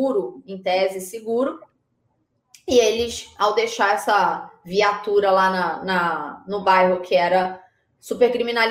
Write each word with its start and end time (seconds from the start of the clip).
seguro, 0.00 0.42
em 0.46 0.58
tese 0.58 1.00
seguro, 1.00 1.60
e 2.66 2.78
eles, 2.78 3.32
ao 3.38 3.54
deixar 3.54 3.94
essa 3.94 4.50
viatura 4.64 5.30
lá 5.30 5.50
na, 5.50 5.84
na 5.84 6.44
no 6.46 6.62
bairro 6.62 7.00
que 7.00 7.14
era 7.14 7.60
super 7.98 8.30
criminal, 8.30 8.66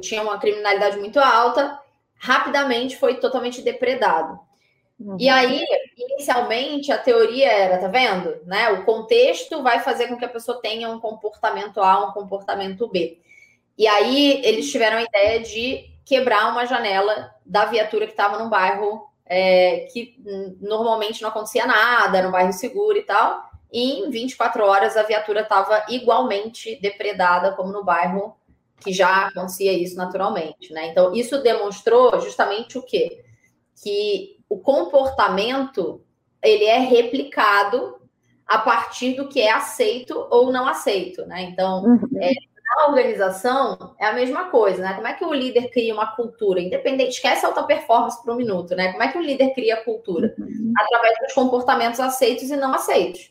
tinha 0.00 0.22
uma 0.22 0.38
criminalidade 0.38 0.98
muito 0.98 1.18
alta, 1.18 1.78
rapidamente 2.16 2.96
foi 2.96 3.16
totalmente 3.16 3.60
depredado. 3.60 4.38
Uhum. 4.98 5.16
E 5.18 5.28
aí, 5.28 5.64
inicialmente, 5.96 6.92
a 6.92 6.98
teoria 6.98 7.50
era, 7.50 7.78
tá 7.78 7.88
vendo? 7.88 8.38
Né? 8.44 8.70
O 8.70 8.84
contexto 8.84 9.62
vai 9.62 9.80
fazer 9.80 10.08
com 10.08 10.16
que 10.16 10.24
a 10.24 10.28
pessoa 10.28 10.60
tenha 10.60 10.88
um 10.90 11.00
comportamento 11.00 11.80
A, 11.80 12.06
um 12.06 12.12
comportamento 12.12 12.86
B. 12.88 13.18
E 13.76 13.86
aí, 13.86 14.40
eles 14.44 14.70
tiveram 14.70 14.98
a 14.98 15.02
ideia 15.02 15.40
de 15.40 15.90
quebrar 16.04 16.50
uma 16.50 16.66
janela 16.66 17.34
da 17.44 17.64
viatura 17.64 18.06
que 18.06 18.12
estava 18.12 18.38
num 18.38 18.50
bairro 18.50 19.09
é, 19.32 19.86
que 19.92 20.16
normalmente 20.60 21.22
não 21.22 21.28
acontecia 21.28 21.64
nada, 21.64 22.18
era 22.18 22.26
um 22.26 22.32
bairro 22.32 22.52
seguro 22.52 22.98
e 22.98 23.02
tal. 23.02 23.48
E 23.72 24.00
em 24.00 24.10
24 24.10 24.64
horas 24.64 24.96
a 24.96 25.04
viatura 25.04 25.42
estava 25.42 25.84
igualmente 25.88 26.80
depredada 26.82 27.52
como 27.52 27.72
no 27.72 27.84
bairro 27.84 28.36
que 28.80 28.92
já 28.92 29.28
acontecia 29.28 29.72
isso 29.72 29.94
naturalmente, 29.94 30.72
né? 30.72 30.88
Então, 30.88 31.14
isso 31.14 31.40
demonstrou 31.42 32.18
justamente 32.20 32.76
o 32.76 32.82
quê? 32.82 33.22
Que 33.80 34.38
o 34.48 34.58
comportamento 34.58 36.02
ele 36.42 36.64
é 36.64 36.78
replicado 36.78 38.00
a 38.46 38.58
partir 38.58 39.14
do 39.14 39.28
que 39.28 39.40
é 39.40 39.52
aceito 39.52 40.26
ou 40.30 40.50
não 40.50 40.66
aceito, 40.66 41.24
né? 41.26 41.42
Então, 41.42 41.84
uhum. 41.84 42.00
é, 42.20 42.32
na 42.76 42.86
organização 42.88 43.94
é 43.98 44.06
a 44.06 44.12
mesma 44.12 44.50
coisa, 44.50 44.82
né? 44.82 44.94
Como 44.94 45.06
é 45.06 45.14
que 45.14 45.24
o 45.24 45.34
líder 45.34 45.70
cria 45.70 45.92
uma 45.92 46.14
cultura? 46.14 46.60
Independente, 46.60 47.14
esquece 47.14 47.44
alta 47.44 47.62
performance 47.62 48.22
por 48.22 48.32
um 48.32 48.36
minuto, 48.36 48.74
né? 48.74 48.92
Como 48.92 49.02
é 49.02 49.08
que 49.08 49.18
o 49.18 49.22
líder 49.22 49.52
cria 49.54 49.74
a 49.74 49.84
cultura? 49.84 50.34
Uhum. 50.38 50.72
Através 50.78 51.18
dos 51.20 51.32
comportamentos 51.32 52.00
aceitos 52.00 52.50
e 52.50 52.56
não 52.56 52.74
aceitos. 52.74 53.30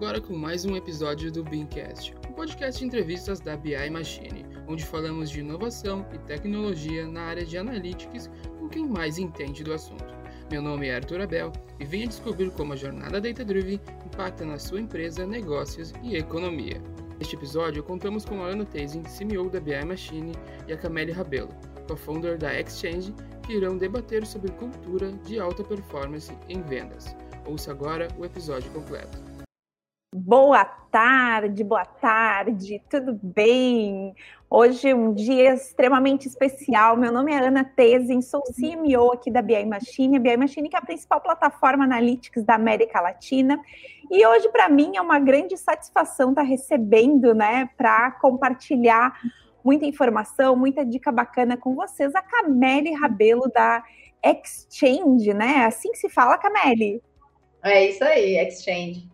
agora 0.00 0.18
com 0.18 0.34
mais 0.34 0.64
um 0.64 0.74
episódio 0.74 1.30
do 1.30 1.44
Beancast, 1.44 2.14
um 2.26 2.32
podcast 2.32 2.80
de 2.80 2.86
entrevistas 2.86 3.38
da 3.38 3.54
BI 3.54 3.90
Machine, 3.90 4.46
onde 4.66 4.82
falamos 4.82 5.30
de 5.30 5.40
inovação 5.40 6.06
e 6.12 6.18
tecnologia 6.18 7.06
na 7.06 7.20
área 7.24 7.44
de 7.44 7.58
analytics 7.58 8.30
com 8.58 8.66
quem 8.66 8.88
mais 8.88 9.18
entende 9.18 9.62
do 9.62 9.74
assunto. 9.74 10.19
Meu 10.50 10.60
nome 10.60 10.88
é 10.88 10.96
Arthur 10.96 11.20
Abel 11.20 11.52
e 11.78 11.84
venha 11.84 12.08
descobrir 12.08 12.50
como 12.50 12.72
a 12.72 12.76
jornada 12.76 13.20
Data 13.20 13.44
Driven 13.44 13.80
impacta 14.04 14.44
na 14.44 14.58
sua 14.58 14.80
empresa, 14.80 15.24
negócios 15.24 15.92
e 16.02 16.16
economia. 16.16 16.82
Neste 17.20 17.36
episódio, 17.36 17.84
contamos 17.84 18.24
com 18.24 18.42
a 18.42 18.48
Ana 18.48 18.64
Tezin, 18.64 19.04
CEO 19.04 19.48
da 19.48 19.60
BI 19.60 19.84
Machine, 19.84 20.32
e 20.66 20.72
a 20.72 20.76
Camélia 20.76 21.14
Rabelo, 21.14 21.54
co-founder 21.86 22.36
da 22.36 22.52
Exchange, 22.58 23.14
que 23.46 23.52
irão 23.52 23.78
debater 23.78 24.26
sobre 24.26 24.50
cultura 24.50 25.12
de 25.24 25.38
alta 25.38 25.62
performance 25.62 26.36
em 26.48 26.60
vendas. 26.62 27.14
Ouça 27.46 27.70
agora 27.70 28.08
o 28.18 28.24
episódio 28.24 28.72
completo. 28.72 29.22
Boa 30.12 30.64
tarde, 30.64 31.62
boa 31.62 31.84
tarde, 31.84 32.82
tudo 32.90 33.16
bem? 33.22 34.12
Hoje 34.52 34.92
um 34.92 35.14
dia 35.14 35.54
extremamente 35.54 36.26
especial. 36.26 36.96
Meu 36.96 37.12
nome 37.12 37.32
é 37.32 37.38
Ana 37.38 37.62
Tezin, 37.62 38.20
sou 38.20 38.42
CMO 38.42 39.12
aqui 39.12 39.30
da 39.30 39.40
BI 39.40 39.64
Machine. 39.64 40.16
A 40.16 40.20
BI 40.20 40.36
Machine 40.36 40.68
que 40.68 40.74
é 40.74 40.78
a 40.80 40.82
principal 40.82 41.20
plataforma 41.20 41.84
analytics 41.84 42.42
da 42.42 42.56
América 42.56 43.00
Latina. 43.00 43.60
E 44.10 44.26
hoje 44.26 44.48
para 44.48 44.68
mim 44.68 44.96
é 44.96 45.00
uma 45.00 45.20
grande 45.20 45.56
satisfação 45.56 46.30
estar 46.30 46.42
recebendo, 46.42 47.32
né, 47.32 47.70
para 47.76 48.10
compartilhar 48.10 49.16
muita 49.64 49.86
informação, 49.86 50.56
muita 50.56 50.84
dica 50.84 51.12
bacana 51.12 51.56
com 51.56 51.76
vocês, 51.76 52.12
a 52.12 52.20
Cameli 52.20 52.92
Rabelo 52.92 53.48
da 53.54 53.84
Exchange, 54.20 55.32
né? 55.32 55.64
Assim 55.64 55.92
que 55.92 55.98
se 55.98 56.08
fala, 56.08 56.36
Cameli. 56.36 57.00
É 57.62 57.88
isso 57.88 58.02
aí, 58.02 58.36
Exchange. 58.36 59.08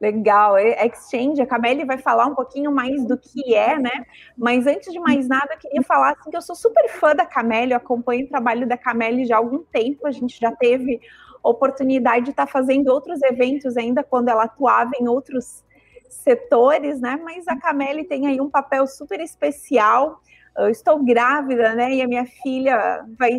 Legal. 0.00 0.58
Exchange, 0.58 1.40
a 1.40 1.46
Camille 1.46 1.84
vai 1.84 1.98
falar 1.98 2.26
um 2.26 2.34
pouquinho 2.34 2.72
mais 2.72 3.04
do 3.04 3.16
que 3.16 3.54
é, 3.54 3.78
né? 3.78 4.04
Mas 4.36 4.66
antes 4.66 4.92
de 4.92 4.98
mais 4.98 5.28
nada, 5.28 5.54
eu 5.54 5.58
queria 5.58 5.82
falar 5.82 6.12
assim, 6.12 6.30
que 6.30 6.36
eu 6.36 6.42
sou 6.42 6.56
super 6.56 6.88
fã 6.88 7.14
da 7.14 7.26
Camille, 7.26 7.72
eu 7.72 7.76
acompanho 7.76 8.26
o 8.26 8.28
trabalho 8.28 8.66
da 8.66 8.76
Camille 8.76 9.26
já 9.26 9.36
há 9.36 9.38
algum 9.38 9.62
tempo, 9.64 10.06
a 10.06 10.10
gente 10.10 10.38
já 10.40 10.52
teve 10.52 11.00
oportunidade 11.42 12.24
de 12.24 12.30
estar 12.30 12.46
fazendo 12.46 12.88
outros 12.88 13.22
eventos 13.22 13.76
ainda 13.76 14.02
quando 14.02 14.28
ela 14.28 14.44
atuava 14.44 14.92
em 14.98 15.06
outros 15.06 15.62
setores, 16.08 17.00
né? 17.00 17.20
Mas 17.22 17.46
a 17.46 17.56
Camille 17.56 18.04
tem 18.04 18.26
aí 18.26 18.40
um 18.40 18.48
papel 18.48 18.86
super 18.86 19.20
especial 19.20 20.20
eu 20.56 20.68
estou 20.68 21.02
grávida, 21.04 21.74
né? 21.74 21.94
E 21.94 22.02
a 22.02 22.06
minha 22.06 22.24
filha 22.24 23.04
vai 23.18 23.38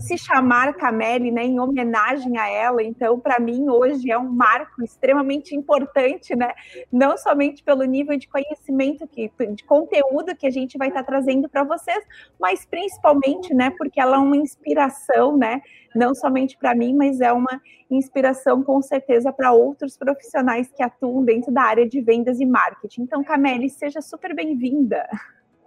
se 0.00 0.18
chamar 0.18 0.74
Cameli, 0.74 1.30
né? 1.30 1.44
Em 1.44 1.58
homenagem 1.58 2.36
a 2.38 2.48
ela. 2.48 2.82
Então, 2.82 3.18
para 3.18 3.40
mim, 3.40 3.68
hoje 3.68 4.10
é 4.10 4.18
um 4.18 4.28
marco 4.28 4.82
extremamente 4.82 5.56
importante, 5.56 6.36
né? 6.36 6.52
Não 6.92 7.16
somente 7.16 7.62
pelo 7.62 7.84
nível 7.84 8.18
de 8.18 8.28
conhecimento, 8.28 9.06
que, 9.06 9.30
de 9.54 9.64
conteúdo 9.64 10.36
que 10.36 10.46
a 10.46 10.50
gente 10.50 10.76
vai 10.76 10.88
estar 10.88 11.02
trazendo 11.02 11.48
para 11.48 11.64
vocês, 11.64 12.04
mas 12.38 12.66
principalmente, 12.66 13.54
né? 13.54 13.70
Porque 13.70 14.00
ela 14.00 14.16
é 14.16 14.20
uma 14.20 14.36
inspiração, 14.36 15.36
né? 15.36 15.62
Não 15.94 16.14
somente 16.14 16.56
para 16.58 16.74
mim, 16.74 16.94
mas 16.94 17.20
é 17.20 17.32
uma 17.32 17.60
inspiração 17.90 18.62
com 18.62 18.80
certeza 18.82 19.32
para 19.32 19.52
outros 19.52 19.96
profissionais 19.96 20.70
que 20.70 20.82
atuam 20.82 21.24
dentro 21.24 21.52
da 21.52 21.62
área 21.62 21.88
de 21.88 22.00
vendas 22.00 22.40
e 22.40 22.46
marketing. 22.46 23.02
Então, 23.02 23.24
Cameli, 23.24 23.70
seja 23.70 24.00
super 24.00 24.34
bem-vinda. 24.34 25.06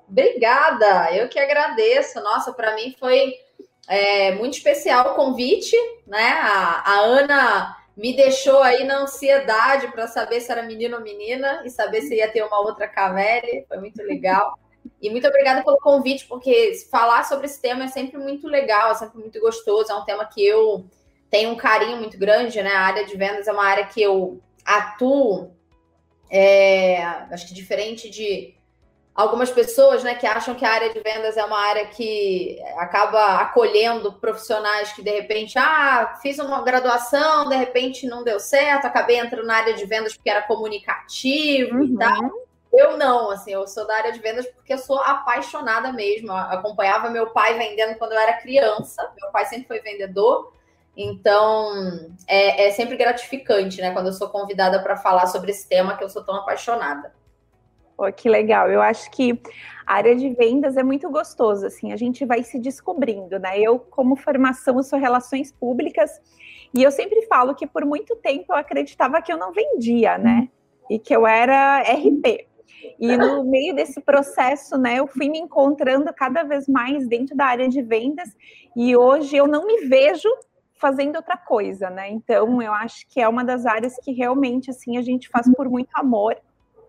Obrigada, 0.08 1.12
eu 1.16 1.28
que 1.28 1.40
agradeço. 1.40 2.22
Nossa, 2.22 2.54
para 2.54 2.76
mim 2.76 2.96
foi 3.00 3.34
é, 3.88 4.34
muito 4.36 4.54
especial 4.56 5.12
o 5.12 5.16
convite, 5.16 5.76
né? 6.08 6.32
A, 6.42 6.84
a, 6.86 7.00
Ana 7.00 7.78
me 7.96 8.16
deixou 8.16 8.62
aí 8.62 8.84
na 8.84 9.00
ansiedade 9.00 9.88
para 9.90 10.08
saber 10.08 10.42
se 10.42 10.52
era 10.52 10.64
menino 10.64 10.98
ou 10.98 11.04
menina 11.04 11.64
e 11.66 11.70
saber 11.70 12.02
se 12.02 12.16
ia 12.16 12.32
ter 12.32 12.44
uma 12.44 12.60
outra 12.60 12.88
Cavelli. 12.88 13.66
Foi 13.68 13.78
muito 13.78 14.02
legal. 14.04 14.58
E 15.02 15.10
muito 15.10 15.28
obrigada 15.28 15.64
pelo 15.64 15.78
convite, 15.78 16.26
porque 16.26 16.74
falar 16.92 17.24
sobre 17.24 17.46
esse 17.46 17.62
tema 17.62 17.86
é 17.86 17.88
sempre 17.88 18.18
muito 18.18 18.48
legal, 18.48 18.92
é 18.92 18.96
sempre 18.96 19.20
muito 19.20 19.40
gostoso. 19.40 19.92
É 19.92 19.96
um 19.96 20.06
tema 20.06 20.26
que 20.26 20.46
eu 20.46 20.86
tenho 21.30 21.52
um 21.52 21.56
carinho 21.56 21.98
muito 21.98 22.18
grande, 22.18 22.62
né? 22.62 22.72
A 22.72 22.82
área 22.82 23.06
de 23.06 23.16
vendas 23.16 23.48
é 23.48 23.52
uma 23.52 23.66
área 23.66 23.86
que 23.86 24.02
eu 24.02 24.42
atuo. 24.64 25.56
É, 26.30 27.04
acho 27.04 27.48
que 27.48 27.54
diferente 27.54 28.10
de 28.10 28.55
algumas 29.16 29.50
pessoas 29.50 30.04
né, 30.04 30.14
que 30.14 30.28
acham 30.28 30.54
que 30.54 30.66
a 30.66 30.72
área 30.72 30.94
de 30.94 31.00
vendas 31.00 31.38
é 31.38 31.46
uma 31.46 31.58
área 31.58 31.86
que 31.88 32.62
acaba 32.76 33.38
acolhendo 33.38 34.12
profissionais 34.14 34.92
que 34.92 35.02
de 35.02 35.10
repente, 35.10 35.58
ah, 35.58 36.20
fiz 36.22 36.38
uma 36.38 36.62
graduação, 36.62 37.48
de 37.48 37.56
repente 37.56 38.06
não 38.06 38.26
deu 38.26 38.40
certo, 38.40 38.86
acabei 38.86 39.18
entrando 39.18 39.48
na 39.48 39.56
área 39.56 39.74
de 39.74 39.86
vendas 39.86 40.16
porque 40.16 40.30
era 40.30 40.42
comunicativo 40.42 41.78
uhum. 41.78 41.84
e 41.86 41.98
tal. 41.98 42.46
Eu 42.74 42.98
não, 42.98 43.32
assim, 43.32 43.54
eu 43.54 43.66
sou 43.68 43.88
da 43.88 43.96
área 43.96 44.12
de 44.12 44.20
vendas 44.20 44.46
porque 44.48 44.74
eu 44.74 44.78
sou 44.78 45.00
apaixonada 45.00 45.94
mesmo. 45.94 46.28
Eu 46.28 46.36
acompanhava 46.36 47.10
meu 47.10 47.28
pai 47.28 47.58
vendendo 47.58 47.98
quando 47.98 48.12
eu 48.12 48.20
era 48.20 48.34
criança. 48.34 49.02
Meu 49.18 49.32
pai 49.32 49.46
sempre 49.46 49.66
foi 49.66 49.80
vendedor. 49.80 50.52
Então, 50.98 51.74
é, 52.28 52.68
é 52.68 52.72
sempre 52.72 52.98
gratificante, 52.98 53.80
né? 53.80 53.92
Quando 53.92 54.08
eu 54.08 54.14
sou 54.14 54.28
convidada 54.28 54.82
para 54.84 54.98
falar 54.98 55.28
sobre 55.28 55.52
esse 55.52 55.70
tema 55.70 55.96
que 55.96 56.04
eu 56.04 56.10
sou 56.10 56.26
tão 56.26 56.36
apaixonada. 56.36 57.14
Pô, 57.98 58.12
que 58.12 58.28
legal. 58.28 58.70
Eu 58.70 58.82
acho 58.82 59.10
que 59.12 59.40
a 59.86 59.96
área 59.96 60.16
de 60.16 60.30
vendas 60.30 60.76
é 60.78 60.84
muito 60.84 61.10
gostoso, 61.10 61.66
assim, 61.66 61.92
a 61.92 61.96
gente 61.96 62.26
vai 62.26 62.44
se 62.44 62.60
descobrindo, 62.60 63.40
né? 63.40 63.60
Eu, 63.60 63.80
como 63.80 64.16
formação, 64.16 64.78
eu 64.78 64.84
sou 64.84 65.00
relações 65.00 65.52
públicas, 65.52 66.12
e 66.74 66.84
eu 66.84 66.92
sempre 66.92 67.22
falo 67.28 67.56
que 67.56 67.66
por 67.66 67.86
muito 67.86 68.16
tempo 68.18 68.46
eu 68.50 68.56
acreditava 68.56 69.22
que 69.22 69.32
eu 69.32 69.38
não 69.38 69.54
vendia, 69.54 70.18
né? 70.18 70.50
E 70.90 71.00
que 71.00 71.16
eu 71.16 71.26
era 71.26 71.80
RP. 71.82 72.48
E 73.00 73.18
no 73.18 73.44
meio 73.44 73.74
desse 73.74 74.02
processo, 74.02 74.78
né, 74.78 75.00
eu 75.00 75.08
fui 75.08 75.30
me 75.30 75.40
encontrando 75.40 76.14
cada 76.14 76.44
vez 76.44 76.68
mais 76.68 77.08
dentro 77.08 77.36
da 77.36 77.46
área 77.46 77.68
de 77.68 77.82
vendas, 77.82 78.30
e 78.76 78.96
hoje 78.96 79.36
eu 79.36 79.48
não 79.48 79.66
me 79.66 79.88
vejo 79.88 80.30
fazendo 80.74 81.16
outra 81.16 81.38
coisa, 81.38 81.90
né? 81.90 82.10
Então, 82.10 82.62
eu 82.62 82.74
acho 82.74 83.08
que 83.08 83.22
é 83.22 83.28
uma 83.28 83.44
das 83.44 83.66
áreas 83.66 83.96
que 84.04 84.12
realmente, 84.12 84.70
assim, 84.70 84.98
a 84.98 85.02
gente 85.02 85.30
faz 85.30 85.50
por 85.56 85.70
muito 85.70 85.90
amor, 85.96 86.36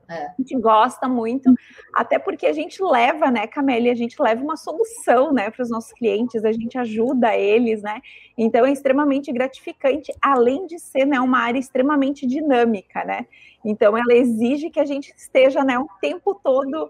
é. 0.08 0.26
A 0.26 0.34
gente 0.38 0.56
gosta 0.58 1.08
muito, 1.08 1.52
até 1.92 2.18
porque 2.18 2.46
a 2.46 2.52
gente 2.52 2.82
leva, 2.82 3.30
né, 3.30 3.46
Camélia, 3.46 3.92
a 3.92 3.96
gente 3.96 4.20
leva 4.20 4.42
uma 4.42 4.56
solução, 4.56 5.32
né, 5.32 5.50
para 5.50 5.62
os 5.62 5.70
nossos 5.70 5.92
clientes, 5.92 6.44
a 6.44 6.52
gente 6.52 6.78
ajuda 6.78 7.36
eles, 7.36 7.82
né, 7.82 8.00
então 8.38 8.64
é 8.64 8.72
extremamente 8.72 9.32
gratificante, 9.32 10.12
além 10.22 10.66
de 10.66 10.78
ser, 10.78 11.06
né, 11.06 11.18
uma 11.20 11.38
área 11.38 11.58
extremamente 11.58 12.26
dinâmica, 12.26 13.04
né, 13.04 13.26
então 13.64 13.96
ela 13.96 14.14
exige 14.14 14.70
que 14.70 14.80
a 14.80 14.84
gente 14.84 15.12
esteja, 15.16 15.64
né, 15.64 15.78
o 15.78 15.88
tempo 16.00 16.34
todo 16.34 16.88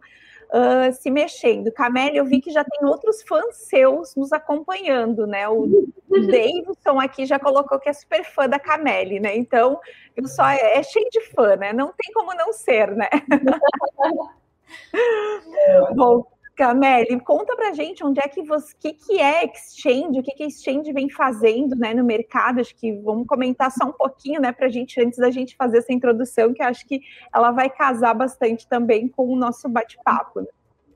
uh, 0.50 0.92
se 0.92 1.10
mexendo. 1.10 1.72
Camélia, 1.72 2.18
eu 2.18 2.24
vi 2.24 2.40
que 2.40 2.50
já 2.50 2.64
tem 2.64 2.88
outros 2.88 3.22
fãs 3.22 3.56
seus 3.56 4.14
nos 4.14 4.32
acompanhando, 4.32 5.26
né? 5.26 5.48
O, 5.48 5.88
Davidson 6.08 7.00
aqui 7.00 7.26
já 7.26 7.38
colocou 7.38 7.78
que 7.78 7.88
é 7.88 7.92
super 7.92 8.24
fã 8.24 8.48
da 8.48 8.58
Camélia, 8.58 9.20
né? 9.20 9.36
Então, 9.36 9.78
eu 10.16 10.26
só 10.26 10.48
é, 10.48 10.78
é 10.78 10.82
cheio 10.82 11.08
de 11.10 11.20
fã, 11.32 11.56
né? 11.56 11.72
Não 11.72 11.92
tem 11.96 12.12
como 12.12 12.34
não 12.34 12.52
ser, 12.52 12.90
né? 12.92 13.08
Bom, 15.94 16.26
Cameli, 16.56 17.20
conta 17.20 17.54
pra 17.54 17.74
gente 17.74 18.02
onde 18.02 18.18
é 18.18 18.26
que 18.26 18.42
você, 18.42 18.74
que, 18.80 18.94
que 18.94 19.20
é 19.20 19.44
Exchange, 19.44 20.18
o 20.18 20.22
que, 20.22 20.32
que 20.32 20.42
a 20.42 20.46
Exchange 20.46 20.90
vem 20.90 21.10
fazendo 21.10 21.76
né, 21.76 21.92
no 21.92 22.02
mercado. 22.02 22.60
Acho 22.60 22.74
que 22.74 22.92
vamos 22.92 23.26
comentar 23.26 23.70
só 23.70 23.84
um 23.84 23.92
pouquinho, 23.92 24.40
né, 24.40 24.52
pra 24.52 24.68
gente, 24.68 24.98
antes 25.00 25.18
da 25.18 25.30
gente 25.30 25.54
fazer 25.54 25.78
essa 25.78 25.92
introdução, 25.92 26.54
que 26.54 26.62
acho 26.62 26.86
que 26.86 27.02
ela 27.34 27.50
vai 27.50 27.68
casar 27.68 28.14
bastante 28.14 28.66
também 28.66 29.06
com 29.06 29.28
o 29.28 29.36
nosso 29.36 29.68
bate-papo. 29.68 30.40
Né? 30.40 30.46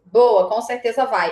Boa, 0.07 0.49
com 0.49 0.63
certeza 0.63 1.05
vai. 1.05 1.31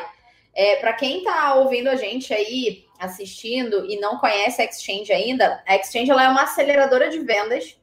É, 0.55 0.77
para 0.77 0.93
quem 0.93 1.19
está 1.19 1.55
ouvindo 1.55 1.89
a 1.89 1.97
gente 1.97 2.35
aí, 2.35 2.85
assistindo 2.99 3.87
e 3.87 3.99
não 3.99 4.19
conhece 4.19 4.61
a 4.61 4.65
Exchange 4.67 5.11
ainda, 5.11 5.63
a 5.67 5.77
Exchange 5.77 6.11
ela 6.11 6.25
é 6.25 6.29
uma 6.29 6.43
aceleradora 6.43 7.09
de 7.09 7.21
vendas. 7.21 7.79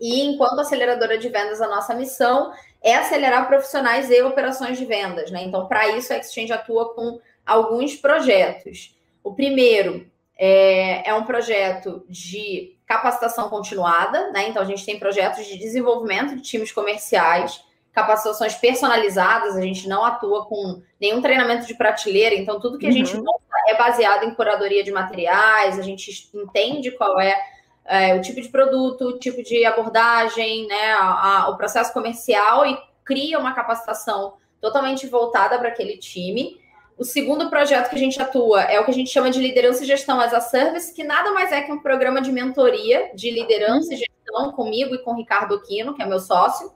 E 0.00 0.22
enquanto 0.22 0.60
aceleradora 0.60 1.18
de 1.18 1.28
vendas, 1.28 1.60
a 1.60 1.68
nossa 1.68 1.94
missão 1.94 2.52
é 2.82 2.94
acelerar 2.94 3.46
profissionais 3.46 4.10
e 4.10 4.20
operações 4.22 4.76
de 4.76 4.84
vendas, 4.84 5.30
né? 5.30 5.42
Então, 5.44 5.66
para 5.66 5.88
isso, 5.96 6.12
a 6.12 6.16
Exchange 6.16 6.52
atua 6.52 6.94
com 6.94 7.20
alguns 7.46 7.94
projetos. 7.94 8.96
O 9.22 9.34
primeiro 9.34 10.10
é, 10.36 11.08
é, 11.08 11.14
um 11.14 11.24
projeto 11.24 12.04
de 12.08 12.76
capacitação 12.86 13.48
continuada, 13.48 14.32
né? 14.32 14.48
Então, 14.48 14.60
a 14.60 14.64
gente 14.64 14.84
tem 14.84 14.98
projetos 14.98 15.46
de 15.46 15.56
desenvolvimento 15.56 16.34
de 16.34 16.42
times 16.42 16.72
comerciais, 16.72 17.64
capacitações 17.92 18.54
personalizadas, 18.54 19.56
a 19.56 19.60
gente 19.60 19.86
não 19.86 20.04
atua 20.04 20.46
com 20.46 20.82
nenhum 21.00 21.20
treinamento 21.20 21.66
de 21.66 21.74
prateleira, 21.74 22.34
então 22.34 22.58
tudo 22.58 22.78
que 22.78 22.86
a 22.86 22.88
uhum. 22.88 22.94
gente 22.94 23.14
monta 23.16 23.42
é 23.68 23.76
baseado 23.76 24.24
em 24.24 24.34
curadoria 24.34 24.82
de 24.82 24.90
materiais, 24.90 25.78
a 25.78 25.82
gente 25.82 26.30
entende 26.34 26.90
qual 26.92 27.20
é 27.20 27.38
é, 27.84 28.14
o 28.14 28.20
tipo 28.20 28.40
de 28.40 28.48
produto, 28.48 29.04
o 29.06 29.18
tipo 29.18 29.42
de 29.42 29.64
abordagem, 29.64 30.66
né, 30.66 30.92
a, 30.92 31.44
a, 31.44 31.48
o 31.50 31.56
processo 31.56 31.92
comercial 31.92 32.64
e 32.66 32.78
cria 33.04 33.38
uma 33.38 33.54
capacitação 33.54 34.34
totalmente 34.60 35.06
voltada 35.06 35.58
para 35.58 35.68
aquele 35.68 35.98
time. 35.98 36.60
O 36.96 37.04
segundo 37.04 37.50
projeto 37.50 37.88
que 37.88 37.96
a 37.96 37.98
gente 37.98 38.20
atua 38.20 38.62
é 38.62 38.78
o 38.78 38.84
que 38.84 38.90
a 38.90 38.94
gente 38.94 39.10
chama 39.10 39.30
de 39.30 39.40
liderança 39.40 39.82
e 39.82 39.86
gestão 39.86 40.20
as 40.20 40.32
a 40.32 40.40
service, 40.40 40.94
que 40.94 41.02
nada 41.02 41.32
mais 41.32 41.50
é 41.50 41.62
que 41.62 41.72
um 41.72 41.80
programa 41.80 42.20
de 42.20 42.30
mentoria 42.30 43.10
de 43.14 43.30
liderança 43.30 43.92
e 43.92 43.96
gestão 43.96 44.52
comigo 44.52 44.94
e 44.94 44.98
com 44.98 45.12
o 45.12 45.16
Ricardo 45.16 45.56
Aquino, 45.56 45.94
que 45.94 46.02
é 46.02 46.06
meu 46.06 46.20
sócio. 46.20 46.72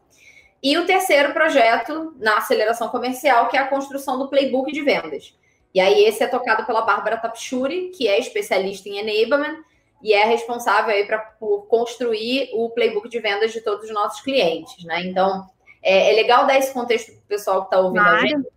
E 0.63 0.77
o 0.77 0.87
terceiro 0.87 1.33
projeto 1.33 2.15
na 2.19 2.39
aceleração 2.39 2.89
comercial, 2.89 3.49
que 3.49 3.57
é 3.57 3.61
a 3.61 3.69
construção 3.69 4.19
do 4.19 4.29
playbook 4.29 4.73
de 4.73 4.83
vendas. 4.83 5.35
E 5.73 5.79
aí 5.79 6.05
esse 6.05 6.25
é 6.25 6.27
tocado 6.27 6.65
pela 6.65 6.81
Bárbara 6.81 7.19
Tapchuri, 7.19 7.91
que 7.91 8.09
é 8.09 8.19
especialista 8.19 8.89
em 8.89 8.99
enablement 8.99 9.63
e 10.03 10.13
é 10.13 10.25
responsável 10.25 10.95
aí 10.95 11.07
pra, 11.07 11.19
por 11.19 11.67
construir 11.67 12.51
o 12.55 12.71
playbook 12.71 13.09
de 13.09 13.19
vendas 13.19 13.53
de 13.53 13.61
todos 13.61 13.85
os 13.85 13.95
nossos 13.95 14.21
clientes, 14.21 14.85
né? 14.85 15.05
Então, 15.05 15.47
é, 15.83 16.13
é 16.13 16.15
legal 16.15 16.47
dar 16.47 16.59
esse 16.59 16.73
contexto 16.73 17.13
para 17.13 17.21
o 17.21 17.29
pessoal 17.29 17.61
que 17.63 17.67
está 17.69 17.79
ouvindo 17.79 18.03
claro. 18.03 18.17
a 18.17 18.27
gente, 18.27 18.49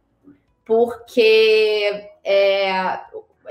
porque 0.66 2.10
é, 2.24 3.00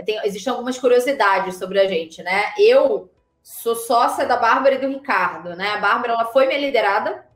tem, 0.04 0.20
existem 0.24 0.52
algumas 0.52 0.78
curiosidades 0.78 1.56
sobre 1.56 1.80
a 1.80 1.88
gente, 1.88 2.22
né? 2.22 2.52
Eu 2.58 3.10
sou 3.42 3.74
sócia 3.74 4.26
da 4.26 4.36
Bárbara 4.36 4.74
e 4.74 4.78
do 4.78 4.88
Ricardo, 4.88 5.56
né? 5.56 5.70
A 5.70 5.78
Bárbara 5.78 6.12
ela 6.12 6.26
foi 6.26 6.46
minha 6.46 6.60
liderada 6.60 7.26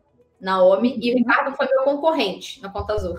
na 0.40 0.62
OMI 0.62 0.99
e 1.00 1.10
o 1.10 1.12
uhum. 1.12 1.19
Ricardo 1.19 1.56
foi 1.56 1.66
meu 1.66 1.84
concorrente 1.84 2.60
na 2.60 2.70
Conta 2.70 2.94
Azul. 2.94 3.19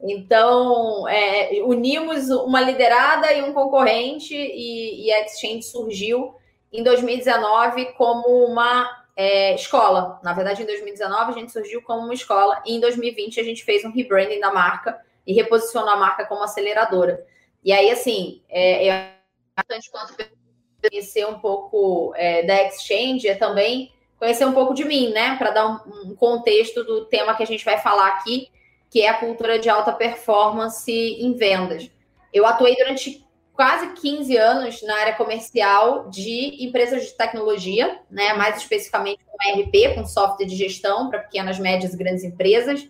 Então, 0.00 1.08
é, 1.08 1.60
unimos 1.64 2.28
uma 2.30 2.60
liderada 2.60 3.32
e 3.32 3.42
um 3.42 3.52
concorrente 3.52 4.34
e, 4.34 5.06
e 5.06 5.12
a 5.12 5.24
Exchange 5.24 5.62
surgiu 5.62 6.34
em 6.72 6.82
2019 6.82 7.92
como 7.92 8.44
uma 8.44 9.06
é, 9.16 9.54
escola. 9.54 10.20
Na 10.22 10.32
verdade, 10.32 10.62
em 10.62 10.66
2019 10.66 11.30
a 11.30 11.34
gente 11.34 11.52
surgiu 11.52 11.82
como 11.82 12.02
uma 12.02 12.14
escola 12.14 12.62
e 12.64 12.76
em 12.76 12.80
2020 12.80 13.40
a 13.40 13.44
gente 13.44 13.64
fez 13.64 13.84
um 13.84 13.90
rebranding 13.90 14.40
da 14.40 14.52
marca 14.52 15.00
e 15.26 15.32
reposicionou 15.32 15.90
a 15.90 15.96
marca 15.96 16.24
como 16.24 16.42
aceleradora. 16.42 17.26
E 17.64 17.72
aí, 17.72 17.90
assim, 17.90 18.42
é, 18.48 18.88
é 18.88 19.12
importante 19.52 19.90
quanto 19.90 20.14
conhecer 20.80 21.26
um 21.26 21.38
pouco 21.38 22.12
é, 22.16 22.44
da 22.44 22.62
Exchange 22.64 23.26
é 23.26 23.34
também 23.34 23.92
conhecer 24.18 24.44
um 24.44 24.52
pouco 24.52 24.74
de 24.74 24.84
mim, 24.84 25.10
né? 25.10 25.36
Para 25.36 25.50
dar 25.50 25.66
um, 25.66 26.10
um 26.10 26.14
contexto 26.14 26.84
do 26.84 27.04
tema 27.06 27.34
que 27.34 27.42
a 27.42 27.46
gente 27.46 27.64
vai 27.64 27.78
falar 27.78 28.08
aqui, 28.08 28.48
que 28.90 29.02
é 29.02 29.08
a 29.08 29.18
cultura 29.18 29.58
de 29.58 29.68
alta 29.68 29.92
performance 29.92 30.90
em 30.90 31.34
vendas. 31.34 31.90
Eu 32.32 32.46
atuei 32.46 32.76
durante 32.76 33.24
quase 33.58 33.88
15 33.88 34.36
anos 34.36 34.82
na 34.82 34.94
área 35.00 35.16
comercial 35.16 36.08
de 36.08 36.64
empresas 36.64 37.06
de 37.06 37.16
tecnologia, 37.16 38.00
né? 38.08 38.32
mais 38.34 38.58
especificamente 38.58 39.18
com 39.26 39.60
RP, 39.60 39.96
com 39.96 40.06
software 40.06 40.46
de 40.46 40.54
gestão 40.54 41.10
para 41.10 41.18
pequenas, 41.18 41.58
médias 41.58 41.92
e 41.92 41.96
grandes 41.96 42.22
empresas. 42.22 42.88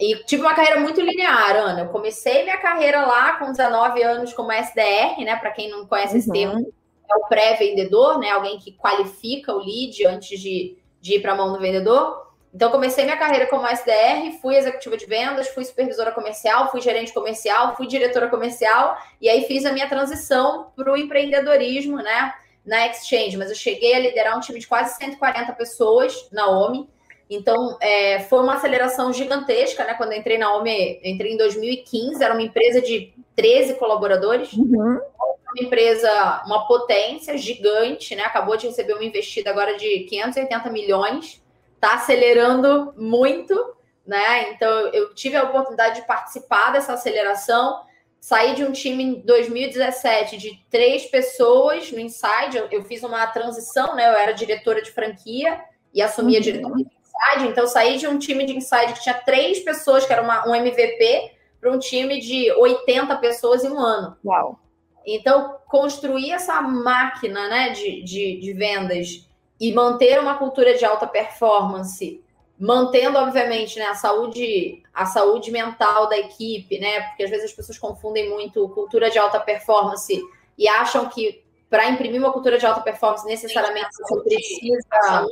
E 0.00 0.16
tive 0.24 0.42
uma 0.42 0.54
carreira 0.54 0.80
muito 0.80 1.00
linear, 1.00 1.54
Ana. 1.54 1.82
Eu 1.82 1.88
comecei 1.90 2.42
minha 2.42 2.56
carreira 2.56 3.06
lá 3.06 3.38
com 3.38 3.52
19 3.52 4.02
anos 4.02 4.32
como 4.32 4.50
SDR, 4.50 5.24
né? 5.24 5.36
Para 5.36 5.52
quem 5.52 5.70
não 5.70 5.86
conhece 5.86 6.14
uhum. 6.14 6.18
esse 6.18 6.32
termo, 6.32 6.74
é 7.08 7.16
o 7.18 7.28
pré-vendedor, 7.28 8.18
né? 8.18 8.30
Alguém 8.30 8.58
que 8.58 8.72
qualifica 8.72 9.54
o 9.54 9.58
lead 9.58 10.04
antes 10.04 10.40
de, 10.40 10.76
de 11.00 11.14
ir 11.14 11.22
para 11.22 11.30
a 11.30 11.36
mão 11.36 11.52
do 11.52 11.60
vendedor. 11.60 12.31
Então, 12.54 12.70
comecei 12.70 13.04
minha 13.04 13.16
carreira 13.16 13.46
como 13.46 13.66
SDR, 13.66 14.38
fui 14.42 14.56
executiva 14.56 14.96
de 14.96 15.06
vendas, 15.06 15.48
fui 15.48 15.64
supervisora 15.64 16.12
comercial, 16.12 16.70
fui 16.70 16.82
gerente 16.82 17.12
comercial, 17.12 17.74
fui 17.76 17.86
diretora 17.86 18.28
comercial, 18.28 18.98
e 19.20 19.28
aí 19.28 19.44
fiz 19.44 19.64
a 19.64 19.72
minha 19.72 19.88
transição 19.88 20.70
para 20.76 20.92
o 20.92 20.96
empreendedorismo, 20.96 21.96
né, 21.96 22.34
na 22.64 22.86
Exchange. 22.86 23.38
Mas 23.38 23.48
eu 23.48 23.56
cheguei 23.56 23.94
a 23.94 23.98
liderar 23.98 24.36
um 24.36 24.40
time 24.40 24.58
de 24.58 24.66
quase 24.66 24.96
140 24.98 25.50
pessoas 25.54 26.28
na 26.30 26.46
OMI. 26.46 26.86
Então, 27.30 27.78
é, 27.80 28.20
foi 28.20 28.40
uma 28.40 28.56
aceleração 28.56 29.10
gigantesca, 29.10 29.84
né? 29.84 29.94
Quando 29.94 30.12
eu 30.12 30.18
entrei 30.18 30.36
na 30.36 30.54
OMI, 30.54 31.00
entrei 31.02 31.32
em 31.32 31.36
2015, 31.38 32.22
era 32.22 32.34
uma 32.34 32.42
empresa 32.42 32.82
de 32.82 33.14
13 33.34 33.74
colaboradores. 33.74 34.52
Uhum. 34.52 35.00
Uma 35.00 35.66
empresa, 35.66 36.42
uma 36.44 36.66
potência 36.66 37.38
gigante, 37.38 38.14
né? 38.14 38.22
Acabou 38.24 38.58
de 38.58 38.66
receber 38.66 38.92
uma 38.92 39.04
investida 39.04 39.48
agora 39.48 39.78
de 39.78 40.00
580 40.00 40.68
milhões 40.68 41.41
está 41.82 41.94
acelerando 41.94 42.94
muito, 42.96 43.74
né? 44.06 44.52
Então 44.52 44.70
eu 44.88 45.12
tive 45.14 45.36
a 45.36 45.42
oportunidade 45.42 46.00
de 46.00 46.06
participar 46.06 46.70
dessa 46.70 46.92
aceleração. 46.92 47.82
Saí 48.20 48.54
de 48.54 48.64
um 48.64 48.70
time 48.70 49.02
em 49.02 49.20
2017 49.22 50.36
de 50.36 50.64
três 50.70 51.06
pessoas 51.06 51.90
no 51.90 51.98
Inside. 51.98 52.56
Eu, 52.56 52.68
eu 52.70 52.84
fiz 52.84 53.02
uma 53.02 53.26
transição, 53.26 53.96
né? 53.96 54.08
Eu 54.08 54.16
era 54.16 54.30
diretora 54.30 54.80
de 54.80 54.92
franquia 54.92 55.60
e 55.92 56.00
assumi 56.00 56.36
uhum. 56.36 56.40
diretoria 56.40 56.84
de 56.84 56.92
Inside. 56.92 57.50
Então, 57.50 57.66
saí 57.66 57.98
de 57.98 58.06
um 58.06 58.16
time 58.16 58.46
de 58.46 58.56
Inside 58.56 58.92
que 58.92 59.02
tinha 59.02 59.14
três 59.14 59.58
pessoas, 59.58 60.06
que 60.06 60.12
era 60.12 60.22
uma, 60.22 60.48
um 60.48 60.54
MVP, 60.54 61.32
para 61.60 61.72
um 61.72 61.80
time 61.80 62.20
de 62.20 62.52
80 62.52 63.16
pessoas 63.16 63.64
em 63.64 63.70
um 63.70 63.80
ano. 63.80 64.16
Uau! 64.24 64.60
Então, 65.04 65.58
construir 65.66 66.30
essa 66.30 66.62
máquina 66.62 67.48
né, 67.48 67.70
de, 67.70 68.02
de, 68.04 68.38
de 68.38 68.52
vendas 68.52 69.28
e 69.62 69.72
manter 69.72 70.18
uma 70.18 70.36
cultura 70.36 70.74
de 70.74 70.84
alta 70.84 71.06
performance, 71.06 72.20
mantendo, 72.58 73.16
obviamente, 73.16 73.78
né, 73.78 73.84
a 73.84 73.94
saúde, 73.94 74.82
a 74.92 75.06
saúde 75.06 75.52
mental 75.52 76.08
da 76.08 76.18
equipe, 76.18 76.80
né? 76.80 77.02
Porque 77.02 77.22
às 77.22 77.30
vezes 77.30 77.44
as 77.44 77.52
pessoas 77.52 77.78
confundem 77.78 78.28
muito 78.28 78.68
cultura 78.70 79.08
de 79.08 79.20
alta 79.20 79.38
performance 79.38 80.20
e 80.58 80.66
acham 80.66 81.08
que 81.08 81.44
para 81.70 81.88
imprimir 81.88 82.20
uma 82.20 82.32
cultura 82.32 82.58
de 82.58 82.66
alta 82.66 82.80
performance, 82.80 83.24
necessariamente 83.24 83.88
você 84.00 84.20
precisa. 84.24 85.26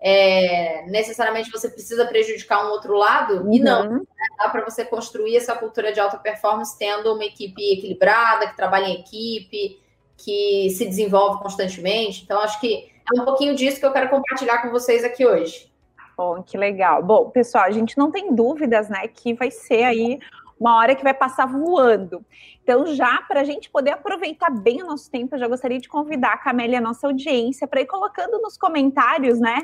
É, 0.00 0.86
necessariamente 0.86 1.50
você 1.50 1.68
precisa 1.68 2.06
prejudicar 2.06 2.66
um 2.66 2.70
outro 2.70 2.94
lado, 2.94 3.42
uhum. 3.42 3.52
e 3.52 3.60
não. 3.60 3.84
Né? 3.86 4.00
Dá 4.38 4.48
para 4.48 4.64
você 4.64 4.82
construir 4.82 5.36
essa 5.36 5.54
cultura 5.54 5.92
de 5.92 6.00
alta 6.00 6.16
performance 6.16 6.78
tendo 6.78 7.12
uma 7.12 7.24
equipe 7.24 7.74
equilibrada, 7.74 8.48
que 8.48 8.56
trabalha 8.56 8.86
em 8.86 9.00
equipe, 9.00 9.78
que 10.16 10.70
se 10.70 10.86
desenvolve 10.86 11.42
constantemente. 11.42 12.22
Então, 12.24 12.40
acho 12.40 12.60
que 12.60 12.90
é 13.14 13.20
um 13.20 13.24
pouquinho 13.24 13.54
disso 13.54 13.78
que 13.78 13.86
eu 13.86 13.92
quero 13.92 14.08
compartilhar 14.08 14.62
com 14.62 14.70
vocês 14.70 15.04
aqui 15.04 15.26
hoje. 15.26 15.72
Bom, 16.16 16.42
que 16.42 16.56
legal. 16.56 17.02
Bom, 17.02 17.30
pessoal, 17.30 17.64
a 17.64 17.70
gente 17.70 17.98
não 17.98 18.10
tem 18.10 18.34
dúvidas, 18.34 18.88
né, 18.88 19.08
que 19.08 19.34
vai 19.34 19.50
ser 19.50 19.82
aí 19.82 20.18
uma 20.58 20.76
hora 20.76 20.94
que 20.94 21.02
vai 21.02 21.14
passar 21.14 21.46
voando. 21.46 22.24
Então, 22.62 22.86
já 22.86 23.20
para 23.28 23.40
a 23.40 23.44
gente 23.44 23.68
poder 23.68 23.90
aproveitar 23.90 24.50
bem 24.50 24.82
o 24.82 24.86
nosso 24.86 25.10
tempo, 25.10 25.34
eu 25.34 25.38
já 25.38 25.46
gostaria 25.46 25.78
de 25.78 25.88
convidar 25.88 26.32
a 26.32 26.38
Camélia, 26.38 26.78
a 26.78 26.80
nossa 26.80 27.06
audiência, 27.06 27.68
para 27.68 27.82
ir 27.82 27.86
colocando 27.86 28.40
nos 28.40 28.56
comentários, 28.56 29.38
né, 29.38 29.58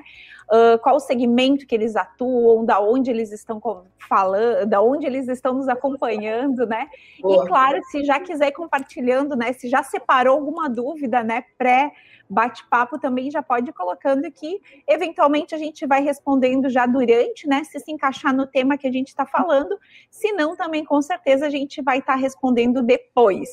uh, 0.51 0.79
qual 0.81 0.97
o 0.97 1.01
segmento 1.01 1.67
que 1.67 1.75
eles 1.75 1.97
atuam, 1.97 2.65
da 2.65 2.79
onde 2.79 3.11
eles 3.11 3.33
estão 3.33 3.61
falando, 4.07 4.69
da 4.69 4.83
onde 4.83 5.07
eles 5.07 5.29
estão 5.29 5.55
nos 5.55 5.69
acompanhando, 5.69 6.67
né? 6.67 6.89
Boa. 7.21 7.45
E 7.45 7.49
claro, 7.49 7.81
se 7.85 8.05
já 8.05 8.21
quiser 8.21 8.49
ir 8.49 8.53
compartilhando, 8.53 9.35
né, 9.35 9.53
se 9.55 9.69
já 9.69 9.83
separou 9.83 10.35
alguma 10.35 10.69
dúvida, 10.69 11.23
né, 11.23 11.45
pré 11.57 11.93
bate-papo 12.31 12.99
também 12.99 13.31
já 13.31 13.43
pode 13.43 13.71
ir 13.71 13.73
colocando 13.73 14.25
aqui. 14.25 14.61
Eventualmente 14.87 15.55
a 15.55 15.59
gente 15.59 15.85
vai 15.87 16.01
respondendo 16.01 16.71
já 16.71 16.87
durante, 16.87 17.49
né? 17.49 17.65
Se 17.65 17.81
se 17.81 17.91
encaixar 17.91 18.35
no 18.35 18.47
tema 18.47 18.79
que 18.79 18.87
a 18.87 18.93
gente 18.93 19.09
está 19.09 19.27
falando. 19.27 19.77
Se 20.11 20.33
não, 20.33 20.57
também 20.57 20.85
com 20.85 21.03
certeza 21.03 21.47
a 21.47 21.51
gente 21.51 21.83
vai 21.83 21.99
estar 21.99 22.15
tá 22.15 22.19
respondendo 22.19 22.83
depois. 22.83 23.49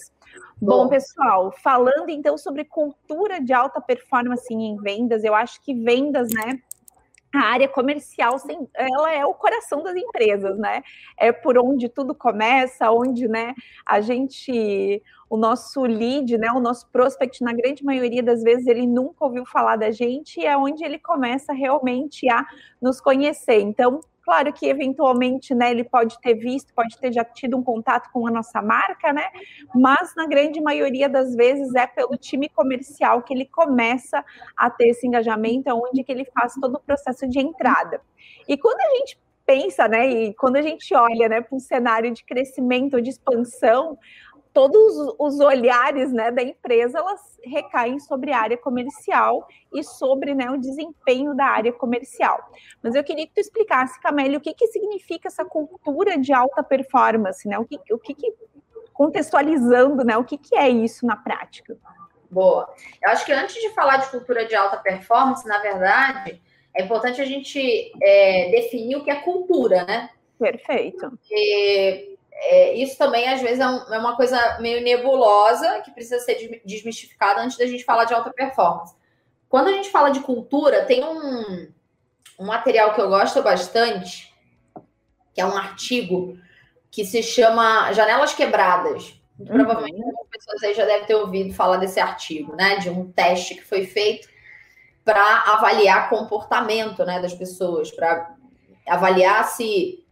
Bom, 0.60 0.84
Bom, 0.84 0.90
pessoal, 0.90 1.52
falando 1.52 2.10
então 2.10 2.38
sobre 2.38 2.64
cultura 2.66 3.40
de 3.40 3.54
alta 3.54 3.80
performance 3.80 4.52
em 4.54 4.76
vendas, 4.78 5.24
eu 5.24 5.36
acho 5.36 5.62
que 5.62 5.74
vendas, 5.74 6.30
né? 6.32 6.60
A 7.38 7.44
área 7.44 7.68
comercial, 7.68 8.38
ela 8.74 9.14
é 9.14 9.26
o 9.26 9.34
coração 9.34 9.84
das 9.84 9.96
empresas, 9.96 10.58
né? 10.58 10.82
É 11.18 11.32
por 11.32 11.58
onde 11.58 11.90
tudo 11.90 12.14
começa, 12.16 12.92
onde, 12.92 13.28
né, 13.28 13.54
a 13.86 14.02
gente, 14.02 15.02
o 15.30 15.38
nosso 15.38 15.82
lead, 15.82 16.38
né, 16.38 16.52
o 16.52 16.60
nosso 16.60 16.88
prospect, 16.90 17.44
na 17.44 17.54
grande 17.54 17.84
maioria 17.84 18.24
das 18.24 18.44
vezes, 18.44 18.68
ele 18.68 18.88
nunca 18.88 19.26
ouviu 19.26 19.46
falar 19.46 19.76
da 19.76 19.92
gente 19.92 20.40
e 20.40 20.46
é 20.46 20.58
onde 20.58 20.84
ele 20.84 21.00
começa 21.00 21.54
realmente 21.54 22.30
a 22.30 22.46
nos 22.82 23.00
conhecer. 23.02 23.60
Então, 23.62 24.02
Claro 24.28 24.52
que 24.52 24.66
eventualmente, 24.68 25.56
né, 25.56 25.72
ele 25.72 25.86
pode 25.86 26.20
ter 26.20 26.34
visto, 26.34 26.74
pode 26.74 26.98
ter 27.00 27.14
já 27.14 27.24
tido 27.24 27.56
um 27.56 27.64
contato 27.64 28.10
com 28.12 28.28
a 28.28 28.30
nossa 28.30 28.62
marca, 28.62 29.14
né? 29.14 29.24
Mas 29.74 30.14
na 30.18 30.28
grande 30.28 30.60
maioria 30.60 31.08
das 31.08 31.34
vezes 31.34 31.74
é 31.76 31.88
pelo 31.88 32.18
time 32.18 32.50
comercial 32.50 33.22
que 33.24 33.34
ele 33.34 33.46
começa 33.46 34.22
a 34.58 34.70
ter 34.70 34.90
esse 34.90 35.08
engajamento, 35.08 35.70
é 35.70 35.74
onde 35.74 36.04
que 36.04 36.12
ele 36.12 36.26
faz 36.26 36.56
todo 36.56 36.76
o 36.76 36.80
processo 36.82 37.26
de 37.26 37.40
entrada. 37.40 38.02
E 38.50 38.58
quando 38.58 38.82
a 38.82 38.98
gente 38.98 39.18
pensa, 39.46 39.88
né, 39.88 40.06
e 40.10 40.34
quando 40.34 40.58
a 40.58 40.62
gente 40.62 40.94
olha, 40.94 41.30
né, 41.30 41.40
para 41.40 41.56
um 41.56 41.60
cenário 41.60 42.12
de 42.14 42.22
crescimento, 42.26 43.02
de 43.02 43.12
expansão, 43.12 43.98
todos 44.58 45.14
os 45.20 45.40
olhares 45.40 46.12
né, 46.12 46.32
da 46.32 46.42
empresa 46.42 46.98
elas 46.98 47.22
recaem 47.44 48.00
sobre 48.00 48.32
a 48.32 48.40
área 48.40 48.58
comercial 48.58 49.48
e 49.72 49.84
sobre 49.84 50.34
né, 50.34 50.50
o 50.50 50.58
desempenho 50.58 51.36
da 51.36 51.46
área 51.46 51.72
comercial. 51.72 52.40
Mas 52.82 52.96
eu 52.96 53.04
queria 53.04 53.28
que 53.28 53.36
tu 53.36 53.40
explicasse, 53.40 54.02
Camélia, 54.02 54.40
o 54.40 54.42
que, 54.42 54.56
que 54.56 54.66
significa 54.66 55.28
essa 55.28 55.46
cultura 55.46 56.18
de 56.18 56.34
alta 56.34 56.64
performance, 56.64 57.48
né? 57.48 57.60
O 57.60 57.66
que, 57.66 57.78
o 57.94 58.00
que, 58.00 58.16
que 58.16 58.34
contextualizando, 58.94 60.04
né? 60.04 60.18
O 60.18 60.24
que, 60.24 60.40
que 60.40 60.56
é 60.56 60.68
isso 60.68 61.06
na 61.06 61.16
prática? 61.16 61.78
Boa. 62.28 62.68
Eu 63.04 63.12
acho 63.12 63.28
que 63.28 63.34
antes 63.34 63.62
de 63.62 63.70
falar 63.76 63.98
de 63.98 64.10
cultura 64.10 64.44
de 64.44 64.56
alta 64.56 64.78
performance, 64.78 65.48
na 65.48 65.60
verdade, 65.60 66.42
é 66.76 66.82
importante 66.82 67.22
a 67.22 67.26
gente 67.26 67.92
é, 68.02 68.50
definir 68.50 68.96
o 68.96 69.04
que 69.04 69.12
é 69.12 69.18
cultura, 69.18 69.86
né? 69.86 70.10
Perfeito. 70.40 71.12
Porque 71.12 72.17
é, 72.40 72.76
isso 72.76 72.98
também, 72.98 73.28
às 73.28 73.42
vezes, 73.42 73.60
é, 73.60 73.68
um, 73.68 73.94
é, 73.94 73.98
uma 73.98 74.16
coisa 74.16 74.60
meio 74.60 74.84
nebulosa 74.84 75.82
que 75.82 75.92
precisa 75.92 76.20
ser 76.20 76.62
desmistificada 76.64 77.42
antes 77.42 77.58
da 77.58 77.66
gente 77.66 77.84
falar 77.84 78.06
de 78.06 78.14
alta 78.14 78.32
performance. 78.32 78.96
Quando 79.50 79.68
a 79.68 79.72
gente 79.72 79.90
fala 79.90 80.10
de 80.10 80.20
cultura, 80.20 80.86
tem 80.86 81.04
um, 81.04 81.72
um 82.40 82.46
material 82.46 82.94
que 82.94 83.02
eu 83.02 83.10
gosto 83.10 83.42
bastante, 83.42 84.34
que 85.34 85.42
é 85.42 85.46
um 85.46 85.58
artigo 85.58 86.38
que 86.92 87.06
se 87.06 87.24
chama 87.24 87.92
Janelas 87.94 88.34
Quebradas. 88.34 89.20
Uhum. 89.40 89.46
Provavelmente 89.48 90.04
algumas 90.04 90.28
pessoas 90.30 90.64
aí 90.64 90.74
já 90.74 90.86
devem 90.86 91.06
ter 91.06 91.16
ouvido 91.16 91.54
falar 91.54 91.78
desse 91.78 92.00
artigo, 92.00 92.56
né? 92.56 92.78
De 92.78 92.90
um 92.90 93.12
teste 93.12 93.56
que 93.56 93.64
foi 93.64 93.86
feito 93.86 94.28
para 95.04 95.54
avaliar 95.54 96.10
comportamento 96.10 97.06
né, 97.06 97.22
das 97.22 97.34
pessoas, 97.34 97.90
para 97.92 98.36
avaliar 98.86 99.46
se 99.46 100.06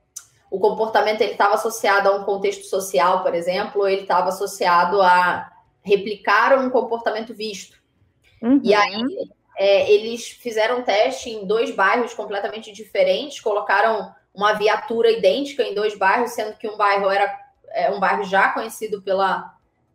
o 0.55 0.59
comportamento 0.59 1.19
ele 1.19 1.33
estava 1.33 1.55
associado 1.55 2.07
a 2.07 2.15
um 2.15 2.23
contexto 2.23 2.63
social, 2.63 3.21
por 3.21 3.35
exemplo, 3.35 3.81
ou 3.81 3.89
ele 3.89 4.03
estava 4.03 4.29
associado 4.29 5.01
a 5.01 5.51
replicar 5.83 6.57
um 6.57 6.69
comportamento 6.69 7.33
visto. 7.33 7.77
Uhum. 8.41 8.61
E 8.63 8.73
aí 8.73 9.29
é, 9.57 9.91
eles 9.91 10.29
fizeram 10.29 10.79
um 10.79 10.83
teste 10.83 11.29
em 11.29 11.45
dois 11.45 11.75
bairros 11.75 12.13
completamente 12.13 12.71
diferentes, 12.71 13.41
colocaram 13.41 14.15
uma 14.33 14.53
viatura 14.53 15.11
idêntica 15.11 15.61
em 15.61 15.75
dois 15.75 15.97
bairros, 15.97 16.31
sendo 16.31 16.55
que 16.55 16.69
um 16.69 16.77
bairro 16.77 17.09
era 17.09 17.37
é, 17.71 17.91
um 17.91 17.99
bairro 17.99 18.23
já 18.23 18.49
conhecido 18.49 19.01
pela, 19.01 19.53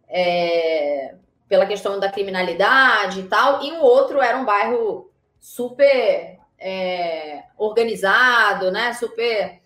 é, 0.08 1.14
pela 1.48 1.64
questão 1.64 1.98
da 1.98 2.12
criminalidade 2.12 3.20
e 3.20 3.28
tal, 3.28 3.62
e 3.62 3.72
o 3.72 3.80
outro 3.80 4.20
era 4.20 4.36
um 4.36 4.44
bairro 4.44 5.10
super 5.38 6.38
é, 6.58 7.44
organizado, 7.56 8.70
né? 8.70 8.92
Super 8.92 9.58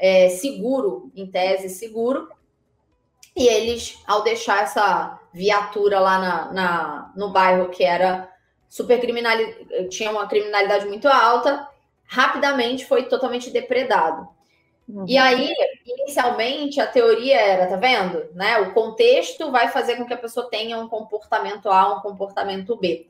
é, 0.00 0.30
seguro, 0.30 1.12
em 1.14 1.26
tese 1.26 1.68
seguro, 1.68 2.26
e 3.36 3.46
eles, 3.46 4.02
ao 4.06 4.22
deixar 4.22 4.62
essa 4.62 5.20
viatura 5.32 6.00
lá 6.00 6.18
na, 6.18 6.52
na 6.52 7.12
no 7.14 7.30
bairro 7.30 7.68
que 7.68 7.84
era 7.84 8.28
super 8.66 8.98
criminal, 8.98 9.36
tinha 9.90 10.10
uma 10.10 10.26
criminalidade 10.26 10.86
muito 10.86 11.06
alta, 11.06 11.68
rapidamente 12.06 12.86
foi 12.86 13.04
totalmente 13.04 13.50
depredado. 13.50 14.26
Uhum. 14.88 15.04
E 15.06 15.18
aí, 15.18 15.52
inicialmente, 15.86 16.80
a 16.80 16.86
teoria 16.86 17.38
era, 17.38 17.66
tá 17.66 17.76
vendo? 17.76 18.26
Né? 18.34 18.58
O 18.58 18.72
contexto 18.72 19.50
vai 19.52 19.68
fazer 19.68 19.96
com 19.96 20.06
que 20.06 20.14
a 20.14 20.18
pessoa 20.18 20.48
tenha 20.48 20.78
um 20.78 20.88
comportamento 20.88 21.68
A, 21.68 21.94
um 21.94 22.00
comportamento 22.00 22.74
B. 22.76 23.06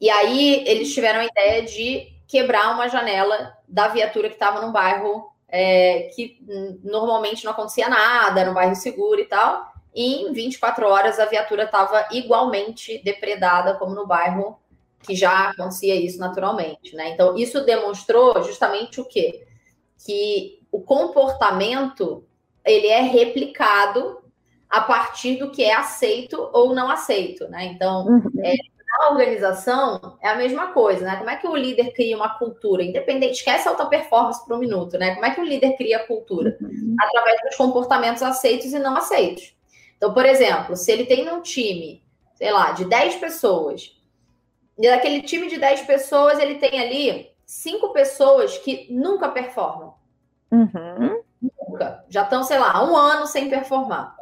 E 0.00 0.10
aí, 0.10 0.64
eles 0.66 0.92
tiveram 0.92 1.20
a 1.20 1.24
ideia 1.24 1.62
de 1.62 2.12
quebrar 2.26 2.74
uma 2.74 2.88
janela 2.88 3.56
da 3.66 3.88
viatura 3.88 4.28
que 4.28 4.34
estava 4.34 4.60
no 4.60 4.72
bairro 4.72 5.33
é, 5.48 6.10
que 6.14 6.38
normalmente 6.82 7.44
não 7.44 7.52
acontecia 7.52 7.88
nada, 7.88 8.40
era 8.40 8.50
um 8.50 8.54
bairro 8.54 8.74
seguro 8.74 9.20
e 9.20 9.26
tal. 9.26 9.72
E 9.94 10.22
em 10.22 10.32
24 10.32 10.86
horas 10.86 11.18
a 11.18 11.26
viatura 11.26 11.64
estava 11.64 12.08
igualmente 12.10 13.00
depredada 13.04 13.74
como 13.74 13.94
no 13.94 14.06
bairro 14.06 14.58
que 15.00 15.14
já 15.14 15.50
acontecia 15.50 15.94
isso 15.94 16.18
naturalmente, 16.18 16.96
né? 16.96 17.10
Então 17.10 17.36
isso 17.36 17.64
demonstrou 17.64 18.42
justamente 18.42 19.00
o 19.00 19.04
quê? 19.04 19.46
Que 20.04 20.60
o 20.72 20.80
comportamento 20.80 22.24
ele 22.64 22.86
é 22.86 23.00
replicado 23.02 24.22
a 24.68 24.80
partir 24.80 25.36
do 25.36 25.50
que 25.50 25.62
é 25.62 25.74
aceito 25.74 26.50
ou 26.52 26.74
não 26.74 26.90
aceito, 26.90 27.46
né? 27.48 27.66
Então, 27.66 28.06
uhum. 28.06 28.30
é, 28.42 28.54
na 28.98 29.10
organização 29.10 30.16
é 30.20 30.28
a 30.28 30.36
mesma 30.36 30.68
coisa, 30.68 31.04
né? 31.04 31.16
Como 31.16 31.30
é 31.30 31.36
que 31.36 31.46
o 31.46 31.56
líder 31.56 31.92
cria 31.92 32.16
uma 32.16 32.38
cultura 32.38 32.82
independente? 32.82 33.34
Esquece 33.34 33.68
a 33.68 33.70
alta 33.70 33.86
performance 33.86 34.44
por 34.44 34.56
um 34.56 34.58
minuto, 34.60 34.98
né? 34.98 35.14
Como 35.14 35.26
é 35.26 35.30
que 35.34 35.40
o 35.40 35.44
líder 35.44 35.76
cria 35.76 35.98
a 35.98 36.06
cultura? 36.06 36.56
Uhum. 36.60 36.96
Através 37.00 37.40
dos 37.42 37.56
comportamentos 37.56 38.22
aceitos 38.22 38.72
e 38.72 38.78
não 38.78 38.96
aceitos. 38.96 39.54
Então, 39.96 40.12
por 40.12 40.24
exemplo, 40.26 40.76
se 40.76 40.90
ele 40.92 41.06
tem 41.06 41.28
um 41.30 41.40
time, 41.40 42.02
sei 42.34 42.52
lá, 42.52 42.72
de 42.72 42.84
10 42.84 43.16
pessoas, 43.16 43.96
e 44.78 44.88
daquele 44.88 45.22
time 45.22 45.48
de 45.48 45.58
10 45.58 45.82
pessoas, 45.82 46.38
ele 46.38 46.56
tem 46.56 46.80
ali 46.80 47.30
cinco 47.46 47.92
pessoas 47.92 48.58
que 48.58 48.86
nunca 48.90 49.28
performam. 49.28 49.94
Uhum. 50.50 51.22
Nunca. 51.40 52.04
Já 52.08 52.22
estão, 52.22 52.42
sei 52.42 52.58
lá, 52.58 52.84
um 52.84 52.96
ano 52.96 53.26
sem 53.26 53.48
performar 53.48 54.16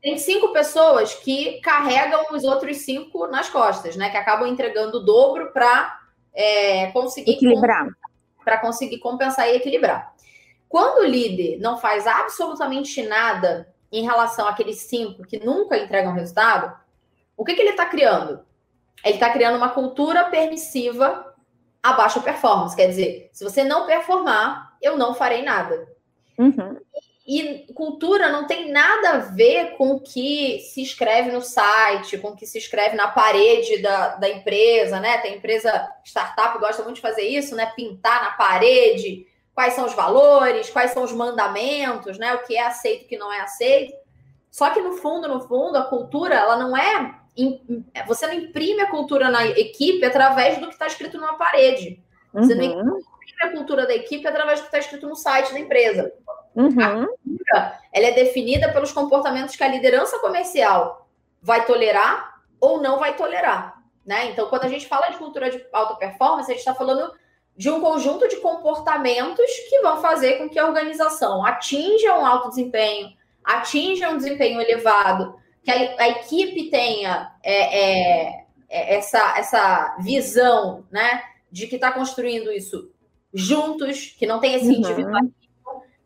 tem 0.00 0.18
cinco 0.18 0.52
pessoas 0.52 1.14
que 1.14 1.60
carregam 1.60 2.26
os 2.32 2.44
outros 2.44 2.78
cinco 2.78 3.26
nas 3.26 3.48
costas, 3.48 3.96
né? 3.96 4.10
Que 4.10 4.16
acabam 4.16 4.48
entregando 4.48 4.98
o 4.98 5.04
dobro 5.04 5.52
para 5.52 6.00
é, 6.34 6.86
conseguir 6.92 7.32
equilibrar, 7.32 7.88
para 8.44 8.58
conseguir 8.58 8.98
compensar 8.98 9.48
e 9.48 9.56
equilibrar. 9.56 10.14
Quando 10.68 10.98
o 10.98 11.06
líder 11.06 11.58
não 11.58 11.78
faz 11.78 12.06
absolutamente 12.06 13.02
nada 13.02 13.72
em 13.90 14.04
relação 14.04 14.46
àqueles 14.46 14.80
cinco 14.82 15.24
que 15.24 15.42
nunca 15.44 15.78
entregam 15.78 16.12
resultado, 16.12 16.76
o 17.36 17.44
que, 17.44 17.54
que 17.54 17.62
ele 17.62 17.70
está 17.70 17.86
criando? 17.86 18.40
Ele 19.04 19.14
está 19.14 19.30
criando 19.30 19.56
uma 19.56 19.70
cultura 19.70 20.24
permissiva 20.24 21.34
a 21.82 21.92
baixa 21.92 22.20
performance. 22.20 22.76
Quer 22.76 22.88
dizer, 22.88 23.30
se 23.32 23.44
você 23.44 23.64
não 23.64 23.86
performar, 23.86 24.76
eu 24.82 24.98
não 24.98 25.14
farei 25.14 25.42
nada. 25.42 25.88
Uhum. 26.36 26.76
E 27.28 27.66
cultura 27.74 28.30
não 28.30 28.46
tem 28.46 28.72
nada 28.72 29.10
a 29.10 29.18
ver 29.18 29.76
com 29.76 29.90
o 29.90 30.00
que 30.00 30.60
se 30.60 30.80
escreve 30.80 31.30
no 31.30 31.42
site, 31.42 32.16
com 32.16 32.28
o 32.28 32.34
que 32.34 32.46
se 32.46 32.56
escreve 32.56 32.96
na 32.96 33.08
parede 33.08 33.82
da, 33.82 34.16
da 34.16 34.30
empresa, 34.30 34.98
né? 34.98 35.18
Tem 35.18 35.36
empresa 35.36 35.70
startup 36.02 36.58
gosta 36.58 36.82
muito 36.82 36.96
de 36.96 37.02
fazer 37.02 37.24
isso, 37.24 37.54
né? 37.54 37.70
Pintar 37.76 38.22
na 38.22 38.30
parede 38.30 39.26
quais 39.54 39.74
são 39.74 39.84
os 39.84 39.92
valores, 39.92 40.70
quais 40.70 40.92
são 40.92 41.02
os 41.02 41.12
mandamentos, 41.12 42.16
né? 42.16 42.32
O 42.34 42.46
que 42.46 42.56
é 42.56 42.64
aceito, 42.64 43.04
o 43.04 43.08
que 43.08 43.18
não 43.18 43.30
é 43.30 43.40
aceito. 43.40 43.92
Só 44.50 44.70
que 44.70 44.80
no 44.80 44.94
fundo, 44.94 45.28
no 45.28 45.42
fundo, 45.42 45.76
a 45.76 45.84
cultura 45.84 46.34
ela 46.34 46.56
não 46.56 46.74
é. 46.74 47.14
Você 48.06 48.26
não 48.26 48.32
imprime 48.32 48.80
a 48.80 48.90
cultura 48.90 49.28
na 49.28 49.46
equipe 49.46 50.02
através 50.02 50.56
do 50.56 50.66
que 50.66 50.72
está 50.72 50.86
escrito 50.86 51.18
numa 51.18 51.34
parede. 51.34 52.02
Você 52.32 52.54
uhum. 52.54 52.84
não 52.84 52.98
imprime 53.00 53.42
a 53.42 53.50
cultura 53.50 53.86
da 53.86 53.94
equipe 53.94 54.26
através 54.26 54.60
do 54.60 54.62
que 54.62 54.68
está 54.68 54.78
escrito 54.78 55.06
no 55.06 55.14
site 55.14 55.52
da 55.52 55.60
empresa. 55.60 56.10
Uhum. 56.58 56.82
A 56.82 57.06
cultura, 57.06 57.80
ela 57.92 58.06
é 58.08 58.12
definida 58.12 58.72
pelos 58.72 58.90
comportamentos 58.90 59.54
que 59.54 59.62
a 59.62 59.68
liderança 59.68 60.18
comercial 60.18 61.08
vai 61.40 61.64
tolerar 61.64 62.42
ou 62.60 62.82
não 62.82 62.98
vai 62.98 63.14
tolerar, 63.14 63.80
né? 64.04 64.26
Então, 64.26 64.48
quando 64.48 64.64
a 64.64 64.68
gente 64.68 64.88
fala 64.88 65.08
de 65.08 65.18
cultura 65.18 65.48
de 65.50 65.64
alta 65.72 65.94
performance, 65.94 66.50
a 66.50 66.54
gente 66.54 66.58
está 66.58 66.74
falando 66.74 67.12
de 67.56 67.70
um 67.70 67.80
conjunto 67.80 68.26
de 68.26 68.38
comportamentos 68.38 69.46
que 69.68 69.80
vão 69.80 70.02
fazer 70.02 70.38
com 70.38 70.48
que 70.48 70.58
a 70.58 70.66
organização 70.66 71.46
atinja 71.46 72.18
um 72.18 72.26
alto 72.26 72.48
desempenho, 72.48 73.12
atinja 73.44 74.10
um 74.10 74.16
desempenho 74.16 74.60
elevado, 74.60 75.36
que 75.62 75.70
a, 75.70 75.74
a 76.02 76.08
equipe 76.08 76.70
tenha 76.70 77.32
é, 77.40 77.52
é, 77.52 78.44
é, 78.68 78.96
essa, 78.96 79.38
essa 79.38 79.96
visão, 80.00 80.84
né, 80.90 81.22
de 81.52 81.68
que 81.68 81.76
está 81.76 81.92
construindo 81.92 82.50
isso 82.50 82.90
juntos, 83.32 84.16
que 84.18 84.26
não 84.26 84.40
tem 84.40 84.54
esse 84.54 84.66
uhum. 84.66 84.72
individualismo 84.72 85.37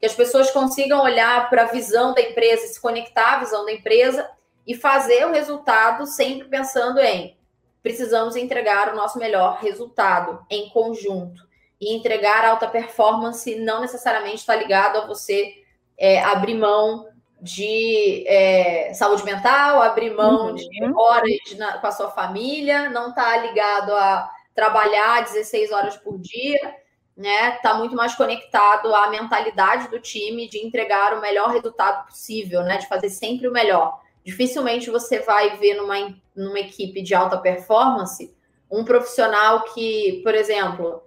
que 0.03 0.07
as 0.07 0.15
pessoas 0.15 0.51
consigam 0.51 1.01
olhar 1.01 1.49
para 1.49 1.63
a 1.63 1.67
visão 1.67 2.13
da 2.13 2.21
empresa, 2.21 2.67
se 2.67 2.81
conectar 2.81 3.35
à 3.35 3.39
visão 3.39 3.65
da 3.65 3.71
empresa 3.71 4.29
e 4.67 4.75
fazer 4.75 5.25
o 5.27 5.31
resultado 5.31 6.07
sempre 6.07 6.49
pensando 6.49 6.99
em 6.99 7.37
precisamos 7.81 8.35
entregar 8.35 8.93
o 8.93 8.97
nosso 8.97 9.17
melhor 9.17 9.59
resultado 9.61 10.45
em 10.51 10.69
conjunto. 10.71 11.47
E 11.81 11.95
entregar 11.95 12.45
alta 12.45 12.67
performance 12.67 13.55
não 13.55 13.81
necessariamente 13.81 14.39
está 14.39 14.57
ligado 14.57 14.99
a 14.99 15.07
você 15.07 15.55
é, 15.97 16.21
abrir 16.21 16.57
mão 16.57 17.07
de 17.41 18.25
é, 18.27 18.93
saúde 18.95 19.23
mental, 19.23 19.81
abrir 19.81 20.11
mão 20.11 20.49
uhum. 20.49 20.55
de 20.57 20.69
horas 20.97 21.39
na, 21.57 21.79
com 21.79 21.87
a 21.87 21.93
sua 21.93 22.11
família, 22.11 22.91
não 22.91 23.11
está 23.11 23.37
ligado 23.37 23.93
a 23.95 24.29
trabalhar 24.53 25.23
16 25.23 25.71
horas 25.71 25.97
por 25.97 26.19
dia, 26.19 26.82
né? 27.17 27.57
Está 27.57 27.75
muito 27.75 27.95
mais 27.95 28.15
conectado 28.15 28.95
à 28.95 29.11
mentalidade 29.11 29.89
do 29.89 30.01
time 30.01 30.49
de 30.49 30.65
entregar 30.65 31.17
o 31.17 31.21
melhor 31.21 31.51
resultado 31.51 32.07
possível, 32.07 32.63
né? 32.63 32.79
De 32.79 32.89
fazer 32.89 33.11
sempre 33.11 33.49
o 33.49 33.53
melhor. 33.53 34.01
Dificilmente 34.25 34.91
você 34.91 35.21
vai 35.21 35.57
ver 35.57 35.75
numa, 35.75 36.15
numa 36.35 36.61
equipe 36.61 37.03
de 37.03 37.15
alta 37.15 37.39
performance 37.39 38.35
um 38.71 38.85
profissional 38.85 39.65
que, 39.65 40.23
por 40.25 40.35
exemplo, 40.35 41.03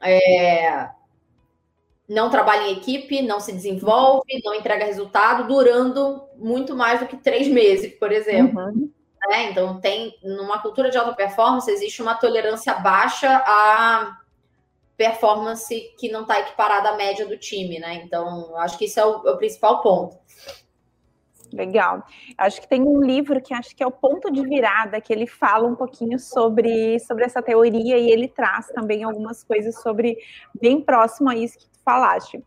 é, 0.00 0.88
não 2.08 2.28
trabalha 2.28 2.64
em 2.64 2.72
equipe, 2.72 3.22
não 3.22 3.38
se 3.38 3.52
desenvolve, 3.52 4.42
não 4.44 4.52
entrega 4.52 4.84
resultado, 4.84 5.46
durando 5.46 6.24
muito 6.36 6.74
mais 6.74 6.98
do 6.98 7.06
que 7.06 7.16
três 7.16 7.46
meses, 7.46 7.94
por 7.94 8.10
exemplo. 8.10 8.60
Uhum. 8.60 8.90
Né? 9.28 9.50
Então, 9.50 9.80
tem 9.80 10.18
numa 10.24 10.60
cultura 10.60 10.90
de 10.90 10.98
alta 10.98 11.14
performance, 11.14 11.70
existe 11.70 12.02
uma 12.02 12.16
tolerância 12.16 12.74
baixa 12.74 13.42
a 13.46 14.18
performance 14.96 15.74
que 15.98 16.10
não 16.10 16.22
está 16.22 16.40
equiparada 16.40 16.90
à 16.90 16.96
média 16.96 17.26
do 17.26 17.36
time, 17.36 17.78
né? 17.78 18.02
Então, 18.04 18.56
acho 18.56 18.78
que 18.78 18.84
isso 18.84 19.00
é 19.00 19.04
o, 19.04 19.26
é 19.26 19.32
o, 19.32 19.36
principal 19.36 19.82
ponto. 19.82 20.16
Legal. 21.52 22.02
Acho 22.36 22.60
que 22.60 22.68
tem 22.68 22.82
um 22.82 23.00
livro 23.00 23.40
que 23.40 23.54
acho 23.54 23.76
que 23.76 23.82
é 23.82 23.86
o 23.86 23.92
ponto 23.92 24.30
de 24.30 24.42
virada, 24.42 25.00
que 25.00 25.12
ele 25.12 25.26
fala 25.26 25.68
um 25.68 25.76
pouquinho 25.76 26.18
sobre, 26.18 26.98
sobre 27.00 27.24
essa 27.24 27.40
teoria 27.40 27.96
e 27.96 28.10
ele 28.10 28.28
traz 28.28 28.66
também 28.68 29.04
algumas 29.04 29.44
coisas 29.44 29.80
sobre 29.80 30.16
bem 30.60 30.80
próximo 30.80 31.30
a 31.30 31.36
isso 31.36 31.58
que 31.58 31.73
falaste. 31.84 32.42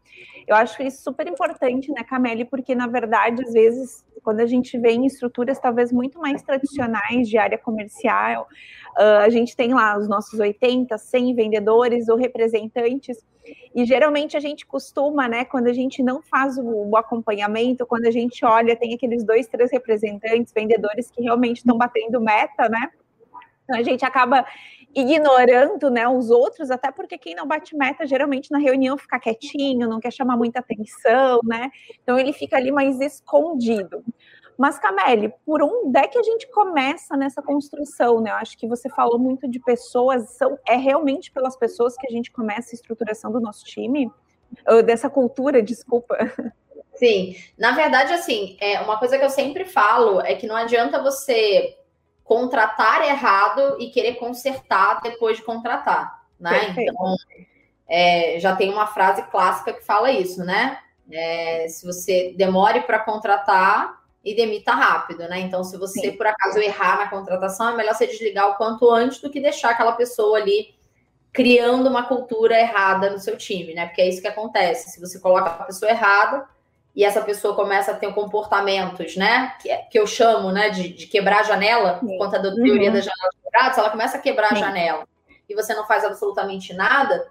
Eu 0.48 0.56
acho 0.56 0.82
isso 0.82 1.04
super 1.04 1.28
importante, 1.28 1.92
né, 1.92 2.04
Camille, 2.04 2.46
porque 2.46 2.74
na 2.74 2.88
verdade, 2.88 3.44
às 3.44 3.54
vezes, 3.54 4.06
quando 4.24 4.40
a 4.40 4.46
gente 4.46 4.78
vê 4.78 4.92
em 4.92 5.06
estruturas 5.06 5.60
talvez 5.60 5.92
muito 5.92 6.20
mais 6.20 6.42
tradicionais 6.42 7.28
de 7.30 7.38
área 7.38 7.58
comercial, 7.58 8.48
uh, 8.98 9.20
a 9.22 9.30
gente 9.30 9.56
tem 9.56 9.74
lá 9.74 9.98
os 9.98 10.08
nossos 10.08 10.40
80, 10.40 10.98
100 10.98 11.36
vendedores 11.36 12.10
ou 12.10 12.18
representantes, 12.18 13.18
e 13.76 13.86
geralmente 13.86 14.36
a 14.36 14.40
gente 14.40 14.66
costuma, 14.66 15.28
né, 15.28 15.46
quando 15.46 15.68
a 15.68 15.74
gente 15.74 16.02
não 16.02 16.22
faz 16.22 16.58
o, 16.58 16.90
o 16.90 16.98
acompanhamento, 16.98 17.86
quando 17.86 18.06
a 18.06 18.12
gente 18.12 18.44
olha, 18.44 18.76
tem 18.76 18.94
aqueles 18.94 19.24
dois, 19.24 19.48
três 19.48 19.72
representantes, 19.72 20.52
vendedores 20.54 21.12
que 21.12 21.22
realmente 21.22 21.58
estão 21.58 21.78
batendo 21.78 22.20
meta, 22.20 22.68
né? 22.70 22.90
Então 23.64 23.78
a 23.78 23.84
gente 23.84 24.06
acaba 24.06 24.46
ignorando 24.98 25.92
né, 25.92 26.08
os 26.08 26.32
outros, 26.32 26.72
até 26.72 26.92
porque 26.92 27.20
quem 27.20 27.36
não 27.36 27.46
bate 27.46 27.76
meta 27.78 28.08
geralmente 28.08 28.52
na 28.52 28.58
reunião 28.58 28.98
fica 28.98 29.20
quietinho, 29.20 29.88
não 29.88 30.00
quer 30.00 30.12
chamar 30.12 30.36
muita 30.36 30.60
atenção, 30.60 31.40
né? 31.44 31.70
Então 32.02 32.18
ele 32.18 32.34
fica 32.34 32.58
ali 32.58 32.72
mais 32.72 33.00
escondido. 33.00 34.04
Mas, 34.58 34.80
Camille, 34.80 35.32
por 35.46 35.62
onde 35.62 36.00
é 36.00 36.08
que 36.08 36.18
a 36.18 36.24
gente 36.24 36.50
começa 36.50 37.16
nessa 37.16 37.44
construção, 37.44 38.20
né? 38.20 38.32
Eu 38.32 38.36
acho 38.38 38.58
que 38.58 38.68
você 38.68 38.90
falou 38.90 39.20
muito 39.20 39.48
de 39.48 39.60
pessoas, 39.60 40.32
são, 40.32 40.58
é 40.68 40.76
realmente 40.76 41.32
pelas 41.32 41.56
pessoas 41.56 41.96
que 41.96 42.08
a 42.08 42.10
gente 42.10 42.32
começa 42.32 42.74
a 42.74 42.76
estruturação 42.76 43.32
do 43.32 43.40
nosso 43.40 43.64
time? 43.66 44.12
Dessa 44.84 45.10
cultura, 45.10 45.62
desculpa. 45.62 46.18
Sim, 46.96 47.36
na 47.56 47.74
verdade, 47.74 48.14
assim, 48.14 48.58
é, 48.60 48.80
uma 48.80 48.98
coisa 48.98 49.20
que 49.20 49.24
eu 49.24 49.30
sempre 49.30 49.66
falo 49.66 50.20
é 50.22 50.34
que 50.34 50.48
não 50.48 50.56
adianta 50.56 51.04
você 51.04 51.78
contratar 52.28 53.02
errado 53.08 53.78
e 53.80 53.90
querer 53.90 54.16
consertar 54.16 55.02
depois 55.02 55.38
de 55.38 55.44
contratar, 55.44 56.26
né? 56.38 56.60
Perfeito. 56.60 56.92
Então, 56.92 57.16
é, 57.88 58.38
já 58.40 58.54
tem 58.54 58.70
uma 58.70 58.86
frase 58.86 59.24
clássica 59.24 59.72
que 59.72 59.84
fala 59.84 60.12
isso, 60.12 60.44
né? 60.44 60.78
É, 61.10 61.68
se 61.70 61.86
você 61.86 62.34
demore 62.38 62.82
para 62.82 63.00
contratar 63.00 63.98
e 64.26 64.36
demita 64.36 64.74
rápido, 64.74 65.20
né? 65.30 65.40
Então, 65.40 65.64
se 65.64 65.78
você 65.78 66.02
Sim. 66.02 66.18
por 66.18 66.28
acaso 66.28 66.60
errar 66.60 66.98
na 66.98 67.08
contratação, 67.08 67.70
é 67.70 67.78
melhor 67.78 67.96
você 67.96 68.06
desligar 68.06 68.50
o 68.50 68.56
quanto 68.56 68.92
antes 68.92 69.22
do 69.22 69.30
que 69.30 69.40
deixar 69.40 69.70
aquela 69.70 69.94
pessoa 69.94 70.38
ali 70.38 70.76
criando 71.32 71.88
uma 71.88 72.04
cultura 72.04 72.60
errada 72.60 73.10
no 73.10 73.20
seu 73.20 73.38
time, 73.38 73.74
né? 73.74 73.86
Porque 73.86 74.02
é 74.02 74.10
isso 74.10 74.22
que 74.22 74.28
acontece. 74.28 74.90
Se 74.90 75.00
você 75.00 75.18
coloca 75.18 75.50
a 75.50 75.64
pessoa 75.64 75.90
errada, 75.90 76.46
e 76.98 77.04
essa 77.04 77.22
pessoa 77.22 77.56
começa 77.56 77.92
a 77.92 77.96
ter 77.96 78.12
comportamentos, 78.12 79.16
né? 79.16 79.54
Que, 79.62 79.70
é, 79.70 79.78
que 79.84 80.00
eu 80.00 80.08
chamo 80.08 80.52
né, 80.52 80.72
de, 80.72 80.90
de 80.90 81.06
quebrar 81.06 81.42
a 81.42 81.44
janela, 81.44 82.00
Sim. 82.00 82.08
por 82.08 82.18
conta 82.18 82.40
da 82.40 82.52
teoria 82.52 82.88
uhum. 82.88 82.96
das 82.96 83.06
janelas 83.06 83.36
quebradas, 83.44 83.78
ela 83.78 83.90
começa 83.92 84.18
a 84.18 84.20
quebrar 84.20 84.50
Sim. 84.50 84.56
a 84.56 84.58
janela 84.58 85.08
e 85.48 85.54
você 85.54 85.76
não 85.76 85.86
faz 85.86 86.04
absolutamente 86.04 86.74
nada, 86.74 87.26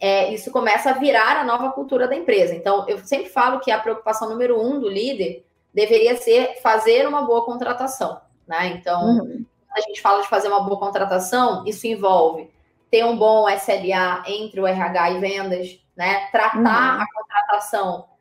é, 0.00 0.34
isso 0.34 0.50
começa 0.50 0.90
a 0.90 0.94
virar 0.94 1.36
a 1.36 1.44
nova 1.44 1.70
cultura 1.70 2.08
da 2.08 2.16
empresa. 2.16 2.52
Então, 2.52 2.84
eu 2.88 2.98
sempre 2.98 3.28
falo 3.28 3.60
que 3.60 3.70
a 3.70 3.78
preocupação 3.78 4.28
número 4.28 4.60
um 4.60 4.80
do 4.80 4.88
líder 4.88 5.46
deveria 5.72 6.16
ser 6.16 6.60
fazer 6.60 7.06
uma 7.06 7.22
boa 7.22 7.44
contratação, 7.44 8.20
né? 8.46 8.66
Então, 8.76 9.00
uhum. 9.02 9.46
quando 9.68 9.78
a 9.78 9.80
gente 9.82 10.02
fala 10.02 10.20
de 10.20 10.28
fazer 10.28 10.48
uma 10.48 10.64
boa 10.64 10.80
contratação, 10.80 11.64
isso 11.64 11.86
envolve 11.86 12.50
ter 12.90 13.04
um 13.04 13.16
bom 13.16 13.48
SLA 13.48 14.24
entre 14.26 14.60
o 14.60 14.66
RH 14.66 15.10
e 15.12 15.20
vendas, 15.20 15.80
né? 15.96 16.26
Tratar 16.32 16.96
uhum. 16.96 17.02
a 17.02 17.06
contratação 17.14 18.11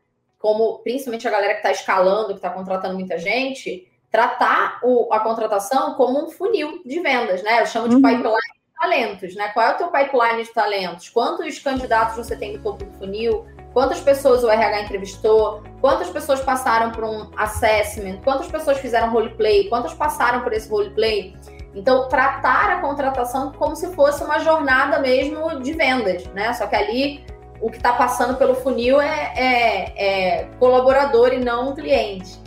como 0.42 0.80
principalmente 0.80 1.28
a 1.28 1.32
galera 1.32 1.54
que 1.54 1.60
está 1.60 1.72
escalando, 1.72 2.30
que 2.30 2.34
está 2.34 2.50
contratando 2.50 2.96
muita 2.96 3.18
gente, 3.18 3.88
tratar 4.10 4.80
o, 4.84 5.12
a 5.14 5.20
contratação 5.20 5.94
como 5.94 6.26
um 6.26 6.30
funil 6.30 6.82
de 6.86 7.00
vendas, 7.00 7.42
né? 7.44 7.62
Eu 7.62 7.66
chamo 7.66 7.88
de 7.88 7.96
uhum. 7.96 8.02
pipeline 8.02 8.36
de 8.36 8.80
talentos, 8.80 9.36
né? 9.36 9.50
Qual 9.50 9.66
é 9.66 9.72
o 9.72 9.78
teu 9.78 9.88
pipeline 9.88 10.44
de 10.44 10.54
talentos? 10.54 11.10
Quantos 11.10 11.60
candidatos 11.60 12.18
você 12.18 12.36
tem 12.36 12.58
no 12.58 12.64
topo 12.64 12.84
do 12.84 12.92
funil? 12.98 13.46
Quantas 13.74 14.02
pessoas 14.02 14.44
o 14.44 14.50
RH 14.50 14.82
entrevistou? 14.82 15.64
Quantas 15.80 16.10
pessoas 16.10 16.42
passaram 16.42 16.92
por 16.92 17.06
um 17.06 17.32
assessment? 17.38 18.18
Quantas 18.22 18.48
pessoas 18.48 18.80
fizeram 18.80 19.12
roleplay? 19.12 19.70
Quantas 19.70 19.94
passaram 19.94 20.42
por 20.42 20.52
esse 20.52 20.70
roleplay? 20.70 21.34
Então, 21.74 22.10
tratar 22.10 22.70
a 22.70 22.82
contratação 22.82 23.54
como 23.54 23.78
se 23.78 23.96
fosse 23.96 24.22
uma 24.26 24.40
jornada 24.40 25.00
mesmo 25.00 25.62
de 25.62 25.72
vendas, 25.72 26.26
né? 26.34 26.52
Só 26.54 26.68
que 26.68 26.76
ali 26.76 27.26
o 27.62 27.70
que 27.70 27.78
está 27.78 27.94
passando 27.94 28.36
pelo 28.38 28.56
funil 28.56 29.00
é, 29.00 29.34
é, 29.36 29.94
é, 29.96 30.46
colaborador 30.60 31.32
e 31.32 31.40
não 31.40 31.76
cliente. 31.76 32.40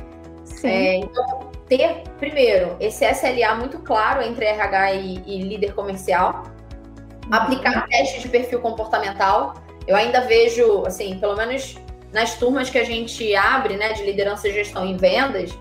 É, 0.65 0.97
então, 0.97 1.51
ter, 1.69 2.03
primeiro, 2.19 2.77
esse 2.81 3.05
SLA 3.07 3.55
muito 3.55 3.79
claro 3.79 4.23
entre 4.23 4.47
RH 4.47 4.95
e, 4.95 5.23
e 5.27 5.43
líder 5.43 5.75
comercial, 5.75 6.43
uhum. 7.27 7.35
aplicar 7.35 7.87
testes 7.87 8.23
de 8.23 8.29
perfil 8.29 8.61
comportamental. 8.61 9.55
Eu 9.87 9.95
ainda 9.95 10.23
vejo, 10.23 10.85
assim, 10.87 11.19
pelo 11.19 11.37
menos 11.37 11.77
nas 12.13 12.35
turmas 12.35 12.71
que 12.71 12.79
a 12.79 12.85
gente 12.85 13.35
abre, 13.37 13.77
né, 13.77 13.93
de 13.93 14.03
liderança 14.05 14.49
e 14.49 14.53
gestão 14.53 14.87
em 14.87 14.97
vendas, 14.97 15.57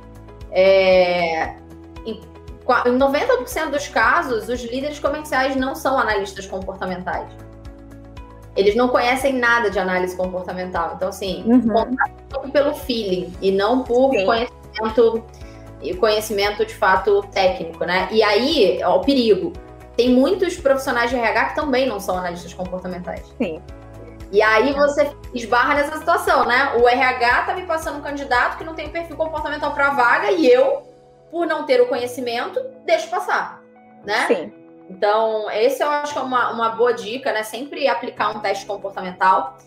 é, 0.52 1.56
em, 2.06 2.22
em 2.86 2.98
90% 2.98 3.72
dos 3.72 3.88
casos, 3.90 4.48
os 4.48 4.64
líderes 4.64 5.00
comerciais 5.00 5.56
não 5.56 5.76
são 5.76 5.98
analistas 5.98 6.46
comportamentais 6.46 7.28
eles 8.56 8.76
não 8.76 8.88
conhecem 8.88 9.34
nada 9.34 9.70
de 9.70 9.80
análise 9.80 10.16
comportamental. 10.16 10.94
Então, 10.96 11.10
assim, 11.10 11.44
uhum. 11.46 12.52
pelo 12.52 12.74
feeling 12.76 13.34
e 13.42 13.52
não 13.52 13.84
por 13.84 14.12
Sim. 14.12 14.26
conhecimento 14.26 15.24
e 15.82 15.94
conhecimento 15.96 16.66
de 16.66 16.74
fato 16.74 17.22
técnico, 17.32 17.84
né? 17.84 18.08
E 18.12 18.24
aí, 18.24 18.80
ó, 18.84 18.98
o 18.98 19.02
perigo. 19.02 19.52
Tem 19.98 20.10
muitos 20.10 20.58
profissionais 20.58 21.12
de 21.12 21.16
RH 21.16 21.50
que 21.50 21.56
também 21.56 21.88
não 21.88 22.00
são 22.00 22.18
analistas 22.18 22.54
comportamentais. 22.54 23.32
Sim. 23.38 23.62
E 24.32 24.42
aí 24.42 24.74
você 24.74 25.12
esbarra 25.34 25.76
nessa 25.76 25.98
situação, 26.00 26.46
né? 26.46 26.74
O 26.82 26.88
RH 26.88 27.44
tá 27.44 27.54
me 27.54 27.64
passando 27.64 28.00
um 28.00 28.02
candidato 28.02 28.58
que 28.58 28.64
não 28.64 28.74
tem 28.74 28.90
perfil 28.90 29.16
comportamental 29.16 29.72
para 29.72 29.92
vaga 29.92 30.32
e 30.32 30.48
eu, 30.48 30.82
por 31.30 31.46
não 31.46 31.66
ter 31.68 31.80
o 31.82 31.88
conhecimento, 31.88 32.60
deixo 32.84 33.08
passar, 33.10 33.62
né? 34.04 34.26
Sim. 34.26 34.63
Então, 34.94 35.50
esse 35.50 35.82
eu 35.82 35.90
acho 35.90 36.14
que 36.14 36.20
é 36.20 36.22
uma, 36.22 36.52
uma 36.52 36.70
boa 36.70 36.94
dica, 36.94 37.32
né? 37.34 37.42
Sempre 37.42 37.88
aplicar 37.88 38.30
um 38.30 38.40
teste 38.40 38.66
comportamental. 38.66 39.58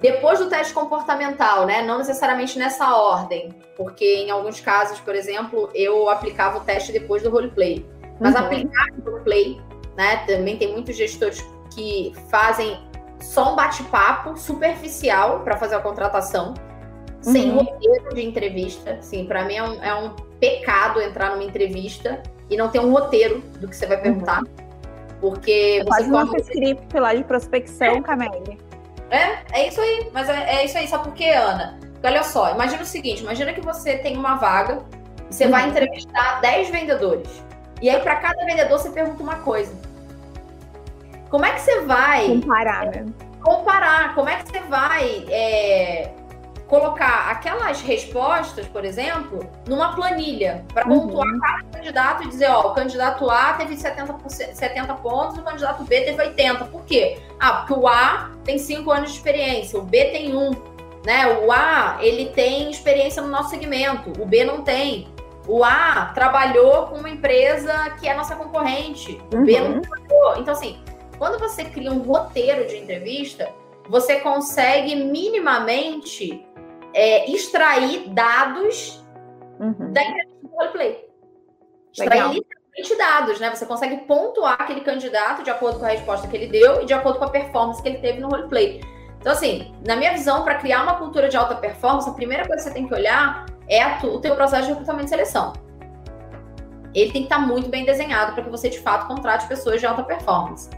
Depois 0.00 0.38
do 0.38 0.48
teste 0.48 0.72
comportamental, 0.72 1.66
né? 1.66 1.82
Não 1.82 1.98
necessariamente 1.98 2.56
nessa 2.56 2.94
ordem, 2.94 3.50
porque 3.76 4.04
em 4.04 4.30
alguns 4.30 4.60
casos, 4.60 5.00
por 5.00 5.14
exemplo, 5.14 5.68
eu 5.74 6.08
aplicava 6.08 6.58
o 6.58 6.60
teste 6.60 6.92
depois 6.92 7.22
do 7.22 7.30
roleplay. 7.30 7.84
Mas 8.20 8.34
uhum. 8.34 8.42
aplicar 8.42 8.86
o 8.98 9.10
roleplay, 9.10 9.60
né? 9.96 10.24
Também 10.26 10.56
tem 10.56 10.72
muitos 10.72 10.96
gestores 10.96 11.44
que 11.74 12.12
fazem 12.30 12.78
só 13.20 13.52
um 13.52 13.56
bate-papo 13.56 14.36
superficial 14.36 15.40
para 15.40 15.56
fazer 15.56 15.74
a 15.74 15.80
contratação, 15.80 16.54
uhum. 17.26 17.32
sem 17.32 17.50
roteiro 17.50 18.14
de 18.14 18.22
entrevista. 18.24 18.98
Sim, 19.02 19.26
para 19.26 19.44
mim 19.44 19.56
é 19.56 19.62
um, 19.64 19.82
é 19.82 19.94
um 19.94 20.10
pecado 20.38 21.00
entrar 21.02 21.30
numa 21.32 21.44
entrevista 21.44 22.22
e 22.50 22.56
não 22.56 22.68
ter 22.68 22.80
um 22.80 22.90
roteiro 22.90 23.38
do 23.60 23.68
que 23.68 23.76
você 23.76 23.86
vai 23.86 23.96
perguntar. 23.96 24.40
Uhum. 24.40 24.70
Porque 25.20 25.80
é 25.80 25.84
você 25.84 26.10
corre... 26.10 26.40
script 26.40 26.98
lá 26.98 27.14
de 27.14 27.24
prospecção, 27.24 27.96
é. 27.96 28.00
Camille. 28.00 28.58
É, 29.10 29.38
é 29.52 29.68
isso 29.68 29.80
aí. 29.80 30.10
Mas 30.12 30.28
é, 30.28 30.56
é, 30.56 30.64
isso 30.64 30.76
aí. 30.76 30.88
Sabe 30.88 31.04
por 31.04 31.14
quê, 31.14 31.30
Ana? 31.30 31.78
Porque 31.92 32.06
olha 32.06 32.22
só, 32.22 32.50
imagina 32.52 32.82
o 32.82 32.86
seguinte: 32.86 33.22
imagina 33.22 33.52
que 33.52 33.60
você 33.60 33.98
tem 33.98 34.16
uma 34.16 34.36
vaga 34.36 34.82
e 35.30 35.34
você 35.34 35.44
uhum. 35.44 35.50
vai 35.50 35.68
entrevistar 35.68 36.40
10 36.40 36.70
vendedores. 36.70 37.42
E 37.80 37.88
aí, 37.88 38.00
para 38.00 38.16
cada 38.16 38.44
vendedor, 38.44 38.78
você 38.78 38.90
pergunta 38.90 39.22
uma 39.22 39.36
coisa. 39.36 39.72
Como 41.30 41.44
é 41.44 41.52
que 41.52 41.60
você 41.60 41.80
vai 41.82 42.26
comparar, 42.26 42.86
né? 42.86 43.06
comparar. 43.40 44.14
Como 44.14 44.28
é 44.28 44.36
que 44.36 44.48
você 44.48 44.60
vai 44.60 45.24
é, 45.28 46.10
colocar 46.70 47.28
aquelas 47.28 47.82
respostas, 47.82 48.64
por 48.68 48.84
exemplo, 48.84 49.40
numa 49.66 49.92
planilha 49.92 50.64
para 50.72 50.88
uhum. 50.88 51.08
pontuar 51.08 51.26
uhum. 51.26 51.40
cada 51.40 51.64
candidato 51.64 52.22
e 52.22 52.28
dizer, 52.28 52.48
ó, 52.48 52.70
o 52.70 52.74
candidato 52.74 53.28
A 53.28 53.54
teve 53.54 53.76
70, 53.76 54.16
70 54.54 54.94
pontos, 54.94 55.36
o 55.36 55.42
candidato 55.42 55.82
B 55.82 56.00
teve 56.02 56.22
80. 56.22 56.66
Por 56.66 56.84
quê? 56.84 57.18
Ah, 57.40 57.54
porque 57.54 57.72
o 57.72 57.88
A 57.88 58.30
tem 58.44 58.56
5 58.56 58.88
anos 58.88 59.10
de 59.10 59.16
experiência, 59.16 59.80
o 59.80 59.82
B 59.82 60.04
tem 60.06 60.36
1. 60.36 60.50
Né? 61.04 61.26
O 61.44 61.50
A, 61.50 61.98
ele 62.00 62.26
tem 62.26 62.70
experiência 62.70 63.20
no 63.20 63.28
nosso 63.28 63.50
segmento, 63.50 64.12
o 64.22 64.24
B 64.24 64.44
não 64.44 64.62
tem. 64.62 65.08
O 65.48 65.64
A 65.64 66.12
trabalhou 66.14 66.86
com 66.86 66.98
uma 66.98 67.10
empresa 67.10 67.90
que 67.98 68.06
é 68.06 68.14
nossa 68.14 68.36
concorrente, 68.36 69.20
o 69.34 69.38
uhum. 69.38 69.44
B 69.44 69.60
não 69.60 69.80
trabalhou. 69.80 70.38
Então, 70.38 70.54
assim, 70.54 70.78
quando 71.18 71.36
você 71.36 71.64
cria 71.64 71.90
um 71.90 72.02
roteiro 72.02 72.68
de 72.68 72.76
entrevista, 72.76 73.48
você 73.88 74.20
consegue 74.20 74.94
minimamente 74.94 76.46
é, 76.94 77.30
extrair 77.30 78.08
dados 78.10 79.04
uhum. 79.58 79.92
da 79.92 80.02
entrevista 80.02 80.38
do 80.42 80.48
roleplay. 80.48 81.08
Extrair 81.92 82.32
literalmente 82.32 82.96
dados, 82.96 83.40
né? 83.40 83.54
Você 83.54 83.66
consegue 83.66 83.98
pontuar 84.06 84.56
aquele 84.60 84.80
candidato 84.80 85.42
de 85.42 85.50
acordo 85.50 85.78
com 85.78 85.84
a 85.84 85.88
resposta 85.88 86.26
que 86.28 86.36
ele 86.36 86.46
deu 86.46 86.82
e 86.82 86.86
de 86.86 86.92
acordo 86.92 87.18
com 87.18 87.24
a 87.24 87.30
performance 87.30 87.82
que 87.82 87.88
ele 87.88 87.98
teve 87.98 88.20
no 88.20 88.28
roleplay. 88.28 88.80
Então, 89.18 89.32
assim, 89.32 89.74
na 89.86 89.96
minha 89.96 90.12
visão, 90.12 90.42
para 90.44 90.54
criar 90.54 90.82
uma 90.82 90.94
cultura 90.94 91.28
de 91.28 91.36
alta 91.36 91.54
performance, 91.54 92.08
a 92.08 92.12
primeira 92.12 92.46
coisa 92.46 92.62
que 92.62 92.68
você 92.68 92.74
tem 92.74 92.88
que 92.88 92.94
olhar 92.94 93.44
é 93.68 93.84
o 94.06 94.18
teu 94.18 94.34
processo 94.34 94.64
de 94.64 94.70
recrutamento 94.70 95.06
e 95.06 95.08
seleção. 95.08 95.52
Ele 96.94 97.12
tem 97.12 97.22
que 97.22 97.26
estar 97.26 97.36
tá 97.36 97.42
muito 97.42 97.68
bem 97.68 97.84
desenhado 97.84 98.32
para 98.32 98.42
que 98.42 98.50
você, 98.50 98.68
de 98.68 98.80
fato, 98.80 99.06
contrate 99.06 99.46
pessoas 99.46 99.78
de 99.78 99.86
alta 99.86 100.02
performance. 100.02 100.70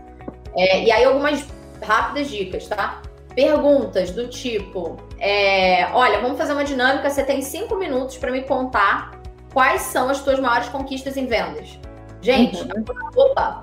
É, 0.57 0.83
e 0.83 0.91
aí, 0.91 1.05
algumas 1.05 1.47
rápidas 1.83 2.29
dicas, 2.29 2.67
tá? 2.67 3.01
Perguntas 3.35 4.11
do 4.11 4.29
tipo: 4.29 4.97
é, 5.19 5.89
olha, 5.93 6.21
vamos 6.21 6.37
fazer 6.37 6.53
uma 6.53 6.65
dinâmica. 6.65 7.09
Você 7.09 7.23
tem 7.23 7.41
cinco 7.41 7.77
minutos 7.77 8.17
para 8.19 8.31
me 8.31 8.43
contar 8.43 9.13
quais 9.53 9.83
são 9.83 10.09
as 10.09 10.19
suas 10.19 10.39
maiores 10.39 10.69
conquistas 10.69 11.17
em 11.17 11.27
vendas. 11.27 11.79
Gente, 12.21 12.63
uhum. 12.63 12.85
opa, 13.17 13.63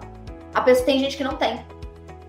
a 0.54 0.62
pessoa 0.62 0.86
tem 0.86 1.00
gente 1.00 1.16
que 1.16 1.24
não 1.24 1.36
tem. 1.36 1.66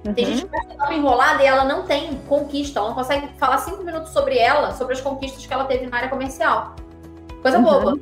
Uhum. 0.07 0.15
Tem 0.15 0.25
gente 0.27 0.47
que 0.47 0.57
está 0.57 0.95
enrolada 0.95 1.43
e 1.43 1.47
ela 1.47 1.65
não 1.65 1.85
tem 1.85 2.15
conquista. 2.29 2.79
Ela 2.79 2.89
não 2.89 2.95
consegue 2.95 3.29
falar 3.39 3.59
cinco 3.59 3.83
minutos 3.83 4.13
sobre 4.13 4.39
ela, 4.39 4.73
sobre 4.75 4.95
as 4.95 5.01
conquistas 5.01 5.45
que 5.45 5.53
ela 5.53 5.65
teve 5.65 5.87
na 5.87 5.97
área 5.97 6.09
comercial. 6.09 6.75
Coisa 7.43 7.59
uhum. 7.59 7.65
boba. 7.65 7.99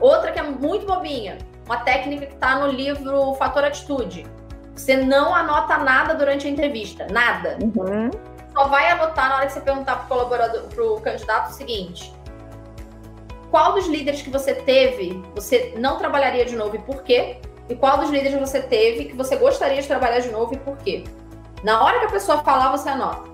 Outra 0.00 0.32
que 0.32 0.38
é 0.38 0.42
muito 0.42 0.86
bobinha. 0.86 1.38
Uma 1.66 1.78
técnica 1.78 2.26
que 2.26 2.34
está 2.34 2.58
no 2.58 2.68
livro 2.68 3.34
Fator 3.34 3.64
Atitude. 3.64 4.26
Você 4.74 4.96
não 4.96 5.34
anota 5.34 5.78
nada 5.78 6.14
durante 6.14 6.46
a 6.46 6.50
entrevista. 6.50 7.06
Nada. 7.10 7.58
Uhum 7.62 8.10
só 8.52 8.68
vai 8.68 8.90
anotar 8.90 9.28
na 9.28 9.36
hora 9.36 9.46
que 9.46 9.52
você 9.52 9.60
perguntar 9.60 9.96
para 9.96 10.04
o 10.04 10.08
colaborador, 10.08 10.62
para 10.68 10.84
o 10.84 11.00
candidato 11.00 11.50
o 11.50 11.52
seguinte: 11.52 12.12
qual 13.50 13.74
dos 13.74 13.86
líderes 13.86 14.22
que 14.22 14.30
você 14.30 14.54
teve 14.54 15.22
você 15.34 15.74
não 15.76 15.98
trabalharia 15.98 16.44
de 16.44 16.56
novo 16.56 16.76
e 16.76 16.78
por 16.78 17.02
quê? 17.02 17.38
E 17.68 17.74
qual 17.74 17.98
dos 17.98 18.10
líderes 18.10 18.38
você 18.38 18.60
teve 18.60 19.06
que 19.06 19.16
você 19.16 19.36
gostaria 19.36 19.80
de 19.80 19.86
trabalhar 19.86 20.20
de 20.20 20.30
novo 20.30 20.54
e 20.54 20.58
por 20.58 20.76
quê? 20.78 21.04
Na 21.62 21.84
hora 21.84 22.00
que 22.00 22.06
a 22.06 22.10
pessoa 22.10 22.42
falar, 22.42 22.70
você 22.70 22.88
anota. 22.88 23.30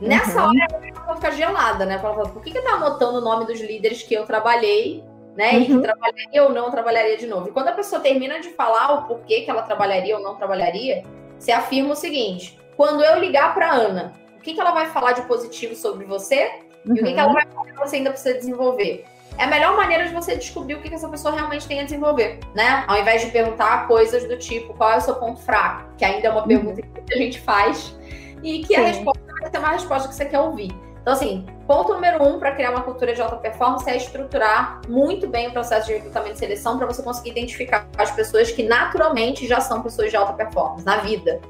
Nessa 0.00 0.42
uhum. 0.42 0.50
hora, 0.50 0.64
a 0.64 0.78
pessoa 0.78 1.16
fica 1.16 1.32
gelada, 1.32 1.86
né? 1.86 1.98
Fala, 1.98 2.28
por 2.28 2.42
que, 2.42 2.50
que 2.50 2.60
tá 2.60 2.72
anotando 2.72 3.18
o 3.18 3.20
nome 3.20 3.46
dos 3.46 3.60
líderes 3.60 4.02
que 4.02 4.12
eu 4.12 4.26
trabalhei, 4.26 5.02
né? 5.34 5.52
Uhum. 5.52 5.60
E 5.60 5.66
que 5.66 5.72
uhum. 5.72 5.82
trabalharia 5.82 6.44
ou 6.44 6.50
não 6.50 6.70
trabalharia 6.70 7.16
de 7.16 7.26
novo? 7.26 7.48
E 7.48 7.52
quando 7.52 7.68
a 7.68 7.72
pessoa 7.72 8.02
termina 8.02 8.40
de 8.40 8.50
falar 8.50 8.92
o 8.92 9.02
porquê 9.06 9.42
que 9.42 9.50
ela 9.50 9.62
trabalharia 9.62 10.16
ou 10.16 10.22
não 10.22 10.34
trabalharia, 10.34 11.04
você 11.38 11.52
afirma 11.52 11.92
o 11.92 11.96
seguinte: 11.96 12.58
quando 12.76 13.02
eu 13.02 13.18
ligar 13.18 13.54
para 13.54 13.72
Ana 13.72 14.12
que, 14.44 14.54
que 14.54 14.60
ela 14.60 14.72
vai 14.72 14.86
falar 14.90 15.12
de 15.12 15.22
positivo 15.22 15.74
sobre 15.74 16.04
você 16.04 16.52
uhum. 16.86 16.96
e 16.96 17.00
o 17.00 17.04
que, 17.04 17.12
que 17.12 17.18
ela 17.18 17.28
uhum. 17.28 17.34
vai 17.34 17.46
falar 17.46 17.64
que 17.64 17.78
você 17.78 17.96
ainda 17.96 18.10
precisa 18.10 18.34
desenvolver. 18.34 19.04
É 19.36 19.44
a 19.44 19.46
melhor 19.48 19.76
maneira 19.76 20.06
de 20.06 20.14
você 20.14 20.36
descobrir 20.36 20.74
o 20.74 20.80
que, 20.80 20.88
que 20.88 20.94
essa 20.94 21.08
pessoa 21.08 21.34
realmente 21.34 21.66
tem 21.66 21.80
a 21.80 21.84
desenvolver, 21.84 22.38
né? 22.54 22.84
Ao 22.86 22.96
invés 22.96 23.22
de 23.22 23.30
perguntar 23.32 23.88
coisas 23.88 24.28
do 24.28 24.38
tipo 24.38 24.74
qual 24.74 24.92
é 24.92 24.96
o 24.98 25.00
seu 25.00 25.16
ponto 25.16 25.40
fraco, 25.40 25.90
que 25.96 26.04
ainda 26.04 26.28
é 26.28 26.30
uma 26.30 26.46
pergunta 26.46 26.80
uhum. 26.80 27.04
que 27.04 27.14
a 27.14 27.16
gente 27.16 27.40
faz 27.40 27.96
e 28.42 28.60
que 28.60 28.74
Sim. 28.74 28.76
a 28.76 28.86
resposta 28.86 29.20
vai 29.40 29.50
ser 29.50 29.58
uma 29.58 29.70
resposta 29.70 30.08
que 30.08 30.14
você 30.14 30.24
quer 30.26 30.38
ouvir. 30.38 30.72
Então, 31.00 31.12
assim, 31.12 31.44
ponto 31.66 31.92
número 31.92 32.22
um 32.24 32.38
para 32.38 32.52
criar 32.52 32.70
uma 32.70 32.80
cultura 32.82 33.12
de 33.12 33.20
alta 33.20 33.36
performance 33.36 33.88
é 33.90 33.96
estruturar 33.96 34.80
muito 34.88 35.26
bem 35.26 35.48
o 35.48 35.52
processo 35.52 35.86
de 35.88 35.94
recrutamento 35.94 36.36
e 36.36 36.38
seleção 36.38 36.78
para 36.78 36.86
você 36.86 37.02
conseguir 37.02 37.30
identificar 37.30 37.86
as 37.98 38.10
pessoas 38.12 38.50
que 38.50 38.62
naturalmente 38.62 39.46
já 39.46 39.60
são 39.60 39.82
pessoas 39.82 40.10
de 40.10 40.16
alta 40.16 40.32
performance 40.32 40.84
na 40.84 40.98
vida. 40.98 41.40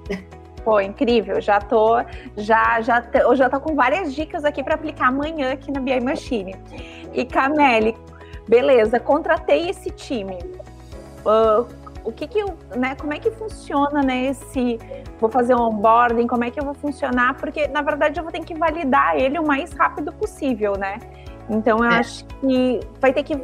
Pô, 0.64 0.80
incrível. 0.80 1.40
Já 1.40 1.60
tô, 1.60 1.96
já, 2.36 2.80
já, 2.80 3.04
eu 3.14 3.36
já 3.36 3.50
tô 3.50 3.60
com 3.60 3.74
várias 3.74 4.14
dicas 4.14 4.44
aqui 4.44 4.62
para 4.62 4.74
aplicar 4.74 5.08
amanhã 5.08 5.52
aqui 5.52 5.70
na 5.70 5.80
BI 5.80 6.00
Machine. 6.00 6.56
E 7.12 7.24
Cameli, 7.24 7.94
beleza, 8.48 8.98
contratei 8.98 9.68
esse 9.68 9.90
time. 9.90 10.38
Uh, 11.24 11.66
o 12.04 12.12
que 12.12 12.26
que 12.26 12.38
eu, 12.38 12.56
né, 12.76 12.94
como 12.94 13.14
é 13.14 13.18
que 13.18 13.30
funciona, 13.30 14.02
né, 14.02 14.26
esse, 14.26 14.78
vou 15.18 15.30
fazer 15.30 15.54
um 15.54 15.62
onboarding, 15.62 16.26
como 16.26 16.44
é 16.44 16.50
que 16.50 16.60
eu 16.60 16.64
vou 16.64 16.74
funcionar, 16.74 17.34
porque, 17.34 17.66
na 17.68 17.80
verdade, 17.80 18.20
eu 18.20 18.22
vou 18.22 18.30
ter 18.30 18.44
que 18.44 18.54
validar 18.54 19.16
ele 19.16 19.38
o 19.38 19.46
mais 19.46 19.72
rápido 19.72 20.12
possível, 20.12 20.76
né, 20.76 20.98
então 21.48 21.78
eu 21.78 21.84
é. 21.84 21.98
acho 21.98 22.26
que 22.26 22.80
vai 23.00 23.12
ter 23.12 23.22
que 23.22 23.40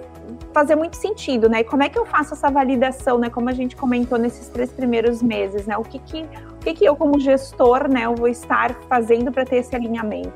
fazer 0.53 0.77
muito 0.77 0.97
sentido, 0.97 1.49
né, 1.49 1.61
e 1.61 1.65
como 1.65 1.83
é 1.83 1.89
que 1.89 1.99
eu 1.99 2.05
faço 2.05 2.35
essa 2.35 2.51
validação, 2.51 3.19
né, 3.19 3.31
como 3.31 3.49
a 3.49 3.55
gente 3.55 3.75
comentou 3.75 4.19
nesses 4.19 4.49
três 4.49 4.71
primeiros 4.71 5.23
meses, 5.23 5.67
né, 5.67 5.79
o 5.79 5.83
que 5.83 5.99
que 5.99 6.29
o 6.61 6.63
que, 6.63 6.75
que 6.75 6.85
eu, 6.85 6.95
como 6.95 7.19
gestor, 7.19 7.89
né, 7.89 8.05
eu 8.05 8.15
vou 8.15 8.29
estar 8.29 8.75
fazendo 8.87 9.33
para 9.33 9.47
ter 9.47 9.57
esse 9.57 9.75
alinhamento? 9.75 10.31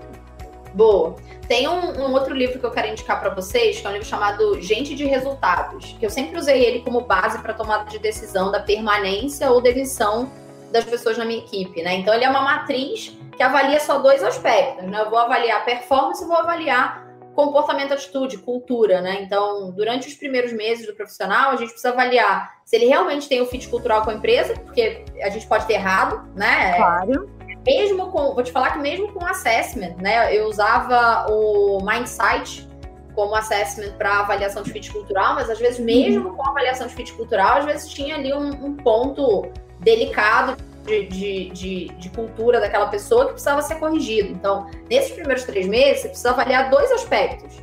Boa. 0.72 1.16
Tem 1.46 1.68
um, 1.68 2.00
um, 2.00 2.12
outro 2.14 2.34
livro 2.34 2.58
que 2.58 2.64
eu 2.64 2.70
quero 2.70 2.88
indicar 2.88 3.20
para 3.20 3.28
vocês, 3.28 3.78
que 3.78 3.86
é 3.86 3.90
um 3.90 3.92
livro 3.92 4.08
chamado 4.08 4.58
Gente 4.58 4.94
de 4.94 5.04
Resultados, 5.04 5.94
que 6.00 6.04
eu 6.04 6.08
sempre 6.08 6.38
usei 6.38 6.64
ele 6.64 6.80
como 6.80 7.02
base 7.02 7.38
para 7.40 7.52
tomada 7.52 7.84
de 7.90 7.98
decisão 7.98 8.50
da 8.50 8.58
permanência 8.58 9.50
ou 9.50 9.60
demissão 9.60 10.32
das 10.72 10.84
pessoas 10.84 11.18
na 11.18 11.26
minha 11.26 11.40
equipe, 11.40 11.82
né? 11.82 11.96
Então 11.96 12.14
ele 12.14 12.24
é 12.24 12.30
uma 12.30 12.40
matriz 12.40 13.14
que 13.36 13.42
avalia 13.42 13.78
só 13.78 13.98
dois 13.98 14.24
aspectos, 14.24 14.84
né? 14.84 15.02
Eu 15.02 15.10
vou 15.10 15.18
avaliar 15.18 15.62
performance 15.66 16.24
e 16.24 16.26
vou 16.26 16.38
avaliar 16.38 17.03
comportamento, 17.34 17.92
atitude, 17.92 18.38
cultura, 18.38 19.00
né? 19.00 19.22
Então, 19.22 19.70
durante 19.72 20.08
os 20.08 20.14
primeiros 20.14 20.52
meses 20.52 20.86
do 20.86 20.94
profissional, 20.94 21.50
a 21.50 21.56
gente 21.56 21.70
precisa 21.70 21.90
avaliar 21.90 22.54
se 22.64 22.76
ele 22.76 22.86
realmente 22.86 23.28
tem 23.28 23.42
o 23.42 23.46
fit 23.46 23.68
cultural 23.68 24.02
com 24.02 24.10
a 24.10 24.14
empresa, 24.14 24.54
porque 24.54 25.04
a 25.20 25.28
gente 25.28 25.46
pode 25.46 25.66
ter 25.66 25.74
errado, 25.74 26.26
né? 26.34 26.76
Claro. 26.76 27.28
Mesmo 27.66 28.10
com, 28.10 28.34
vou 28.34 28.42
te 28.42 28.52
falar 28.52 28.72
que 28.72 28.78
mesmo 28.78 29.12
com 29.12 29.24
assessment, 29.24 29.96
né? 30.00 30.34
Eu 30.34 30.46
usava 30.46 31.26
o 31.30 31.78
Mindsight 31.84 32.68
como 33.14 33.34
assessment 33.34 33.92
para 33.96 34.20
avaliação 34.20 34.62
de 34.62 34.72
fit 34.72 34.90
cultural, 34.90 35.34
mas 35.34 35.48
às 35.48 35.58
vezes 35.58 35.78
mesmo 35.78 36.30
uhum. 36.30 36.36
com 36.36 36.48
avaliação 36.48 36.86
de 36.86 36.94
fit 36.94 37.12
cultural, 37.12 37.58
às 37.58 37.64
vezes 37.64 37.88
tinha 37.88 38.16
ali 38.16 38.32
um, 38.32 38.48
um 38.64 38.76
ponto 38.76 39.46
delicado 39.80 40.56
de, 40.84 41.06
de, 41.06 41.50
de, 41.50 41.88
de, 41.98 42.08
cultura 42.10 42.60
daquela 42.60 42.86
pessoa 42.86 43.26
que 43.26 43.32
precisava 43.32 43.62
ser 43.62 43.76
corrigido. 43.76 44.28
Então, 44.28 44.68
nesses 44.88 45.12
primeiros 45.12 45.44
três 45.44 45.66
meses, 45.66 46.02
você 46.02 46.08
precisa 46.08 46.30
avaliar 46.30 46.70
dois 46.70 46.90
aspectos: 46.92 47.62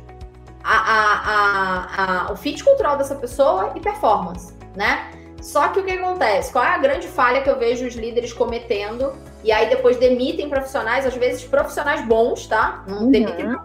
a, 0.62 0.76
a, 0.76 2.26
a, 2.28 2.32
o 2.32 2.36
fit 2.36 2.62
cultural 2.62 2.96
dessa 2.96 3.14
pessoa 3.14 3.72
e 3.76 3.80
performance, 3.80 4.54
né? 4.76 5.10
Só 5.40 5.68
que 5.68 5.80
o 5.80 5.84
que 5.84 5.92
acontece? 5.92 6.52
Qual 6.52 6.64
é 6.64 6.68
a 6.68 6.78
grande 6.78 7.08
falha 7.08 7.42
que 7.42 7.50
eu 7.50 7.58
vejo 7.58 7.86
os 7.86 7.94
líderes 7.94 8.32
cometendo? 8.32 9.12
E 9.42 9.50
aí 9.50 9.68
depois 9.68 9.96
demitem 9.96 10.48
profissionais, 10.48 11.04
às 11.04 11.14
vezes 11.14 11.42
profissionais 11.44 12.06
bons, 12.06 12.46
tá? 12.46 12.84
Não 12.86 13.02
uhum. 13.02 13.10
demitem 13.10 13.56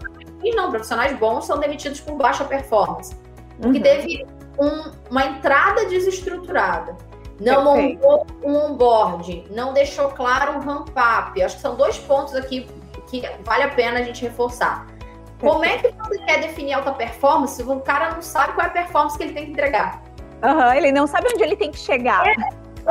não, 0.56 0.70
profissionais 0.72 1.18
bons 1.18 1.46
são 1.46 1.60
demitidos 1.60 2.00
por 2.00 2.16
baixa 2.16 2.46
performance. 2.46 3.16
Porque 3.60 3.78
uhum. 3.78 3.84
teve 3.84 4.26
um, 4.60 4.92
uma 5.10 5.26
entrada 5.26 5.86
desestruturada 5.86 6.96
não 7.40 7.74
Perfeito. 7.74 8.04
montou 8.04 8.28
um 8.44 8.56
onboard, 8.56 9.46
não 9.52 9.74
deixou 9.74 10.10
claro 10.10 10.58
o 10.58 10.60
ramp-up. 10.60 11.42
Acho 11.42 11.56
que 11.56 11.62
são 11.62 11.76
dois 11.76 11.98
pontos 11.98 12.36
aqui 12.36 12.68
que 13.08 13.22
vale 13.44 13.64
a 13.64 13.70
pena 13.70 14.00
a 14.00 14.04
gente 14.04 14.24
reforçar. 14.24 14.86
Perfeito. 14.86 15.54
Como 15.54 15.66
é 15.66 15.78
que 15.78 15.92
você 15.92 16.18
quer 16.20 16.42
definir 16.42 16.74
alta 16.74 16.92
performance 16.92 17.56
se 17.56 17.64
o 17.64 17.80
cara 17.80 18.12
não 18.12 18.22
sabe 18.22 18.54
qual 18.54 18.66
é 18.66 18.70
a 18.70 18.74
performance 18.74 19.18
que 19.18 19.24
ele 19.24 19.34
tem 19.34 19.46
que 19.46 19.52
entregar? 19.52 20.02
Uhum, 20.44 20.74
ele 20.74 20.92
não 20.92 21.08
sabe 21.08 21.28
onde 21.34 21.44
ele 21.44 21.56
tem 21.56 21.72
que 21.72 21.80
chegar. 21.80 22.28
É, 22.28 22.36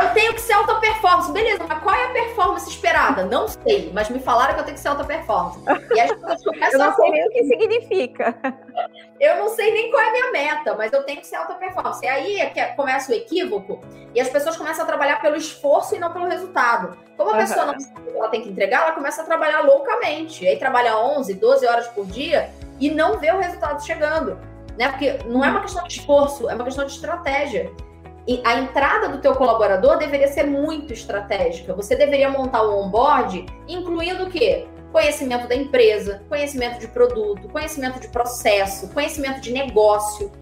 eu 0.02 0.12
tenho 0.12 0.34
que 0.34 0.40
ser 0.40 0.52
alta 0.52 0.74
performance. 0.76 1.32
Beleza, 1.32 1.64
mas 1.66 1.82
qual 1.82 1.94
é 1.94 2.04
a 2.04 2.10
performance 2.10 2.68
esperada? 2.68 3.24
Não 3.24 3.48
sei, 3.48 3.90
mas 3.94 4.10
me 4.10 4.18
falaram 4.18 4.54
que 4.54 4.60
eu 4.60 4.64
tenho 4.64 4.76
que 4.76 4.82
ser 4.82 4.88
alta 4.88 5.04
performance. 5.04 5.58
E 5.94 6.00
as 6.00 6.12
pessoas 6.12 6.44
começam 6.44 6.80
Eu 6.80 6.86
não 6.86 6.94
sei 6.94 7.10
nem 7.10 7.26
o 7.26 7.30
que 7.30 7.44
significa. 7.44 8.34
Eu 9.18 9.36
não 9.36 9.48
sei 9.48 9.72
nem 9.72 9.90
qual 9.90 10.02
é 10.02 10.08
a 10.08 10.12
minha 10.12 10.32
meta, 10.32 10.74
mas 10.74 10.92
eu 10.92 11.02
tenho 11.04 11.20
que 11.20 11.26
ser 11.26 11.36
alta 11.36 11.54
performance. 11.54 12.04
E 12.04 12.08
aí 12.08 12.36
é 12.38 12.46
que 12.46 12.62
começa 12.74 13.10
o 13.10 13.14
equívoco 13.14 13.80
e 14.14 14.20
as 14.20 14.28
pessoas 14.28 14.56
começam 14.56 14.84
a 14.84 14.86
trabalhar 14.86 15.20
pelo 15.20 15.36
esforço 15.36 15.96
e 15.96 15.98
não 15.98 16.12
pelo 16.12 16.26
resultado. 16.26 16.96
Como 17.16 17.30
a 17.30 17.32
uhum. 17.32 17.38
pessoa 17.38 17.66
não 17.66 17.80
sabe 17.80 18.00
o 18.00 18.12
que 18.12 18.18
ela 18.18 18.28
tem 18.28 18.42
que 18.42 18.50
entregar, 18.50 18.82
ela 18.82 18.92
começa 18.92 19.22
a 19.22 19.24
trabalhar 19.24 19.62
loucamente. 19.62 20.44
E 20.44 20.48
aí 20.48 20.58
trabalha 20.58 20.98
11, 20.98 21.32
12 21.34 21.66
horas 21.66 21.88
por 21.88 22.04
dia 22.04 22.50
e 22.78 22.90
não 22.90 23.18
vê 23.18 23.30
o 23.32 23.38
resultado 23.38 23.84
chegando. 23.84 24.38
Né? 24.76 24.90
Porque 24.90 25.18
não 25.24 25.42
é 25.42 25.48
uma 25.48 25.62
questão 25.62 25.82
de 25.84 25.98
esforço, 25.98 26.50
é 26.50 26.54
uma 26.54 26.64
questão 26.64 26.84
de 26.84 26.92
estratégia 26.92 27.72
a 28.44 28.58
entrada 28.58 29.08
do 29.08 29.18
teu 29.18 29.34
colaborador 29.34 29.98
deveria 29.98 30.28
ser 30.28 30.44
muito 30.44 30.92
estratégica. 30.92 31.74
Você 31.74 31.94
deveria 31.94 32.28
montar 32.28 32.62
o 32.62 32.80
onboard, 32.80 33.46
incluindo 33.68 34.24
o 34.24 34.30
quê? 34.30 34.66
conhecimento 34.96 35.46
da 35.46 35.54
empresa, 35.54 36.22
conhecimento 36.26 36.80
de 36.80 36.88
produto, 36.88 37.46
conhecimento 37.48 38.00
de 38.00 38.08
processo, 38.08 38.88
conhecimento 38.94 39.42
de 39.42 39.52
negócio, 39.52 40.32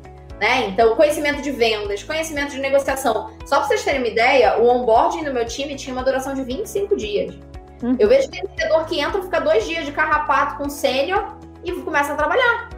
né? 0.40 0.68
Então, 0.68 0.94
conhecimento 0.94 1.42
de 1.42 1.50
vendas, 1.50 2.04
conhecimento 2.04 2.52
de 2.52 2.60
negociação. 2.60 3.30
Só 3.46 3.58
para 3.58 3.66
vocês 3.66 3.82
terem 3.82 4.00
uma 4.00 4.08
ideia, 4.08 4.58
o 4.58 4.68
onboarding 4.68 5.24
do 5.24 5.34
meu 5.34 5.44
time 5.44 5.74
tinha 5.74 5.92
uma 5.92 6.04
duração 6.04 6.34
de 6.34 6.44
25 6.44 6.96
dias. 6.96 7.34
Uhum. 7.82 7.96
Eu 7.98 8.08
vejo 8.08 8.28
vendedor 8.30 8.86
que 8.86 9.00
entra, 9.00 9.20
fica 9.22 9.40
dois 9.40 9.66
dias 9.66 9.84
de 9.86 9.90
carrapato 9.90 10.56
com 10.56 10.68
sênior 10.68 11.36
e 11.64 11.72
começa 11.72 12.12
a 12.12 12.16
trabalhar. 12.16 12.70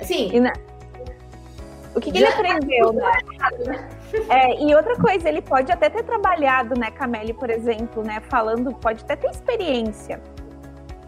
Assim. 0.00 0.38
Na... 0.38 0.52
O 1.96 2.00
que, 2.00 2.12
que 2.12 2.18
ele 2.18 2.26
aprendeu, 2.26 2.92
né? 2.92 3.88
É, 4.28 4.62
e 4.62 4.74
outra 4.74 4.96
coisa, 4.96 5.28
ele 5.28 5.42
pode 5.42 5.70
até 5.70 5.90
ter 5.90 6.02
trabalhado, 6.02 6.78
né, 6.78 6.90
Camille, 6.90 7.32
por 7.32 7.50
exemplo, 7.50 8.02
né, 8.02 8.20
falando, 8.28 8.72
pode 8.74 9.02
até 9.02 9.16
ter 9.16 9.30
experiência, 9.30 10.20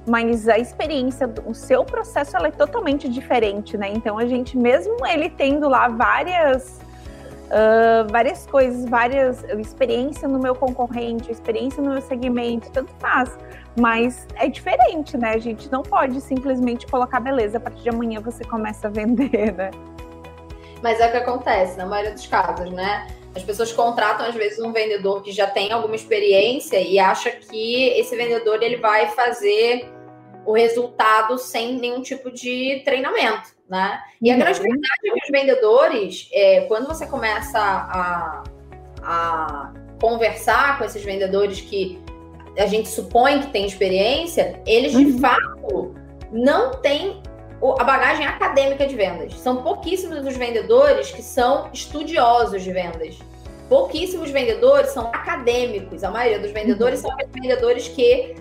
mas 0.06 0.48
a 0.48 0.58
experiência, 0.58 1.28
o 1.44 1.54
seu 1.54 1.84
processo, 1.84 2.36
ela 2.36 2.48
é 2.48 2.50
totalmente 2.52 3.08
diferente, 3.08 3.76
né? 3.76 3.88
Então 3.92 4.18
a 4.18 4.26
gente, 4.26 4.56
mesmo 4.56 5.04
ele 5.04 5.28
tendo 5.28 5.68
lá 5.68 5.88
várias 5.88 6.80
uh, 7.46 8.10
várias 8.10 8.46
coisas, 8.46 8.88
várias 8.88 9.42
experiência 9.58 10.28
no 10.28 10.38
meu 10.38 10.54
concorrente, 10.54 11.30
experiência 11.30 11.82
no 11.82 11.90
meu 11.90 12.00
segmento, 12.02 12.70
tanto 12.70 12.92
faz. 12.98 13.36
Mas 13.78 14.26
é 14.36 14.48
diferente, 14.48 15.16
né? 15.18 15.34
A 15.34 15.38
gente 15.38 15.70
não 15.70 15.82
pode 15.82 16.20
simplesmente 16.20 16.86
colocar 16.86 17.20
beleza, 17.20 17.58
a 17.58 17.60
partir 17.60 17.82
de 17.82 17.90
amanhã 17.90 18.20
você 18.20 18.44
começa 18.44 18.86
a 18.86 18.90
vender, 18.90 19.52
né? 19.52 19.70
Mas 20.82 21.00
é 21.00 21.08
o 21.08 21.10
que 21.10 21.16
acontece 21.16 21.76
na 21.76 21.86
maioria 21.86 22.12
dos 22.12 22.26
casos, 22.26 22.70
né? 22.70 23.06
As 23.34 23.42
pessoas 23.42 23.72
contratam 23.72 24.26
às 24.26 24.34
vezes 24.34 24.58
um 24.58 24.72
vendedor 24.72 25.22
que 25.22 25.30
já 25.30 25.46
tem 25.46 25.72
alguma 25.72 25.94
experiência 25.94 26.80
e 26.80 26.98
acha 26.98 27.30
que 27.30 27.88
esse 27.90 28.16
vendedor 28.16 28.62
ele 28.62 28.76
vai 28.76 29.08
fazer 29.08 29.92
o 30.46 30.52
resultado 30.52 31.36
sem 31.38 31.74
nenhum 31.74 32.00
tipo 32.00 32.30
de 32.30 32.80
treinamento, 32.84 33.48
né? 33.68 34.00
E 34.22 34.30
a 34.30 34.34
uhum. 34.34 34.40
grande 34.40 34.60
verdade 34.60 35.00
é 35.04 35.10
que 35.10 35.24
os 35.24 35.30
vendedores, 35.30 36.28
é, 36.32 36.60
quando 36.62 36.86
você 36.86 37.06
começa 37.06 37.58
a, 37.58 38.44
a 39.02 39.72
conversar 40.00 40.78
com 40.78 40.84
esses 40.84 41.02
vendedores 41.02 41.60
que 41.60 42.00
a 42.56 42.66
gente 42.66 42.88
supõe 42.88 43.40
que 43.40 43.48
tem 43.48 43.66
experiência, 43.66 44.62
eles 44.66 44.92
de 44.92 45.04
uhum. 45.04 45.18
fato 45.18 45.94
não 46.32 46.80
têm 46.80 47.22
a 47.62 47.84
bagagem 47.84 48.26
acadêmica 48.26 48.86
de 48.86 48.94
vendas. 48.94 49.34
São 49.38 49.62
pouquíssimos 49.62 50.24
os 50.24 50.36
vendedores 50.36 51.10
que 51.10 51.22
são 51.22 51.68
estudiosos 51.72 52.62
de 52.62 52.72
vendas. 52.72 53.18
Pouquíssimos 53.68 54.30
vendedores 54.30 54.90
são 54.90 55.06
acadêmicos. 55.08 56.04
A 56.04 56.10
maioria 56.10 56.38
dos 56.38 56.52
vendedores 56.52 57.02
uhum. 57.02 57.10
são 57.10 57.18
vendedores 57.32 57.88
que 57.88 58.36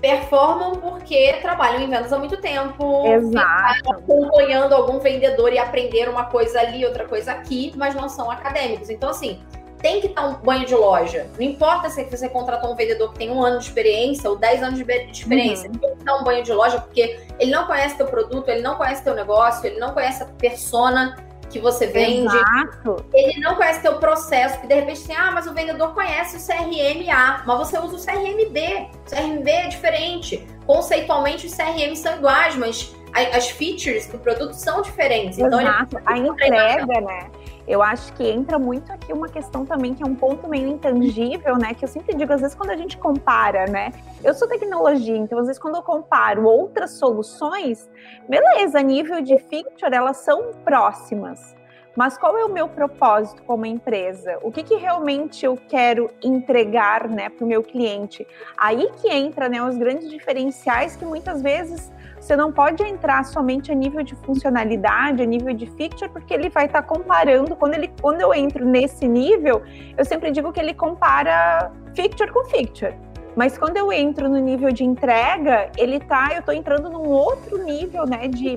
performam 0.00 0.72
porque 0.72 1.34
trabalham 1.40 1.80
em 1.80 1.88
vendas 1.88 2.12
há 2.12 2.18
muito 2.18 2.36
tempo. 2.36 3.06
Exato. 3.06 3.90
Acompanhando 3.90 4.74
algum 4.74 4.98
vendedor 4.98 5.52
e 5.52 5.58
aprender 5.58 6.08
uma 6.08 6.26
coisa 6.26 6.60
ali, 6.60 6.84
outra 6.84 7.06
coisa 7.06 7.32
aqui, 7.32 7.72
mas 7.76 7.94
não 7.94 8.08
são 8.08 8.30
acadêmicos. 8.30 8.90
Então, 8.90 9.10
assim, 9.10 9.40
tem 9.84 10.00
que 10.00 10.06
estar 10.06 10.26
um 10.26 10.36
banho 10.36 10.64
de 10.64 10.74
loja. 10.74 11.26
Não 11.38 11.44
importa 11.44 11.90
se 11.90 12.02
você 12.04 12.26
contratou 12.26 12.72
um 12.72 12.74
vendedor 12.74 13.12
que 13.12 13.18
tem 13.18 13.30
um 13.30 13.42
ano 13.44 13.58
de 13.58 13.66
experiência 13.66 14.30
ou 14.30 14.34
dez 14.34 14.62
anos 14.62 14.78
de 14.78 14.92
experiência. 15.12 15.68
Uhum. 15.68 15.76
Tem 15.76 15.90
que 15.90 15.98
estar 15.98 16.16
um 16.16 16.24
banho 16.24 16.42
de 16.42 16.54
loja 16.54 16.80
porque 16.80 17.20
ele 17.38 17.50
não 17.50 17.66
conhece 17.66 17.94
teu 17.94 18.06
produto, 18.06 18.48
ele 18.48 18.62
não 18.62 18.76
conhece 18.76 19.04
teu 19.04 19.14
negócio, 19.14 19.66
ele 19.66 19.78
não 19.78 19.92
conhece 19.92 20.22
a 20.22 20.26
persona 20.26 21.14
que 21.50 21.58
você 21.58 21.86
vende. 21.86 22.34
Exato. 22.34 23.04
Ele 23.12 23.38
não 23.40 23.56
conhece 23.56 23.82
teu 23.82 23.98
processo, 23.98 24.58
que 24.58 24.66
de 24.66 24.74
repente 24.74 25.06
tem, 25.06 25.16
ah, 25.16 25.30
mas 25.30 25.46
o 25.46 25.52
vendedor 25.52 25.92
conhece 25.92 26.38
o 26.38 26.40
CRM-A, 26.40 27.42
mas 27.44 27.58
você 27.58 27.78
usa 27.78 27.96
o 27.96 28.02
CRM-B. 28.02 28.88
O 29.06 29.10
CRM-B 29.10 29.50
é 29.50 29.68
diferente. 29.68 30.48
Conceitualmente, 30.66 31.46
os 31.46 31.54
CRM 31.54 31.94
são 31.94 32.16
iguais, 32.16 32.56
mas 32.56 32.96
as 33.34 33.50
features 33.50 34.06
do 34.06 34.18
produto 34.18 34.54
são 34.54 34.80
diferentes. 34.80 35.38
Então, 35.38 35.60
Exato. 35.60 35.98
Então, 35.98 36.02
a 36.06 36.18
entrega, 36.18 37.00
né? 37.02 37.30
Eu 37.66 37.82
acho 37.82 38.12
que 38.12 38.22
entra 38.28 38.58
muito 38.58 38.92
aqui 38.92 39.12
uma 39.12 39.28
questão 39.28 39.64
também 39.64 39.94
que 39.94 40.02
é 40.02 40.06
um 40.06 40.14
ponto 40.14 40.48
meio 40.48 40.68
intangível, 40.68 41.56
né? 41.56 41.72
Que 41.72 41.84
eu 41.84 41.88
sempre 41.88 42.14
digo, 42.14 42.32
às 42.32 42.40
vezes, 42.40 42.54
quando 42.54 42.70
a 42.70 42.76
gente 42.76 42.98
compara, 42.98 43.66
né? 43.66 43.90
Eu 44.22 44.34
sou 44.34 44.46
tecnologia, 44.46 45.16
então, 45.16 45.38
às 45.38 45.46
vezes, 45.46 45.60
quando 45.60 45.76
eu 45.76 45.82
comparo 45.82 46.44
outras 46.44 46.92
soluções, 46.92 47.88
beleza, 48.28 48.82
nível 48.82 49.22
de 49.22 49.38
feature, 49.38 49.94
elas 49.94 50.18
são 50.18 50.52
próximas. 50.64 51.54
Mas 51.96 52.18
qual 52.18 52.36
é 52.36 52.44
o 52.44 52.48
meu 52.48 52.68
propósito 52.68 53.42
como 53.44 53.64
empresa? 53.64 54.38
O 54.42 54.50
que, 54.50 54.62
que 54.62 54.74
realmente 54.74 55.46
eu 55.46 55.56
quero 55.56 56.10
entregar 56.22 57.08
né, 57.08 57.28
para 57.28 57.44
o 57.44 57.48
meu 57.48 57.62
cliente? 57.62 58.26
Aí 58.56 58.90
que 59.00 59.08
entra 59.08 59.48
né, 59.48 59.62
os 59.62 59.76
grandes 59.76 60.10
diferenciais 60.10 60.96
que 60.96 61.04
muitas 61.04 61.40
vezes 61.40 61.92
você 62.24 62.34
não 62.36 62.50
pode 62.50 62.82
entrar 62.82 63.22
somente 63.22 63.70
a 63.70 63.74
nível 63.74 64.02
de 64.02 64.14
funcionalidade, 64.16 65.22
a 65.22 65.26
nível 65.26 65.52
de 65.52 65.66
feature, 65.66 66.10
porque 66.10 66.32
ele 66.32 66.48
vai 66.48 66.64
estar 66.64 66.80
tá 66.80 66.88
comparando. 66.88 67.54
Quando, 67.54 67.74
ele, 67.74 67.92
quando 68.00 68.22
eu 68.22 68.32
entro 68.32 68.64
nesse 68.64 69.06
nível, 69.06 69.60
eu 69.94 70.04
sempre 70.06 70.30
digo 70.30 70.50
que 70.50 70.58
ele 70.58 70.72
compara 70.72 71.70
feature 71.94 72.32
com 72.32 72.42
feature. 72.46 72.94
Mas 73.36 73.58
quando 73.58 73.76
eu 73.76 73.92
entro 73.92 74.26
no 74.26 74.38
nível 74.38 74.72
de 74.72 74.84
entrega, 74.84 75.70
ele 75.76 76.00
tá, 76.00 76.30
eu 76.32 76.38
estou 76.38 76.54
entrando 76.54 76.88
num 76.88 77.06
outro 77.06 77.62
nível, 77.62 78.06
né, 78.06 78.26
de, 78.26 78.56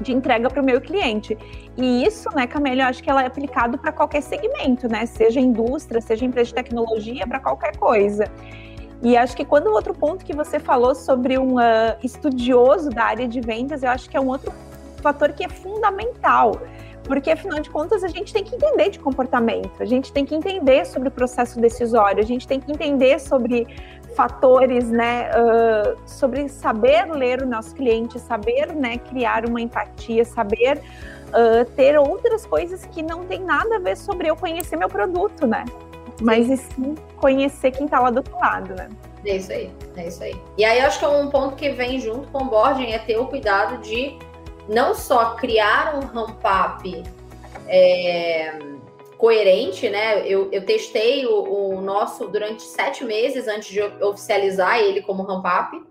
de 0.00 0.12
entrega 0.12 0.48
para 0.48 0.62
o 0.62 0.64
meu 0.64 0.80
cliente. 0.80 1.36
E 1.76 2.04
isso, 2.04 2.28
né, 2.36 2.46
Camélia, 2.46 2.84
eu 2.84 2.86
acho 2.86 3.02
que 3.02 3.10
ela 3.10 3.24
é 3.24 3.26
aplicado 3.26 3.78
para 3.78 3.90
qualquer 3.90 4.22
segmento, 4.22 4.88
né, 4.88 5.06
seja 5.06 5.40
indústria, 5.40 6.00
seja 6.00 6.24
empresa 6.24 6.50
de 6.50 6.54
tecnologia, 6.54 7.26
para 7.26 7.40
qualquer 7.40 7.76
coisa. 7.76 8.30
E 9.02 9.16
acho 9.16 9.36
que 9.36 9.44
quando 9.44 9.68
o 9.68 9.72
outro 9.72 9.94
ponto 9.94 10.24
que 10.24 10.34
você 10.34 10.58
falou 10.58 10.94
sobre 10.94 11.38
um 11.38 11.56
uh, 11.56 11.96
estudioso 12.02 12.90
da 12.90 13.04
área 13.04 13.28
de 13.28 13.40
vendas, 13.40 13.82
eu 13.82 13.90
acho 13.90 14.08
que 14.08 14.16
é 14.16 14.20
um 14.20 14.28
outro 14.28 14.52
fator 15.02 15.32
que 15.32 15.44
é 15.44 15.48
fundamental. 15.48 16.58
Porque, 17.04 17.30
afinal 17.30 17.60
de 17.60 17.70
contas, 17.70 18.02
a 18.02 18.08
gente 18.08 18.32
tem 18.32 18.42
que 18.42 18.56
entender 18.56 18.90
de 18.90 18.98
comportamento, 18.98 19.80
a 19.80 19.84
gente 19.84 20.12
tem 20.12 20.24
que 20.24 20.34
entender 20.34 20.84
sobre 20.84 21.08
o 21.08 21.10
processo 21.10 21.60
decisório, 21.60 22.20
a 22.20 22.26
gente 22.26 22.48
tem 22.48 22.58
que 22.58 22.70
entender 22.72 23.20
sobre 23.20 23.66
fatores, 24.16 24.90
né, 24.90 25.30
uh, 25.30 25.96
sobre 26.04 26.48
saber 26.48 27.06
ler 27.06 27.42
o 27.42 27.46
nosso 27.46 27.74
cliente, 27.74 28.18
saber, 28.18 28.74
né, 28.74 28.98
criar 28.98 29.46
uma 29.46 29.60
empatia, 29.60 30.24
saber 30.24 30.80
uh, 31.28 31.64
ter 31.76 31.96
outras 31.96 32.44
coisas 32.44 32.84
que 32.86 33.02
não 33.02 33.24
tem 33.24 33.40
nada 33.40 33.76
a 33.76 33.78
ver 33.78 33.96
sobre 33.96 34.28
eu 34.28 34.34
conhecer 34.34 34.76
meu 34.76 34.88
produto, 34.88 35.46
né? 35.46 35.64
Mas 36.20 36.48
e 36.48 36.56
sim 36.56 36.94
conhecer 37.16 37.70
quem 37.70 37.86
está 37.86 38.00
lá 38.00 38.10
do 38.10 38.18
outro 38.18 38.36
lado, 38.38 38.74
né? 38.74 38.88
É 39.24 39.36
isso 39.36 39.52
aí, 39.52 39.70
é 39.96 40.06
isso 40.06 40.22
aí. 40.22 40.36
E 40.56 40.64
aí 40.64 40.80
acho 40.80 40.98
que 40.98 41.04
é 41.04 41.08
um 41.08 41.28
ponto 41.30 41.56
que 41.56 41.70
vem 41.70 41.98
junto 42.00 42.28
com 42.28 42.44
o 42.44 42.44
boarding 42.44 42.92
é 42.92 42.98
ter 42.98 43.18
o 43.18 43.26
cuidado 43.26 43.78
de 43.78 44.16
não 44.68 44.94
só 44.94 45.34
criar 45.34 45.96
um 45.96 46.00
ramp-up 46.00 47.02
é, 47.66 48.58
coerente, 49.18 49.88
né? 49.88 50.26
Eu, 50.26 50.50
eu 50.52 50.64
testei 50.64 51.26
o, 51.26 51.76
o, 51.76 51.80
nosso 51.80 52.28
durante 52.28 52.62
sete 52.62 53.04
meses 53.04 53.48
antes 53.48 53.68
de 53.68 53.82
oficializar 53.82 54.78
ele 54.78 55.02
como 55.02 55.22
ramp-up, 55.22 55.82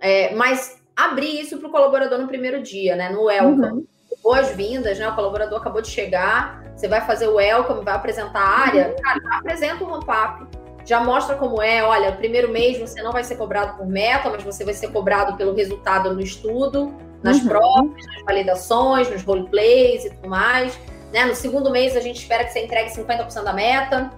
é, 0.00 0.34
mas 0.34 0.80
abrir 0.96 1.40
isso 1.40 1.58
para 1.58 1.68
o 1.68 1.70
colaborador 1.70 2.18
no 2.18 2.28
primeiro 2.28 2.62
dia, 2.62 2.96
né? 2.96 3.10
No 3.10 3.24
welcome. 3.24 3.66
Uhum. 3.66 3.86
Boas-vindas, 4.22 4.98
né? 4.98 5.08
O 5.08 5.14
colaborador 5.14 5.58
acabou 5.58 5.82
de 5.82 5.88
chegar 5.88 6.61
você 6.74 6.88
vai 6.88 7.00
fazer 7.02 7.28
o 7.28 7.34
welcome, 7.34 7.84
vai 7.84 7.94
apresentar 7.94 8.40
a 8.40 8.58
área, 8.60 8.88
uhum. 8.88 9.02
cara, 9.02 9.20
apresenta 9.38 9.84
o 9.84 9.86
ramp-up, 9.86 10.46
já 10.84 11.00
mostra 11.00 11.36
como 11.36 11.62
é, 11.62 11.82
olha, 11.82 12.10
no 12.10 12.16
primeiro 12.16 12.50
mês 12.50 12.78
você 12.78 13.02
não 13.02 13.12
vai 13.12 13.22
ser 13.22 13.36
cobrado 13.36 13.76
por 13.76 13.86
meta, 13.86 14.28
mas 14.30 14.42
você 14.42 14.64
vai 14.64 14.74
ser 14.74 14.90
cobrado 14.90 15.36
pelo 15.36 15.54
resultado 15.54 16.12
no 16.12 16.20
estudo, 16.20 16.92
nas 17.22 17.38
uhum. 17.38 17.48
provas, 17.48 18.06
nas 18.06 18.24
validações, 18.24 19.10
nos 19.10 19.22
roleplays 19.22 20.04
e 20.04 20.10
tudo 20.10 20.28
mais. 20.28 20.78
Né? 21.12 21.24
No 21.24 21.34
segundo 21.34 21.70
mês, 21.70 21.96
a 21.96 22.00
gente 22.00 22.20
espera 22.20 22.44
que 22.44 22.52
você 22.52 22.64
entregue 22.64 22.90
50% 22.90 23.44
da 23.44 23.52
meta. 23.52 24.10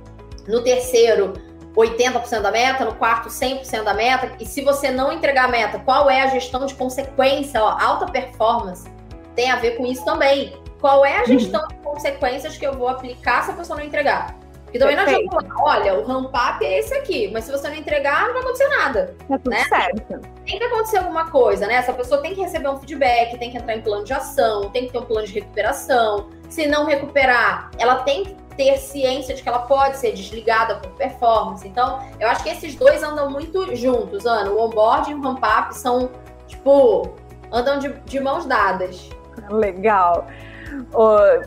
No 0.49 0.63
terceiro, 0.63 1.35
80% 1.77 2.41
da 2.41 2.51
meta. 2.51 2.85
No 2.85 2.95
quarto, 2.95 3.29
100% 3.29 3.83
da 3.83 3.93
meta. 3.93 4.33
E 4.41 4.47
se 4.47 4.63
você 4.63 4.91
não 4.91 5.13
entregar 5.13 5.47
a 5.47 5.49
meta, 5.49 5.79
qual 5.81 6.09
é 6.09 6.23
a 6.23 6.29
gestão 6.29 6.65
de 6.65 6.75
consequência? 6.75 7.63
Ó, 7.63 7.69
alta 7.69 8.07
performance 8.07 8.89
tem 9.35 9.51
a 9.51 9.57
ver 9.57 9.77
com 9.77 9.85
isso 9.85 10.05
também. 10.05 10.57
Qual 10.85 11.03
é 11.03 11.17
a 11.17 11.21
uhum. 11.21 11.27
gestão 11.27 11.63
uhum. 11.63 11.69
de 11.69 11.75
consequências 11.77 12.59
que 12.59 12.67
eu 12.67 12.75
vou 12.75 12.89
aplicar 12.89 13.43
se 13.43 13.53
a 13.53 13.55
pessoa 13.55 13.79
não 13.79 13.87
entregar? 13.87 14.37
E 14.71 14.79
também 14.79 14.95
não 14.95 15.05
adianta 15.05 15.31
falar, 15.31 15.79
olha, 15.79 15.95
o 15.95 16.05
ramp-up 16.05 16.63
é 16.63 16.79
esse 16.79 16.93
aqui, 16.93 17.31
mas 17.33 17.45
se 17.45 17.51
você 17.51 17.69
não 17.69 17.75
entregar, 17.75 18.27
não 18.27 18.35
vai 18.35 18.43
acontecer 18.43 18.69
nada. 18.69 19.17
Tá 19.27 19.39
tudo 19.39 19.49
né? 19.49 19.65
certo. 19.65 20.21
Tem 20.45 20.59
que 20.59 20.65
acontecer 20.65 20.99
alguma 20.99 21.31
coisa, 21.31 21.67
né? 21.67 21.77
Essa 21.77 21.95
pessoa 21.95 22.21
tem 22.21 22.35
que 22.35 22.43
receber 22.43 22.69
um 22.69 22.79
feedback, 22.79 23.39
tem 23.39 23.51
que 23.51 23.57
entrar 23.57 23.75
em 23.75 23.81
plano 23.81 24.05
de 24.05 24.13
ação, 24.13 24.69
tem 24.73 24.85
que 24.85 24.93
ter 24.93 24.99
um 24.99 25.07
plano 25.07 25.27
de 25.27 25.33
recuperação. 25.33 26.29
Se 26.51 26.67
não 26.67 26.85
recuperar, 26.85 27.71
ela 27.79 28.03
tem 28.03 28.25
que 28.25 28.35
ter 28.55 28.77
ciência 28.77 29.35
de 29.35 29.43
que 29.43 29.49
ela 29.49 29.61
pode 29.61 29.97
ser 29.97 30.13
desligada 30.13 30.75
por 30.75 30.91
performance. 30.97 31.67
Então, 31.67 32.07
eu 32.21 32.29
acho 32.29 32.43
que 32.43 32.51
esses 32.51 32.75
dois 32.75 33.03
andam 33.03 33.31
muito 33.31 33.75
juntos, 33.75 34.27
Ana. 34.27 34.51
O 34.51 34.61
onboard 34.61 35.11
e 35.11 35.15
o 35.15 35.23
ramp-up 35.23 35.75
são, 35.75 36.11
tipo, 36.47 37.15
andam 37.51 37.79
de, 37.79 37.89
de 38.05 38.21
mãos 38.21 38.45
dadas. 38.45 39.09
Legal. 39.49 40.27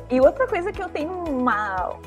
E 0.10 0.20
outra 0.20 0.48
coisa 0.48 0.72
que 0.72 0.82
eu 0.82 0.90
tenho 0.90 1.12
uma. 1.12 1.98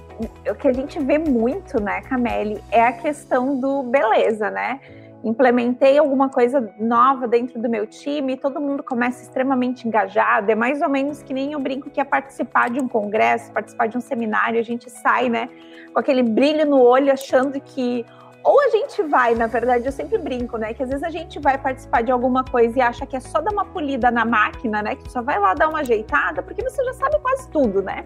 que 0.61 0.69
a 0.69 0.73
gente 0.73 0.99
vê 0.99 1.19
muito, 1.19 1.81
né, 1.81 2.03
Cameli, 2.03 2.63
é 2.71 2.83
a 2.83 2.93
questão 2.93 3.59
do 3.59 3.83
beleza, 3.85 4.51
né? 4.51 4.81
implementei 5.23 5.99
alguma 5.99 6.29
coisa 6.29 6.73
nova 6.79 7.29
dentro 7.29 7.61
do 7.61 7.69
meu 7.69 7.87
time, 7.87 8.37
todo 8.37 8.61
mundo 8.61 8.83
começa 8.83 9.23
extremamente 9.23 9.87
engajado. 9.87 10.51
É 10.51 10.55
mais 10.55 10.81
ou 10.81 10.89
menos 10.89 11.23
que 11.23 11.35
nem 11.35 11.53
eu 11.53 11.61
brinco 11.61 11.91
que 11.91 12.01
é 12.01 12.05
participar 12.05 12.71
de 12.71 12.81
um 12.81 12.89
congresso, 12.89 13.53
participar 13.53 13.87
de 13.87 13.99
um 13.99 14.01
seminário, 14.01 14.59
a 14.59 14.63
gente 14.63 14.89
sai, 14.89 15.29
né, 15.29 15.49
com 15.93 15.99
aquele 15.99 16.23
brilho 16.23 16.65
no 16.65 16.81
olho, 16.81 17.13
achando 17.13 17.61
que 17.61 18.07
ou 18.43 18.61
a 18.61 18.69
gente 18.71 19.03
vai, 19.03 19.35
na 19.35 19.47
verdade, 19.47 19.87
eu 19.87 19.93
sempre 19.93 20.17
brinco, 20.19 20.57
né? 20.57 20.73
Que 20.73 20.83
às 20.83 20.89
vezes 20.89 21.05
a 21.05 21.11
gente 21.11 21.39
vai 21.39 21.59
participar 21.59 22.03
de 22.03 22.11
alguma 22.11 22.43
coisa 22.45 22.79
e 22.79 22.81
acha 22.81 23.05
que 23.05 23.17
é 23.17 23.21
só 23.21 23.41
dar 23.41 23.53
uma 23.53 23.65
polida 23.65 24.11
na 24.11 24.25
máquina, 24.25 24.83
né? 24.83 24.97
Que 24.97 25.11
só 25.11 25.21
vai 25.21 25.39
lá 25.39 25.53
dar 25.55 25.69
uma 25.69 25.81
ajeitada, 25.81 26.43
porque 26.43 26.63
você 26.63 26.83
já 26.85 26.95
sabe 26.95 27.19
quase 27.21 27.49
tudo, 27.51 27.83
né? 27.83 28.05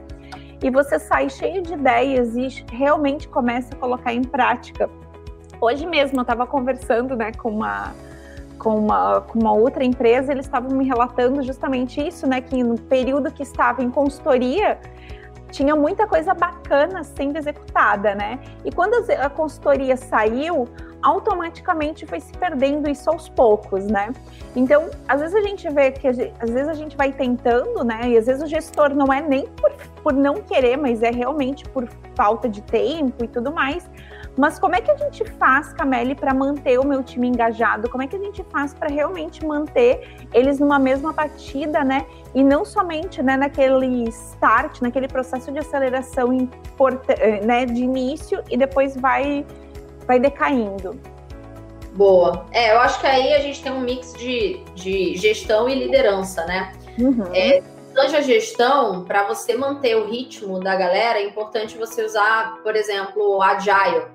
E 0.62 0.70
você 0.70 0.98
sai 0.98 1.28
cheio 1.30 1.62
de 1.62 1.74
ideias 1.74 2.34
e 2.36 2.48
realmente 2.72 3.28
começa 3.28 3.74
a 3.74 3.78
colocar 3.78 4.12
em 4.12 4.22
prática. 4.22 4.90
Hoje 5.60 5.86
mesmo 5.86 6.18
eu 6.18 6.22
estava 6.22 6.46
conversando, 6.46 7.16
né, 7.16 7.32
com 7.32 7.50
uma 7.50 7.92
com 8.58 8.78
uma, 8.78 9.20
com 9.20 9.38
uma 9.38 9.52
outra 9.52 9.84
empresa, 9.84 10.32
eles 10.32 10.46
estavam 10.46 10.70
me 10.70 10.86
relatando 10.86 11.42
justamente 11.42 12.00
isso, 12.00 12.26
né? 12.26 12.40
Que 12.40 12.62
no 12.62 12.78
período 12.78 13.30
que 13.30 13.42
estava 13.42 13.82
em 13.82 13.90
consultoria, 13.90 14.78
tinha 15.54 15.76
muita 15.76 16.04
coisa 16.04 16.34
bacana 16.34 17.04
sendo 17.04 17.38
executada, 17.38 18.12
né? 18.12 18.40
E 18.64 18.72
quando 18.72 18.94
a 19.12 19.30
consultoria 19.30 19.96
saiu, 19.96 20.68
automaticamente 21.00 22.04
foi 22.06 22.18
se 22.18 22.32
perdendo 22.32 22.90
isso 22.90 23.08
aos 23.08 23.28
poucos, 23.28 23.86
né? 23.86 24.12
Então, 24.56 24.90
às 25.06 25.20
vezes 25.20 25.36
a 25.36 25.42
gente 25.42 25.68
vê 25.70 25.92
que 25.92 26.08
às 26.08 26.50
vezes 26.50 26.68
a 26.68 26.74
gente 26.74 26.96
vai 26.96 27.12
tentando, 27.12 27.84
né? 27.84 28.08
E 28.08 28.18
às 28.18 28.26
vezes 28.26 28.42
o 28.42 28.46
gestor 28.48 28.92
não 28.92 29.12
é 29.12 29.20
nem 29.20 29.46
por, 29.46 29.70
por 30.02 30.12
não 30.12 30.34
querer, 30.42 30.76
mas 30.76 31.04
é 31.04 31.10
realmente 31.10 31.64
por 31.68 31.88
falta 32.16 32.48
de 32.48 32.60
tempo 32.60 33.24
e 33.24 33.28
tudo 33.28 33.52
mais. 33.52 33.88
Mas 34.36 34.58
como 34.58 34.74
é 34.74 34.80
que 34.80 34.90
a 34.90 34.96
gente 34.96 35.24
faz, 35.24 35.72
Cameli, 35.72 36.14
para 36.14 36.34
manter 36.34 36.78
o 36.78 36.84
meu 36.84 37.02
time 37.02 37.28
engajado? 37.28 37.88
Como 37.88 38.02
é 38.02 38.06
que 38.06 38.16
a 38.16 38.18
gente 38.18 38.44
faz 38.50 38.74
para 38.74 38.88
realmente 38.88 39.44
manter 39.46 40.16
eles 40.32 40.58
numa 40.58 40.78
mesma 40.78 41.14
partida, 41.14 41.84
né? 41.84 42.04
E 42.34 42.42
não 42.42 42.64
somente 42.64 43.22
né, 43.22 43.36
naquele 43.36 44.08
start, 44.08 44.80
naquele 44.80 45.06
processo 45.06 45.52
de 45.52 45.60
aceleração 45.60 46.36
eh, 47.08 47.40
né, 47.44 47.64
de 47.64 47.82
início 47.82 48.42
e 48.50 48.56
depois 48.56 48.96
vai, 48.96 49.46
vai 50.04 50.18
decaindo. 50.18 50.98
Boa. 51.92 52.44
É, 52.50 52.72
eu 52.72 52.80
acho 52.80 53.00
que 53.00 53.06
aí 53.06 53.34
a 53.34 53.38
gente 53.38 53.62
tem 53.62 53.70
um 53.70 53.80
mix 53.80 54.14
de, 54.14 54.60
de 54.74 55.16
gestão 55.16 55.68
e 55.68 55.76
liderança, 55.76 56.44
né? 56.44 56.72
Uhum. 56.98 57.26
É, 57.32 57.62
durante 57.92 58.16
a 58.16 58.20
gestão, 58.20 59.04
para 59.04 59.22
você 59.22 59.56
manter 59.56 59.96
o 59.96 60.06
ritmo 60.08 60.58
da 60.58 60.74
galera, 60.74 61.20
é 61.20 61.24
importante 61.24 61.78
você 61.78 62.02
usar, 62.02 62.58
por 62.64 62.74
exemplo, 62.74 63.40
Agile 63.40 64.13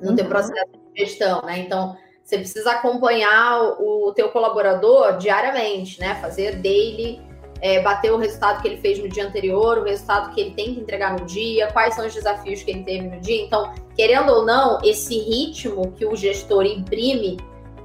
no 0.00 0.10
uhum. 0.10 0.16
teu 0.16 0.26
processo 0.26 0.70
de 0.94 1.04
gestão, 1.04 1.42
né? 1.42 1.58
Então, 1.58 1.96
você 2.22 2.38
precisa 2.38 2.72
acompanhar 2.72 3.60
o, 3.78 4.08
o 4.08 4.12
teu 4.12 4.30
colaborador 4.30 5.18
diariamente, 5.18 6.00
né? 6.00 6.14
Fazer 6.16 6.56
daily, 6.56 7.20
é, 7.60 7.80
bater 7.82 8.12
o 8.12 8.16
resultado 8.16 8.62
que 8.62 8.68
ele 8.68 8.78
fez 8.78 8.98
no 8.98 9.08
dia 9.08 9.26
anterior, 9.26 9.78
o 9.78 9.84
resultado 9.84 10.34
que 10.34 10.40
ele 10.40 10.50
tem 10.52 10.74
que 10.74 10.80
entregar 10.80 11.18
no 11.18 11.24
dia, 11.26 11.70
quais 11.72 11.94
são 11.94 12.06
os 12.06 12.14
desafios 12.14 12.62
que 12.62 12.70
ele 12.70 12.82
teve 12.82 13.08
no 13.08 13.20
dia. 13.20 13.42
Então, 13.42 13.72
querendo 13.94 14.30
ou 14.32 14.44
não, 14.44 14.78
esse 14.82 15.18
ritmo 15.18 15.92
que 15.92 16.06
o 16.06 16.16
gestor 16.16 16.64
imprime 16.64 17.36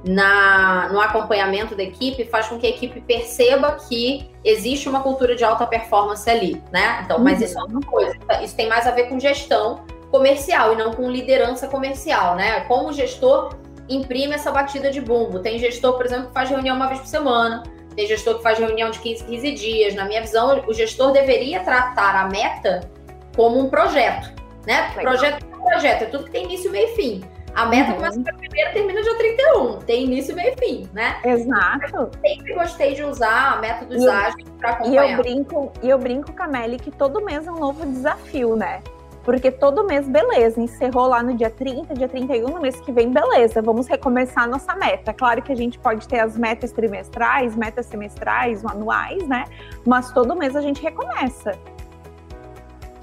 na, 0.04 0.88
no 0.90 1.00
acompanhamento 1.00 1.74
da 1.74 1.82
equipe 1.82 2.24
faz 2.24 2.48
com 2.48 2.58
que 2.58 2.66
a 2.66 2.70
equipe 2.70 3.00
perceba 3.02 3.72
que 3.88 4.30
existe 4.44 4.88
uma 4.88 5.02
cultura 5.02 5.36
de 5.36 5.44
alta 5.44 5.66
performance 5.66 6.28
ali, 6.28 6.62
né? 6.72 7.02
Então, 7.04 7.18
mas 7.18 7.40
isso 7.42 7.58
é 7.58 7.62
uma 7.62 7.80
coisa. 7.80 8.16
Isso 8.42 8.56
tem 8.56 8.68
mais 8.68 8.86
a 8.86 8.90
ver 8.90 9.08
com 9.08 9.20
gestão 9.20 9.84
comercial 10.10 10.72
e 10.72 10.76
não 10.76 10.92
com 10.92 11.10
liderança 11.10 11.68
comercial, 11.68 12.34
né? 12.34 12.60
Como 12.62 12.88
o 12.88 12.92
gestor 12.92 13.54
imprime 13.88 14.34
essa 14.34 14.50
batida 14.50 14.90
de 14.90 15.00
bumbo. 15.00 15.40
Tem 15.40 15.58
gestor, 15.58 15.94
por 15.96 16.06
exemplo, 16.06 16.28
que 16.28 16.34
faz 16.34 16.48
reunião 16.48 16.76
uma 16.76 16.86
vez 16.86 17.00
por 17.00 17.06
semana, 17.06 17.62
tem 17.94 18.06
gestor 18.06 18.36
que 18.36 18.42
faz 18.42 18.58
reunião 18.58 18.90
de 18.90 18.98
15, 18.98 19.24
15 19.24 19.52
dias. 19.52 19.94
Na 19.94 20.04
minha 20.04 20.20
visão, 20.20 20.62
o 20.66 20.72
gestor 20.72 21.12
deveria 21.12 21.60
tratar 21.60 22.14
a 22.16 22.28
meta 22.28 22.88
como 23.36 23.58
um 23.58 23.68
projeto, 23.68 24.32
né? 24.66 24.90
Projeto 24.94 25.44
é 25.44 25.56
projeto, 25.56 26.02
é 26.02 26.06
tudo 26.06 26.24
que 26.24 26.30
tem 26.30 26.44
início, 26.44 26.70
meio 26.70 26.88
e 26.88 26.94
fim. 26.94 27.24
A 27.54 27.66
meta 27.66 27.90
uhum. 27.90 27.96
começa 27.96 28.20
dia 28.20 28.34
primeiro 28.34 28.72
termina 28.72 29.02
dia 29.02 29.14
31. 29.16 29.78
Tem 29.80 30.04
início, 30.04 30.34
meio 30.34 30.54
e 30.54 30.64
fim, 30.64 30.88
né? 30.92 31.16
Exato. 31.24 31.96
Eu 31.96 32.10
sempre 32.20 32.54
gostei 32.54 32.94
de 32.94 33.02
usar 33.02 33.60
métodos 33.60 34.06
ágeis 34.06 34.48
para 34.58 34.70
acompanhar. 34.70 35.08
E 35.08 35.12
eu 35.12 35.16
brinco, 35.16 35.72
e 35.82 35.90
eu 35.90 35.98
brinco, 35.98 36.32
Cameli, 36.32 36.78
que 36.78 36.90
todo 36.90 37.24
mês 37.24 37.46
é 37.46 37.50
um 37.50 37.58
novo 37.58 37.84
desafio, 37.84 38.54
né? 38.54 38.82
Porque 39.30 39.48
todo 39.48 39.84
mês, 39.84 40.08
beleza, 40.08 40.60
encerrou 40.60 41.06
lá 41.06 41.22
no 41.22 41.36
dia 41.36 41.48
30, 41.48 41.94
dia 41.94 42.08
31, 42.08 42.48
no 42.48 42.60
mês 42.60 42.80
que 42.80 42.90
vem, 42.90 43.12
beleza, 43.12 43.62
vamos 43.62 43.86
recomeçar 43.86 44.42
a 44.42 44.46
nossa 44.48 44.74
meta. 44.74 45.14
Claro 45.14 45.40
que 45.40 45.52
a 45.52 45.54
gente 45.54 45.78
pode 45.78 46.08
ter 46.08 46.18
as 46.18 46.36
metas 46.36 46.72
trimestrais, 46.72 47.54
metas 47.54 47.86
semestrais, 47.86 48.66
anuais, 48.66 49.24
né? 49.28 49.44
Mas 49.86 50.12
todo 50.12 50.34
mês 50.34 50.56
a 50.56 50.60
gente 50.60 50.82
recomeça. 50.82 51.52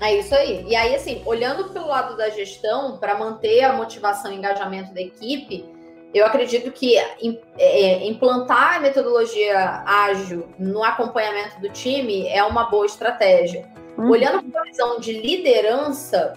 É 0.01 0.17
isso 0.17 0.35
aí. 0.35 0.65
E 0.67 0.75
aí, 0.75 0.95
assim, 0.95 1.21
olhando 1.25 1.69
pelo 1.69 1.87
lado 1.87 2.17
da 2.17 2.29
gestão, 2.29 2.97
para 2.97 3.17
manter 3.17 3.63
a 3.63 3.71
motivação 3.71 4.29
e 4.29 4.35
engajamento 4.35 4.93
da 4.93 4.99
equipe, 4.99 5.63
eu 6.13 6.25
acredito 6.25 6.73
que 6.73 6.97
é, 6.97 7.15
é, 7.57 8.05
implantar 8.05 8.75
a 8.75 8.79
metodologia 8.81 9.81
ágil 9.85 10.49
no 10.59 10.83
acompanhamento 10.83 11.61
do 11.61 11.69
time 11.69 12.27
é 12.27 12.43
uma 12.43 12.65
boa 12.65 12.85
estratégia. 12.85 13.76
Uhum. 13.97 14.09
Olhando 14.09 14.43
para 14.43 14.61
a 14.61 14.63
visão 14.63 14.99
de 14.99 15.13
liderança, 15.13 16.33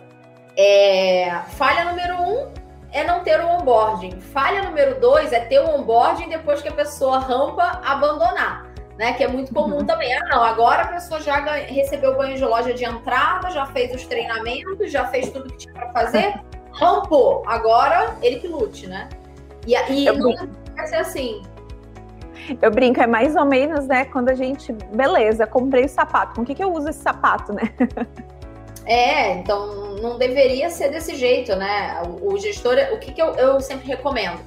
é, 0.56 1.42
falha 1.50 1.84
número 1.84 2.22
um 2.22 2.52
é 2.92 3.04
não 3.04 3.20
ter 3.20 3.40
o 3.40 3.48
onboarding. 3.48 4.20
Falha 4.20 4.62
número 4.62 5.00
dois 5.00 5.32
é 5.32 5.40
ter 5.40 5.60
o 5.60 5.68
onboarding 5.68 6.28
depois 6.28 6.60
que 6.60 6.68
a 6.68 6.72
pessoa 6.72 7.18
rampa, 7.18 7.80
abandonar. 7.84 8.68
Né, 8.98 9.14
que 9.14 9.24
é 9.24 9.28
muito 9.28 9.54
comum 9.54 9.78
uhum. 9.78 9.86
também. 9.86 10.12
Ah, 10.14 10.26
não, 10.28 10.42
agora 10.42 10.82
a 10.82 10.88
pessoa 10.88 11.22
já 11.22 11.38
recebeu 11.38 12.12
o 12.12 12.16
banho 12.18 12.36
de 12.36 12.44
loja 12.44 12.74
de 12.74 12.84
entrada, 12.84 13.48
já 13.48 13.64
fez 13.64 13.94
os 13.94 14.04
treinamentos, 14.04 14.92
já 14.92 15.06
fez 15.06 15.30
tudo 15.30 15.50
que 15.50 15.56
tinha 15.56 15.72
para 15.72 15.90
fazer, 15.90 16.34
rampou. 16.72 17.42
Agora 17.46 18.14
ele 18.20 18.40
que 18.40 18.46
lute, 18.46 18.86
né? 18.86 19.08
E, 19.66 19.74
e 19.74 20.12
não 20.12 20.34
vai 20.76 20.86
ser 20.86 20.96
assim. 20.96 21.40
Eu 22.60 22.70
brinco, 22.70 23.00
é 23.00 23.06
mais 23.06 23.36
ou 23.36 23.44
menos, 23.44 23.86
né, 23.86 24.04
quando 24.04 24.28
a 24.28 24.34
gente, 24.34 24.72
beleza, 24.72 25.46
comprei 25.46 25.84
o 25.84 25.88
sapato, 25.88 26.34
com 26.34 26.42
o 26.42 26.44
que, 26.44 26.54
que 26.54 26.64
eu 26.64 26.72
uso 26.72 26.88
esse 26.88 27.00
sapato, 27.00 27.52
né? 27.52 27.62
É, 28.86 29.34
então 29.34 29.94
não 30.02 30.18
deveria 30.18 30.68
ser 30.68 30.88
desse 30.88 31.14
jeito, 31.14 31.54
né? 31.54 32.02
O, 32.22 32.32
o 32.32 32.38
gestor, 32.38 32.76
o 32.92 32.98
que, 32.98 33.12
que 33.12 33.22
eu, 33.22 33.34
eu 33.34 33.60
sempre 33.60 33.86
recomendo? 33.86 34.40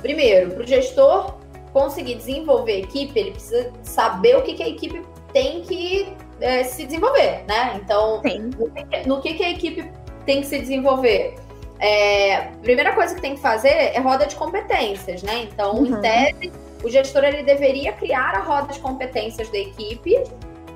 Primeiro, 0.00 0.52
para 0.52 0.62
o 0.62 0.66
gestor 0.66 1.34
conseguir 1.70 2.14
desenvolver 2.14 2.72
a 2.72 2.78
equipe, 2.78 3.18
ele 3.18 3.32
precisa 3.32 3.70
saber 3.82 4.36
o 4.36 4.42
que, 4.42 4.54
que 4.54 4.62
a 4.62 4.68
equipe 4.68 5.02
tem 5.34 5.60
que 5.62 6.16
é, 6.40 6.64
se 6.64 6.86
desenvolver, 6.86 7.44
né? 7.46 7.78
Então, 7.82 8.22
no, 8.22 9.16
no 9.16 9.20
que, 9.20 9.34
que 9.34 9.44
a 9.44 9.50
equipe 9.50 9.90
tem 10.24 10.40
que 10.40 10.46
se 10.46 10.58
desenvolver? 10.58 11.34
É, 11.78 12.48
primeira 12.62 12.94
coisa 12.94 13.14
que 13.14 13.20
tem 13.20 13.34
que 13.34 13.40
fazer 13.40 13.68
é 13.68 13.98
roda 13.98 14.26
de 14.26 14.36
competências, 14.36 15.22
né? 15.22 15.42
Então, 15.42 15.76
uhum. 15.76 15.86
em 15.86 16.00
tese, 16.00 16.52
o 16.82 16.88
gestor 16.88 17.24
ele 17.24 17.42
deveria 17.42 17.92
criar 17.92 18.34
a 18.34 18.40
roda 18.40 18.72
de 18.72 18.80
competências 18.80 19.48
da 19.50 19.58
equipe, 19.58 20.14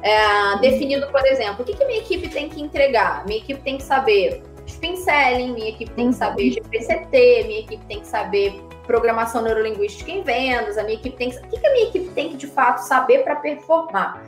é, 0.03 0.59
definindo, 0.61 1.07
por 1.09 1.25
exemplo, 1.27 1.63
o 1.63 1.65
que, 1.65 1.75
que 1.75 1.85
minha 1.85 1.99
equipe 1.99 2.29
tem 2.29 2.49
que 2.49 2.61
entregar. 2.61 3.25
Minha 3.27 3.39
equipe 3.39 3.61
tem 3.63 3.79
que 3.79 3.83
saber 3.83 4.43
spin 4.67 4.97
selling, 4.97 5.53
minha 5.53 5.71
equipe 5.71 5.91
tem 5.93 6.09
que 6.09 6.15
saber 6.15 6.51
GPCT, 6.51 7.45
minha 7.47 7.61
equipe 7.61 7.85
tem 7.87 8.01
que 8.01 8.07
saber 8.07 8.61
programação 8.87 9.43
neurolinguística 9.43 10.11
em 10.11 10.23
vendas, 10.23 10.77
a 10.77 10.83
minha 10.83 10.97
equipe 10.97 11.17
tem 11.17 11.31
que... 11.31 11.39
O 11.39 11.49
que, 11.49 11.59
que 11.59 11.67
a 11.67 11.73
minha 11.73 11.89
equipe 11.89 12.11
tem 12.11 12.29
que, 12.29 12.37
de 12.37 12.47
fato, 12.47 12.79
saber 12.79 13.25
para 13.25 13.37
performar? 13.37 14.23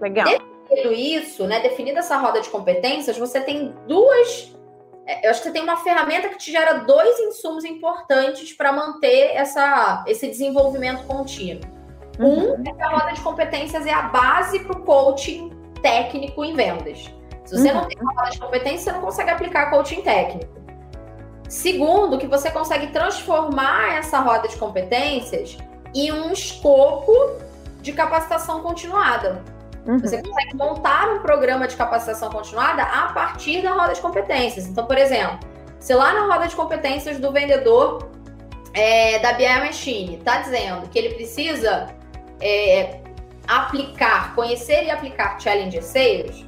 Legal. 0.00 0.26
Definido 0.68 0.92
isso, 0.92 1.46
né, 1.46 1.60
definida 1.60 2.00
essa 2.00 2.16
roda 2.16 2.40
de 2.40 2.48
competências, 2.48 3.16
você 3.18 3.40
tem 3.40 3.74
duas 3.86 4.55
eu 5.22 5.30
acho 5.30 5.40
que 5.40 5.48
você 5.48 5.52
tem 5.52 5.62
uma 5.62 5.76
ferramenta 5.76 6.28
que 6.28 6.36
te 6.36 6.50
gera 6.50 6.80
dois 6.80 7.18
insumos 7.20 7.64
importantes 7.64 8.52
para 8.52 8.72
manter 8.72 9.32
essa, 9.34 10.04
esse 10.06 10.26
desenvolvimento 10.26 11.04
contínuo. 11.04 11.62
Uhum. 12.18 12.54
Um 12.54 12.68
é 12.68 12.72
que 12.72 12.82
a 12.82 12.88
roda 12.88 13.12
de 13.12 13.20
competências 13.20 13.86
é 13.86 13.92
a 13.92 14.02
base 14.02 14.60
para 14.60 14.76
o 14.76 14.82
coaching 14.82 15.50
técnico 15.82 16.44
em 16.44 16.54
vendas. 16.54 17.12
Se 17.44 17.56
você 17.56 17.68
uhum. 17.68 17.74
não 17.74 17.88
tem 17.88 17.98
uma 18.00 18.12
roda 18.12 18.30
de 18.30 18.38
competência, 18.38 18.84
você 18.84 18.92
não 18.92 19.00
consegue 19.00 19.30
aplicar 19.30 19.70
coaching 19.70 20.02
técnico. 20.02 20.56
Segundo, 21.48 22.18
que 22.18 22.26
você 22.26 22.50
consegue 22.50 22.88
transformar 22.88 23.98
essa 23.98 24.18
roda 24.18 24.48
de 24.48 24.56
competências 24.56 25.56
em 25.94 26.10
um 26.10 26.32
escopo 26.32 27.12
de 27.80 27.92
capacitação 27.92 28.60
continuada. 28.62 29.44
Uhum. 29.86 29.98
Você 30.00 30.20
consegue 30.20 30.56
montar 30.56 31.08
um 31.10 31.20
programa 31.20 31.68
de 31.68 31.76
capacitação 31.76 32.28
continuada 32.30 32.82
a 32.82 33.12
partir 33.12 33.62
da 33.62 33.72
roda 33.72 33.94
de 33.94 34.00
competências. 34.00 34.66
Então, 34.66 34.84
por 34.84 34.98
exemplo, 34.98 35.38
se 35.78 35.94
lá 35.94 36.12
na 36.12 36.32
roda 36.32 36.48
de 36.48 36.56
competências 36.56 37.18
do 37.18 37.32
vendedor 37.32 38.10
é, 38.74 39.18
da 39.20 39.32
BI 39.32 39.46
Machine 39.46 40.16
está 40.16 40.40
dizendo 40.40 40.88
que 40.88 40.98
ele 40.98 41.14
precisa 41.14 41.86
é, 42.40 43.00
aplicar, 43.46 44.34
conhecer 44.34 44.84
e 44.84 44.90
aplicar 44.90 45.40
Challenger 45.40 45.84
Sales, 45.84 46.44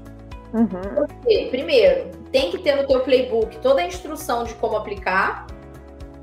uhum. 0.52 0.66
você, 0.96 1.46
primeiro, 1.50 2.10
tem 2.32 2.50
que 2.50 2.58
ter 2.58 2.74
no 2.74 2.86
teu 2.88 3.00
playbook 3.00 3.56
toda 3.58 3.80
a 3.80 3.86
instrução 3.86 4.42
de 4.42 4.52
como 4.54 4.76
aplicar. 4.76 5.46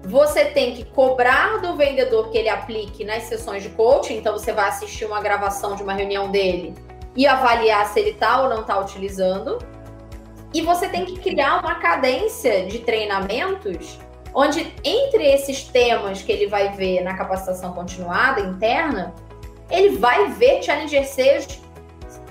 Você 0.04 0.46
tem 0.46 0.76
que 0.76 0.84
cobrar 0.84 1.62
do 1.62 1.76
vendedor 1.76 2.30
que 2.30 2.38
ele 2.38 2.50
aplique 2.50 3.04
nas 3.04 3.24
sessões 3.24 3.64
de 3.64 3.70
coaching. 3.70 4.18
Então, 4.18 4.34
você 4.34 4.52
vai 4.52 4.68
assistir 4.68 5.06
uma 5.06 5.20
gravação 5.20 5.76
de 5.76 5.82
uma 5.82 5.94
reunião 5.94 6.30
dele 6.30 6.76
e 7.16 7.26
avaliar 7.26 7.86
se 7.88 8.00
ele 8.00 8.12
está 8.12 8.42
ou 8.42 8.50
não 8.50 8.62
está 8.62 8.80
utilizando. 8.80 9.60
E 10.54 10.62
você 10.62 10.88
tem 10.88 11.06
que 11.06 11.20
criar 11.20 11.60
uma 11.60 11.76
cadência 11.76 12.66
de 12.66 12.80
treinamentos 12.80 14.00
onde 14.34 14.74
entre 14.84 15.26
esses 15.26 15.64
temas 15.64 16.22
que 16.22 16.32
ele 16.32 16.48
vai 16.48 16.70
ver 16.74 17.02
na 17.02 17.16
capacitação 17.16 17.72
continuada 17.74 18.42
interna, 18.42 19.16
ele 19.72 19.98
vai 19.98 20.30
ver 20.32 20.62
Challenger 20.62 21.08
Sales 21.08 21.62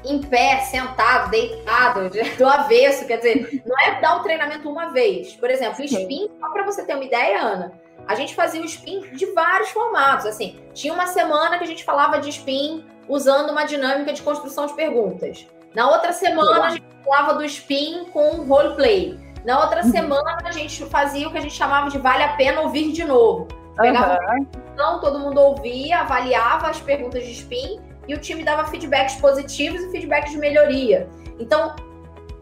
em 0.05 0.21
pé, 0.21 0.61
sentado, 0.61 1.31
deitado, 1.31 2.11
do 2.37 2.47
avesso. 2.47 3.07
Quer 3.07 3.17
dizer, 3.17 3.63
não 3.65 3.79
é 3.81 4.01
dar 4.01 4.17
o 4.17 4.21
um 4.21 4.23
treinamento 4.23 4.69
uma 4.69 4.93
vez. 4.93 5.33
Por 5.35 5.51
exemplo, 5.51 5.81
o 5.81 5.85
spin, 5.85 6.29
só 6.39 6.51
para 6.51 6.65
você 6.65 6.85
ter 6.85 6.95
uma 6.95 7.05
ideia, 7.05 7.41
Ana, 7.41 7.73
a 8.07 8.15
gente 8.15 8.35
fazia 8.35 8.61
o 8.61 8.67
spin 8.67 9.01
de 9.13 9.27
vários 9.33 9.71
formatos. 9.71 10.27
Assim, 10.27 10.61
tinha 10.75 10.93
uma 10.93 11.07
semana 11.07 11.57
que 11.57 11.65
a 11.65 11.67
gente 11.67 11.85
falava 11.85 12.21
de 12.21 12.29
spin 12.29 12.85
usando 13.09 13.51
uma 13.51 13.65
dinâmica 13.65 14.13
de 14.13 14.23
construção 14.23 14.67
de 14.67 14.75
perguntas. 14.75 15.47
Na 15.75 15.91
outra 15.91 16.13
semana, 16.13 16.67
a 16.67 16.71
gente 16.71 16.85
falava 17.05 17.35
do 17.35 17.45
spin 17.45 18.07
com 18.13 18.45
roleplay. 18.45 19.19
Na 19.45 19.61
outra 19.61 19.85
uhum. 19.85 19.91
semana, 19.91 20.39
a 20.45 20.53
gente 20.53 20.85
fazia 20.87 21.29
o 21.29 21.33
que 21.33 21.39
a 21.39 21.41
gente 21.41 21.55
chamava 21.55 21.91
de 21.91 21.99
vale 21.99 22.23
a 22.23 22.35
pena 22.35 22.63
ouvir 22.63 22.93
de 22.93 23.05
novo. 23.05 23.49
Pegava 23.77 24.19
uhum. 24.23 24.47
então, 24.73 25.01
todo 25.01 25.19
mundo 25.19 25.41
ouvia, 25.41 26.01
avaliava 26.01 26.69
as 26.69 26.81
perguntas 26.81 27.25
de 27.25 27.33
spin 27.33 27.81
e 28.07 28.15
o 28.15 28.19
time 28.19 28.45
dava 28.45 28.65
feedbacks 28.67 29.17
positivos 29.17 29.81
e 29.83 29.91
feedbacks 29.91 30.31
de 30.31 30.39
melhoria. 30.39 31.09
Então, 31.41 31.75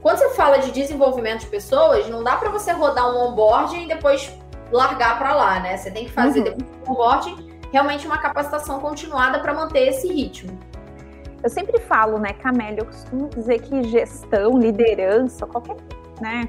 quando 0.02 0.18
você 0.18 0.30
fala 0.30 0.58
de 0.58 0.70
desenvolvimento 0.70 1.40
de 1.40 1.46
pessoas, 1.46 2.06
não 2.08 2.22
dá 2.22 2.36
para 2.36 2.50
você 2.50 2.72
rodar 2.72 3.10
um 3.10 3.28
onboarding 3.28 3.84
e 3.84 3.88
depois 3.88 4.30
largar 4.70 5.18
para 5.18 5.34
lá, 5.34 5.60
né? 5.60 5.76
Você 5.76 5.90
tem 5.90 6.04
que 6.04 6.12
fazer 6.12 6.40
uhum. 6.40 6.44
depois 6.44 6.64
do 6.64 6.90
onboarding 6.90 7.51
realmente 7.72 8.06
uma 8.06 8.18
capacitação 8.18 8.78
continuada 8.80 9.40
para 9.40 9.54
manter 9.54 9.88
esse 9.88 10.06
ritmo. 10.06 10.58
Eu 11.42 11.50
sempre 11.50 11.80
falo, 11.80 12.18
né, 12.18 12.32
Camélia, 12.34 12.82
eu 12.82 12.86
costumo 12.86 13.28
dizer 13.28 13.60
que 13.62 13.82
gestão, 13.84 14.58
liderança, 14.58 15.46
qualquer, 15.46 15.76
né, 16.20 16.48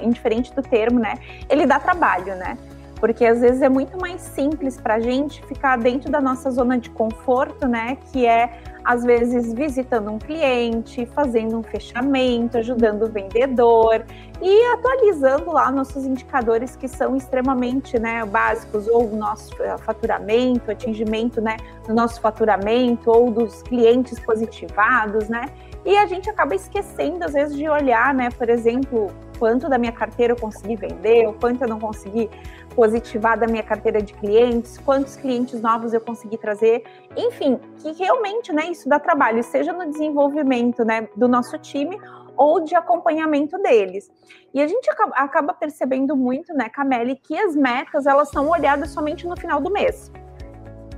indiferente 0.00 0.52
do 0.54 0.62
termo, 0.62 0.98
né, 0.98 1.14
ele 1.48 1.66
dá 1.66 1.78
trabalho, 1.78 2.34
né? 2.34 2.56
porque 3.04 3.26
às 3.26 3.40
vezes 3.40 3.60
é 3.60 3.68
muito 3.68 4.00
mais 4.00 4.22
simples 4.22 4.80
para 4.80 4.94
a 4.94 5.00
gente 5.00 5.44
ficar 5.44 5.76
dentro 5.76 6.10
da 6.10 6.22
nossa 6.22 6.50
zona 6.50 6.78
de 6.78 6.88
conforto, 6.88 7.68
né? 7.68 7.98
Que 8.10 8.24
é 8.26 8.58
às 8.84 9.02
vezes 9.02 9.52
visitando 9.54 10.10
um 10.10 10.18
cliente, 10.18 11.06
fazendo 11.06 11.58
um 11.58 11.62
fechamento, 11.62 12.58
ajudando 12.58 13.04
o 13.04 13.08
vendedor 13.08 14.04
e 14.42 14.66
atualizando 14.74 15.50
lá 15.50 15.70
nossos 15.70 16.04
indicadores 16.04 16.76
que 16.76 16.86
são 16.86 17.16
extremamente 17.16 17.98
né, 17.98 18.24
básicos, 18.26 18.86
ou 18.88 19.10
o 19.10 19.16
nosso 19.16 19.50
eh, 19.62 19.78
faturamento, 19.78 20.70
atingimento 20.70 21.40
né, 21.40 21.56
do 21.86 21.94
nosso 21.94 22.20
faturamento, 22.20 23.10
ou 23.10 23.30
dos 23.30 23.62
clientes 23.62 24.18
positivados, 24.20 25.28
né? 25.28 25.46
E 25.86 25.96
a 25.98 26.06
gente 26.06 26.30
acaba 26.30 26.54
esquecendo, 26.54 27.24
às 27.24 27.32
vezes, 27.32 27.56
de 27.56 27.68
olhar, 27.68 28.14
né, 28.14 28.30
por 28.30 28.48
exemplo, 28.48 29.10
quanto 29.38 29.68
da 29.68 29.76
minha 29.76 29.92
carteira 29.92 30.32
eu 30.32 30.36
consegui 30.36 30.76
vender, 30.76 31.26
ou 31.26 31.34
quanto 31.34 31.62
eu 31.62 31.68
não 31.68 31.78
consegui 31.78 32.30
positivar 32.74 33.38
da 33.38 33.46
minha 33.46 33.62
carteira 33.62 34.02
de 34.02 34.12
clientes, 34.14 34.78
quantos 34.78 35.16
clientes 35.16 35.60
novos 35.60 35.92
eu 35.92 36.00
consegui 36.00 36.36
trazer, 36.36 36.84
enfim, 37.16 37.58
que 37.78 37.92
realmente, 37.92 38.52
né, 38.52 38.66
isso 38.66 38.88
dá 38.88 38.98
trabalho, 38.98 39.42
seja 39.42 39.72
no 39.72 39.88
desenvolvimento, 39.90 40.84
né, 40.84 41.08
do 41.16 41.28
nosso 41.28 41.58
time 41.58 41.98
ou 42.36 42.60
de 42.60 42.74
acompanhamento 42.74 43.56
deles. 43.58 44.10
E 44.52 44.60
a 44.60 44.66
gente 44.66 44.88
acaba, 45.14 45.54
percebendo 45.54 46.16
muito, 46.16 46.52
né, 46.52 46.68
Cameli, 46.68 47.16
que 47.16 47.36
as 47.36 47.54
metas, 47.54 48.06
elas 48.06 48.28
são 48.30 48.48
olhadas 48.48 48.90
somente 48.90 49.26
no 49.26 49.36
final 49.36 49.60
do 49.60 49.70
mês. 49.70 50.10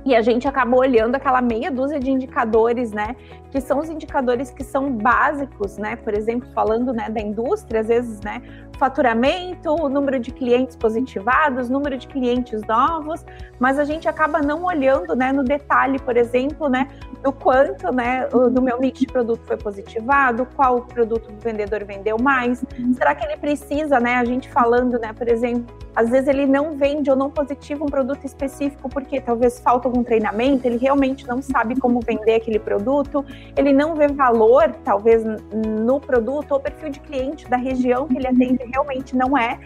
E 0.07 0.15
a 0.15 0.21
gente 0.21 0.47
acaba 0.47 0.73
olhando 0.73 1.15
aquela 1.15 1.41
meia 1.41 1.69
dúzia 1.69 1.99
de 1.99 2.09
indicadores, 2.09 2.93
né? 2.93 3.13
Que 3.51 3.59
são 3.59 3.79
os 3.79 3.89
indicadores 3.89 4.49
que 4.51 4.63
são 4.63 4.89
básicos, 4.89 5.77
né? 5.77 5.97
Por 5.97 6.13
exemplo, 6.13 6.47
falando 6.53 6.93
né, 6.93 7.09
da 7.09 7.19
indústria, 7.19 7.81
às 7.81 7.87
vezes, 7.87 8.21
né? 8.21 8.41
Faturamento, 8.77 9.71
o 9.71 9.89
número 9.89 10.19
de 10.19 10.31
clientes 10.31 10.75
positivados, 10.75 11.69
número 11.69 11.97
de 11.97 12.07
clientes 12.07 12.61
novos, 12.67 13.25
mas 13.59 13.79
a 13.79 13.83
gente 13.83 14.07
acaba 14.07 14.39
não 14.39 14.63
olhando, 14.63 15.15
né, 15.15 15.31
no 15.31 15.43
detalhe, 15.43 15.99
por 15.99 16.15
exemplo, 16.15 16.69
né, 16.69 16.87
do 17.23 17.31
quanto, 17.31 17.91
né, 17.93 18.27
do 18.27 18.61
meu 18.61 18.79
mix 18.79 18.99
de 18.99 19.07
produto 19.07 19.41
foi 19.45 19.57
positivado, 19.57 20.47
qual 20.55 20.81
produto 20.81 21.29
o 21.31 21.43
vendedor 21.43 21.83
vendeu 21.83 22.17
mais, 22.21 22.63
será 22.95 23.15
que 23.15 23.25
ele 23.25 23.37
precisa, 23.37 23.99
né, 23.99 24.15
a 24.15 24.25
gente 24.25 24.49
falando, 24.49 24.99
né, 24.99 25.11
por 25.13 25.27
exemplo, 25.27 25.75
às 25.95 26.09
vezes 26.09 26.27
ele 26.27 26.45
não 26.45 26.77
vende 26.77 27.09
ou 27.09 27.15
não 27.15 27.29
positiva 27.29 27.83
um 27.83 27.87
produto 27.87 28.23
específico 28.23 28.87
porque 28.87 29.19
talvez 29.19 29.59
falta 29.59 29.87
algum 29.87 30.03
treinamento, 30.03 30.67
ele 30.67 30.77
realmente 30.77 31.27
não 31.27 31.41
sabe 31.41 31.79
como 31.79 31.99
vender 31.99 32.35
aquele 32.35 32.59
produto, 32.59 33.25
ele 33.55 33.73
não 33.73 33.95
vê 33.95 34.07
valor, 34.07 34.75
talvez, 34.83 35.23
no 35.63 35.99
produto 35.99 36.51
ou 36.51 36.59
perfil 36.59 36.89
de 36.89 36.99
cliente 36.99 37.49
da 37.49 37.57
região 37.57 38.07
que 38.07 38.15
ele 38.15 38.27
atende 38.27 38.66
realmente 38.71 39.15
não 39.15 39.37
é. 39.37 39.59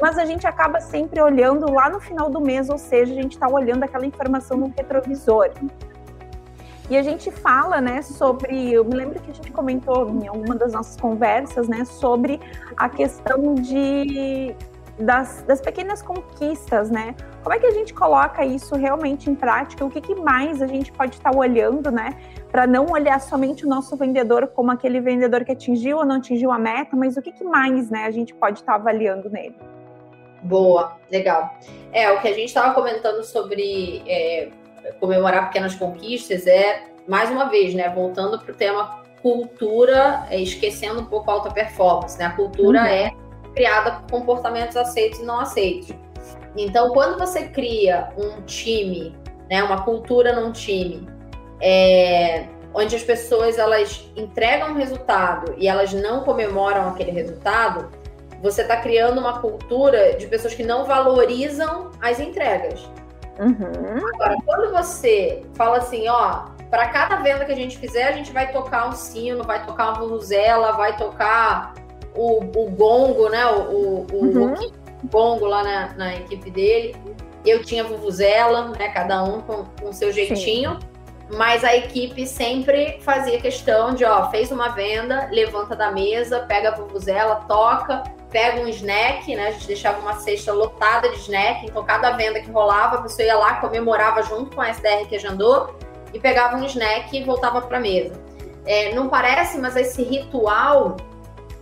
Mas 0.00 0.18
a 0.18 0.24
gente 0.24 0.46
acaba 0.46 0.80
sempre 0.80 1.20
olhando 1.20 1.70
lá 1.70 1.90
no 1.90 2.00
final 2.00 2.30
do 2.30 2.40
mês, 2.40 2.70
ou 2.70 2.78
seja, 2.78 3.12
a 3.12 3.16
gente 3.16 3.32
está 3.32 3.48
olhando 3.48 3.82
aquela 3.82 4.06
informação 4.06 4.56
no 4.56 4.72
retrovisor. 4.74 5.50
E 6.88 6.96
a 6.96 7.02
gente 7.02 7.30
fala, 7.30 7.80
né, 7.80 8.02
sobre. 8.02 8.72
Eu 8.72 8.84
me 8.84 8.94
lembro 8.94 9.20
que 9.20 9.30
a 9.30 9.34
gente 9.34 9.52
comentou 9.52 10.08
em 10.08 10.26
alguma 10.26 10.56
das 10.56 10.72
nossas 10.72 10.96
conversas, 10.96 11.68
né, 11.68 11.84
sobre 11.84 12.40
a 12.76 12.88
questão 12.88 13.54
de 13.54 14.56
das, 14.98 15.42
das 15.46 15.60
pequenas 15.60 16.02
conquistas, 16.02 16.90
né? 16.90 17.14
Como 17.42 17.54
é 17.54 17.58
que 17.58 17.66
a 17.66 17.70
gente 17.70 17.94
coloca 17.94 18.44
isso 18.44 18.74
realmente 18.76 19.30
em 19.30 19.34
prática? 19.34 19.84
O 19.84 19.90
que, 19.90 20.00
que 20.00 20.14
mais 20.14 20.60
a 20.60 20.66
gente 20.66 20.92
pode 20.92 21.16
estar 21.16 21.34
olhando, 21.34 21.90
né? 21.90 22.16
Para 22.50 22.66
não 22.66 22.86
olhar 22.86 23.20
somente 23.20 23.64
o 23.64 23.68
nosso 23.68 23.96
vendedor 23.96 24.48
como 24.48 24.70
aquele 24.70 25.00
vendedor 25.00 25.44
que 25.44 25.52
atingiu 25.52 25.98
ou 25.98 26.04
não 26.04 26.16
atingiu 26.16 26.50
a 26.50 26.58
meta, 26.58 26.96
mas 26.96 27.16
o 27.16 27.22
que, 27.22 27.32
que 27.32 27.44
mais, 27.44 27.90
né, 27.90 28.04
a 28.04 28.10
gente 28.10 28.34
pode 28.34 28.58
estar 28.58 28.74
avaliando 28.74 29.30
nele? 29.30 29.54
Boa, 30.42 30.96
legal. 31.10 31.54
É, 31.92 32.10
o 32.10 32.20
que 32.20 32.28
a 32.28 32.32
gente 32.32 32.46
estava 32.46 32.74
comentando 32.74 33.22
sobre 33.22 34.02
é, 34.06 34.48
comemorar 34.98 35.46
pequenas 35.46 35.74
conquistas 35.74 36.46
é, 36.46 36.84
mais 37.06 37.30
uma 37.30 37.44
vez, 37.44 37.74
né, 37.74 37.88
voltando 37.90 38.38
para 38.38 38.52
o 38.52 38.54
tema 38.54 39.00
cultura, 39.22 40.26
é, 40.30 40.40
esquecendo 40.40 41.00
um 41.00 41.04
pouco 41.04 41.30
a 41.30 41.34
alta 41.34 41.50
performance, 41.50 42.18
né? 42.18 42.26
A 42.26 42.30
cultura 42.30 42.80
uhum. 42.80 42.86
é 42.86 43.12
criada 43.54 43.92
por 43.92 44.20
comportamentos 44.20 44.76
aceitos 44.76 45.20
e 45.20 45.24
não 45.24 45.40
aceitos. 45.40 45.94
Então, 46.56 46.90
quando 46.90 47.18
você 47.18 47.48
cria 47.48 48.08
um 48.16 48.42
time, 48.42 49.14
né, 49.50 49.62
uma 49.62 49.82
cultura 49.82 50.32
num 50.32 50.52
time, 50.52 51.06
é, 51.60 52.46
onde 52.72 52.94
as 52.96 53.02
pessoas 53.02 53.58
elas 53.58 54.08
entregam 54.16 54.70
um 54.70 54.74
resultado 54.74 55.54
e 55.58 55.68
elas 55.68 55.92
não 55.92 56.22
comemoram 56.22 56.88
aquele 56.88 57.10
resultado, 57.10 57.90
você 58.42 58.62
está 58.62 58.76
criando 58.76 59.20
uma 59.20 59.40
cultura 59.40 60.14
de 60.14 60.26
pessoas 60.26 60.54
que 60.54 60.62
não 60.62 60.84
valorizam 60.84 61.90
as 62.00 62.18
entregas. 62.20 62.80
Uhum. 63.38 64.06
Agora, 64.14 64.36
quando 64.44 64.70
você 64.70 65.42
fala 65.54 65.78
assim, 65.78 66.08
ó, 66.08 66.46
para 66.70 66.88
cada 66.88 67.16
venda 67.16 67.44
que 67.44 67.52
a 67.52 67.56
gente 67.56 67.76
fizer, 67.78 68.04
a 68.04 68.12
gente 68.12 68.32
vai 68.32 68.52
tocar 68.52 68.88
um 68.88 68.92
sino, 68.92 69.42
vai 69.44 69.64
tocar 69.64 69.92
uma 69.92 70.00
vuvuzela, 70.00 70.72
vai 70.72 70.96
tocar 70.96 71.74
o, 72.14 72.38
o 72.38 72.70
gongo, 72.70 73.28
né? 73.28 73.44
O, 73.46 74.06
o, 74.10 74.24
uhum. 74.24 74.54
o 74.54 75.08
gongo 75.08 75.46
lá 75.46 75.62
na, 75.62 75.94
na, 75.94 76.14
equipe 76.16 76.50
dele. 76.50 76.96
Eu 77.44 77.62
tinha 77.64 77.82
vuvuzela, 77.82 78.68
né? 78.68 78.88
Cada 78.90 79.22
um 79.24 79.40
com 79.40 79.66
o 79.82 79.92
seu 79.92 80.12
jeitinho. 80.12 80.78
Sim. 80.80 80.89
Mas 81.36 81.62
a 81.62 81.76
equipe 81.76 82.26
sempre 82.26 82.98
fazia 83.02 83.40
questão 83.40 83.94
de, 83.94 84.04
ó, 84.04 84.30
fez 84.30 84.50
uma 84.50 84.70
venda, 84.70 85.28
levanta 85.30 85.76
da 85.76 85.90
mesa, 85.92 86.40
pega 86.40 86.70
a 86.70 86.74
vuvuzela, 86.74 87.36
toca, 87.46 88.02
pega 88.30 88.60
um 88.60 88.68
snack, 88.68 89.34
né? 89.36 89.48
A 89.48 89.50
gente 89.52 89.66
deixava 89.66 90.00
uma 90.00 90.14
cesta 90.14 90.52
lotada 90.52 91.08
de 91.08 91.16
snack, 91.18 91.66
então 91.66 91.84
cada 91.84 92.10
venda 92.12 92.40
que 92.40 92.50
rolava, 92.50 92.96
a 92.96 93.02
pessoa 93.02 93.26
ia 93.26 93.36
lá, 93.36 93.56
comemorava 93.56 94.22
junto 94.22 94.54
com 94.54 94.60
a 94.60 94.70
SDR 94.70 95.06
que 95.08 95.16
agendou 95.16 95.74
e 96.12 96.18
pegava 96.18 96.56
um 96.56 96.64
snack 96.64 97.16
e 97.16 97.22
voltava 97.22 97.60
para 97.60 97.78
a 97.78 97.80
mesa. 97.80 98.20
É, 98.66 98.92
não 98.92 99.08
parece, 99.08 99.56
mas 99.58 99.76
esse 99.76 100.02
ritual 100.02 100.96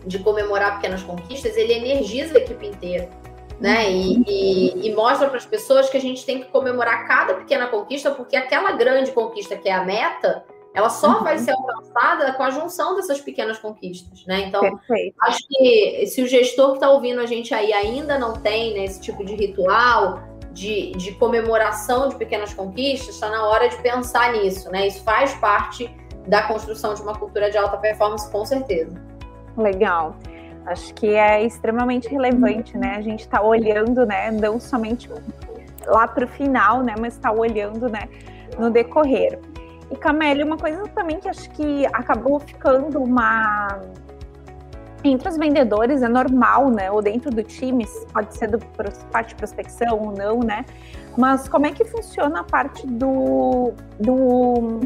de 0.06 0.18
comemorar 0.18 0.76
pequenas 0.76 1.02
conquistas, 1.02 1.56
ele 1.56 1.74
energiza 1.74 2.38
a 2.38 2.40
equipe 2.40 2.66
inteira. 2.66 3.08
Né? 3.60 3.90
E, 3.90 4.22
e, 4.26 4.86
e 4.88 4.94
mostra 4.94 5.28
para 5.28 5.36
as 5.36 5.46
pessoas 5.46 5.90
que 5.90 5.96
a 5.96 6.00
gente 6.00 6.24
tem 6.24 6.40
que 6.40 6.48
comemorar 6.50 7.08
cada 7.08 7.34
pequena 7.34 7.66
conquista, 7.66 8.10
porque 8.12 8.36
aquela 8.36 8.72
grande 8.72 9.10
conquista 9.10 9.56
que 9.56 9.68
é 9.68 9.72
a 9.72 9.84
meta, 9.84 10.44
ela 10.74 10.88
só 10.88 11.18
uhum. 11.18 11.24
vai 11.24 11.38
ser 11.38 11.50
alcançada 11.50 12.32
com 12.34 12.42
a 12.42 12.50
junção 12.50 12.94
dessas 12.94 13.20
pequenas 13.20 13.58
conquistas, 13.58 14.24
né? 14.26 14.42
Então, 14.46 14.60
Perfeito. 14.60 15.16
acho 15.22 15.40
que 15.48 16.06
se 16.06 16.22
o 16.22 16.28
gestor 16.28 16.68
que 16.68 16.74
está 16.74 16.90
ouvindo 16.90 17.20
a 17.20 17.26
gente 17.26 17.52
aí 17.52 17.72
ainda 17.72 18.16
não 18.16 18.34
tem 18.34 18.74
né, 18.74 18.84
esse 18.84 19.00
tipo 19.00 19.24
de 19.24 19.34
ritual 19.34 20.22
de, 20.52 20.92
de 20.92 21.12
comemoração 21.12 22.08
de 22.08 22.16
pequenas 22.16 22.54
conquistas, 22.54 23.14
está 23.14 23.28
na 23.28 23.46
hora 23.48 23.68
de 23.68 23.76
pensar 23.82 24.32
nisso, 24.34 24.70
né? 24.70 24.86
Isso 24.86 25.02
faz 25.02 25.34
parte 25.34 25.90
da 26.26 26.42
construção 26.42 26.94
de 26.94 27.02
uma 27.02 27.18
cultura 27.18 27.50
de 27.50 27.56
alta 27.56 27.76
performance, 27.78 28.30
com 28.30 28.44
certeza. 28.44 29.00
Legal. 29.56 30.14
Acho 30.68 30.92
que 30.94 31.06
é 31.06 31.44
extremamente 31.44 32.08
relevante, 32.08 32.76
né? 32.76 32.96
A 32.96 33.00
gente 33.00 33.20
está 33.20 33.40
olhando, 33.40 34.04
né, 34.04 34.30
não 34.30 34.60
somente 34.60 35.10
lá 35.86 36.06
para 36.06 36.24
o 36.24 36.28
final, 36.28 36.82
né, 36.82 36.94
mas 36.98 37.14
está 37.14 37.32
olhando, 37.32 37.88
né, 37.88 38.08
no 38.58 38.70
decorrer. 38.70 39.38
E 39.90 39.96
Camélia, 39.96 40.44
uma 40.44 40.58
coisa 40.58 40.82
também 40.88 41.18
que 41.18 41.28
acho 41.28 41.48
que 41.50 41.86
acabou 41.86 42.38
ficando 42.38 43.02
uma 43.02 43.80
entre 45.02 45.28
os 45.28 45.36
vendedores 45.36 46.02
é 46.02 46.08
normal, 46.08 46.70
né? 46.70 46.90
Ou 46.90 47.00
dentro 47.00 47.30
do 47.30 47.42
time, 47.42 47.86
pode 48.12 48.36
ser 48.36 48.48
do 48.48 48.58
parte 49.10 49.30
de 49.30 49.34
prospecção 49.36 49.98
ou 49.98 50.12
não, 50.12 50.40
né? 50.40 50.64
Mas 51.16 51.48
como 51.48 51.66
é 51.66 51.72
que 51.72 51.84
funciona 51.84 52.40
a 52.40 52.44
parte 52.44 52.86
do, 52.86 53.72
do 53.98 54.80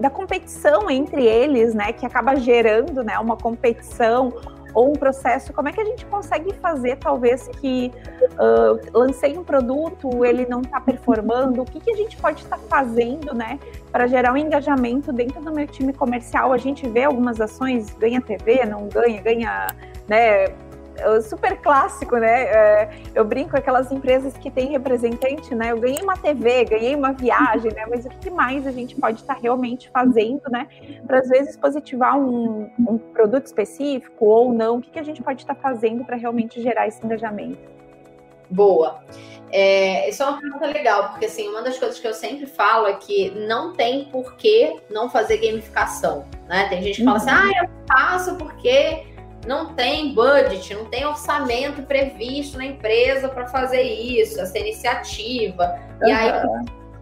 da 0.00 0.08
competição 0.08 0.88
entre 0.90 1.24
eles, 1.24 1.74
né? 1.74 1.92
Que 1.92 2.06
acaba 2.06 2.34
gerando, 2.36 3.04
né? 3.04 3.18
Uma 3.18 3.36
competição 3.36 4.32
ou 4.74 4.90
um 4.90 4.92
processo, 4.92 5.52
como 5.52 5.68
é 5.68 5.72
que 5.72 5.80
a 5.80 5.84
gente 5.84 6.04
consegue 6.06 6.52
fazer, 6.54 6.96
talvez, 6.96 7.48
que 7.60 7.92
uh, 8.34 8.98
lancei 8.98 9.36
um 9.36 9.44
produto, 9.44 10.24
ele 10.24 10.46
não 10.46 10.60
está 10.60 10.80
performando, 10.80 11.62
o 11.62 11.64
que, 11.64 11.80
que 11.80 11.90
a 11.90 11.96
gente 11.96 12.16
pode 12.16 12.42
estar 12.42 12.56
tá 12.56 12.62
fazendo, 12.68 13.34
né, 13.34 13.58
para 13.90 14.06
gerar 14.06 14.32
um 14.32 14.36
engajamento 14.36 15.12
dentro 15.12 15.40
do 15.40 15.52
meu 15.52 15.66
time 15.66 15.92
comercial? 15.92 16.52
A 16.52 16.58
gente 16.58 16.88
vê 16.88 17.04
algumas 17.04 17.40
ações, 17.40 17.94
ganha 17.94 18.20
TV, 18.20 18.64
não 18.64 18.88
ganha, 18.88 19.20
ganha, 19.22 19.66
né, 20.06 20.46
super 21.22 21.56
clássico, 21.60 22.16
né? 22.16 22.42
É, 22.44 22.90
eu 23.14 23.24
brinco 23.24 23.56
aquelas 23.56 23.90
empresas 23.92 24.36
que 24.36 24.50
têm 24.50 24.70
representante, 24.70 25.54
né? 25.54 25.72
Eu 25.72 25.78
ganhei 25.78 26.02
uma 26.02 26.16
TV, 26.16 26.64
ganhei 26.64 26.94
uma 26.94 27.12
viagem, 27.12 27.72
né? 27.72 27.86
Mas 27.88 28.04
o 28.04 28.08
que 28.08 28.30
mais 28.30 28.66
a 28.66 28.70
gente 28.70 28.94
pode 28.94 29.20
estar 29.20 29.34
realmente 29.34 29.90
fazendo, 29.90 30.42
né? 30.50 30.66
Para 31.06 31.20
às 31.20 31.28
vezes 31.28 31.56
positivar 31.56 32.18
um, 32.18 32.70
um, 32.78 32.98
produto 32.98 33.46
específico 33.46 34.24
ou 34.24 34.52
não? 34.52 34.76
O 34.76 34.80
que, 34.80 34.90
que 34.90 34.98
a 34.98 35.04
gente 35.04 35.22
pode 35.22 35.42
estar 35.42 35.54
fazendo 35.54 36.04
para 36.04 36.16
realmente 36.16 36.60
gerar 36.60 36.86
esse 36.86 37.04
engajamento? 37.04 37.58
Boa. 38.50 39.02
É, 39.50 40.08
isso 40.08 40.22
é 40.22 40.26
uma 40.26 40.40
pergunta 40.40 40.66
legal, 40.66 41.10
porque 41.10 41.26
assim, 41.26 41.48
uma 41.48 41.62
das 41.62 41.78
coisas 41.78 41.98
que 41.98 42.06
eu 42.06 42.12
sempre 42.12 42.46
falo 42.46 42.86
é 42.86 42.94
que 42.94 43.30
não 43.30 43.72
tem 43.72 44.04
por 44.06 44.36
que 44.36 44.76
não 44.90 45.08
fazer 45.08 45.38
gamificação. 45.38 46.26
Né? 46.46 46.68
Tem 46.68 46.82
gente 46.82 46.98
que 46.98 47.04
fala 47.04 47.16
assim, 47.16 47.30
uhum. 47.30 47.36
ah, 47.36 47.62
eu 47.62 47.70
faço 47.88 48.36
porque 48.36 49.06
não 49.46 49.74
tem 49.74 50.14
budget, 50.14 50.74
não 50.74 50.84
tem 50.86 51.06
orçamento 51.06 51.82
previsto 51.82 52.58
na 52.58 52.66
empresa 52.66 53.28
para 53.28 53.46
fazer 53.46 53.82
isso, 53.82 54.40
essa 54.40 54.58
iniciativa. 54.58 55.78
Uhum. 56.02 56.08
E 56.08 56.12
aí 56.12 56.42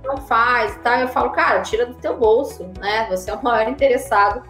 não 0.05 0.17
faz, 0.19 0.77
tá? 0.83 1.01
Eu 1.01 1.09
falo, 1.09 1.31
cara, 1.31 1.61
tira 1.63 1.87
do 1.87 1.95
teu 1.95 2.17
bolso, 2.17 2.71
né? 2.79 3.07
Você 3.11 3.31
é 3.31 3.35
o 3.35 3.43
maior 3.43 3.69
interessado 3.69 4.43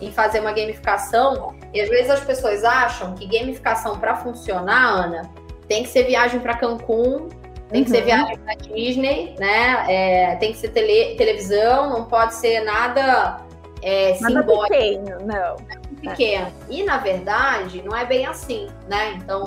em 0.00 0.10
fazer 0.10 0.40
uma 0.40 0.52
gamificação. 0.52 1.54
E 1.72 1.80
às 1.80 1.88
vezes 1.88 2.10
as 2.10 2.20
pessoas 2.20 2.64
acham 2.64 3.14
que 3.14 3.26
gamificação 3.26 3.98
para 3.98 4.16
funcionar, 4.16 5.04
Ana, 5.04 5.30
tem 5.68 5.82
que 5.82 5.88
ser 5.88 6.04
viagem 6.04 6.40
para 6.40 6.56
Cancún, 6.56 7.28
tem 7.70 7.84
que 7.84 7.90
ser 7.90 7.98
uhum. 7.98 8.04
viagem 8.04 8.38
para 8.38 8.54
Disney, 8.54 9.34
né? 9.38 9.84
É, 9.88 10.36
tem 10.36 10.52
que 10.52 10.58
ser 10.58 10.68
tele, 10.68 11.16
televisão, 11.16 11.90
não 11.90 12.04
pode 12.04 12.34
ser 12.34 12.60
nada, 12.60 13.38
é, 13.82 14.18
nada 14.20 14.40
simbólico. 14.40 14.68
Pequeno, 14.68 15.18
não 15.26 15.83
pequeno. 16.10 16.52
E, 16.68 16.82
na 16.82 16.98
verdade, 16.98 17.82
não 17.82 17.96
é 17.96 18.04
bem 18.04 18.26
assim, 18.26 18.68
né? 18.88 19.14
Então, 19.16 19.44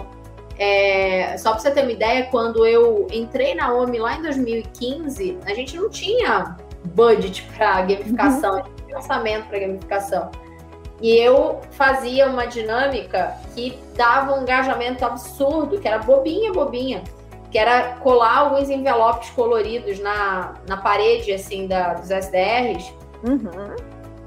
é, 0.60 1.38
só 1.38 1.52
para 1.52 1.60
você 1.60 1.72
ter 1.72 1.84
uma 1.84 1.92
ideia, 1.92 2.28
quando 2.32 2.66
eu 2.66 3.08
entrei 3.12 3.54
na 3.54 3.72
OMI 3.74 4.00
lá 4.00 4.16
em 4.16 4.22
2015, 4.22 5.38
a 5.46 5.54
gente 5.54 5.76
não 5.76 5.90
tinha 5.90 6.58
budget 6.86 7.44
para 7.56 7.82
gamificação, 7.82 8.56
uhum. 8.56 8.64
não 8.64 8.86
tinha 8.86 8.98
orçamento 8.98 9.48
para 9.48 9.60
gamificação. 9.60 10.32
E 11.00 11.16
eu 11.16 11.62
fazia 11.72 12.28
uma 12.28 12.48
dinâmica 12.48 13.38
que 13.54 13.78
dava 13.96 14.34
um 14.34 14.42
engajamento 14.42 15.06
absurdo, 15.06 15.80
que 15.80 15.88
era 15.88 16.00
bobinha, 16.00 16.52
bobinha, 16.52 17.04
que 17.52 17.58
era 17.58 17.94
colar 17.98 18.40
alguns 18.40 18.70
envelopes 18.70 19.30
coloridos 19.32 20.00
na, 20.00 20.56
na 20.68 20.78
parede, 20.78 21.32
assim, 21.32 21.68
da, 21.68 21.94
dos 21.94 22.10
SDRs. 22.10 22.92
Uhum. 23.24 23.76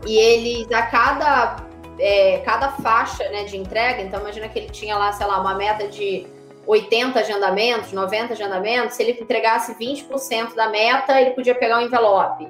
E 0.07 0.17
eles, 0.17 0.71
a 0.71 0.83
cada 0.83 1.57
é, 1.99 2.39
cada 2.39 2.71
faixa 2.71 3.29
né, 3.31 3.45
de 3.45 3.57
entrega, 3.57 4.03
então 4.03 4.21
imagina 4.21 4.49
que 4.49 4.59
ele 4.59 4.71
tinha 4.71 4.97
lá, 4.97 5.13
sei 5.13 5.27
lá, 5.27 5.41
uma 5.41 5.55
meta 5.55 5.89
de 5.89 6.27
80 6.67 7.19
agendamentos, 7.19 7.93
90 7.93 8.33
agendamentos, 8.33 8.97
se 8.97 9.03
ele 9.03 9.19
entregasse 9.21 9.75
20% 9.75 10.55
da 10.55 10.69
meta, 10.69 11.21
ele 11.21 11.31
podia 11.31 11.55
pegar 11.55 11.79
um 11.79 11.83
envelope. 11.83 12.49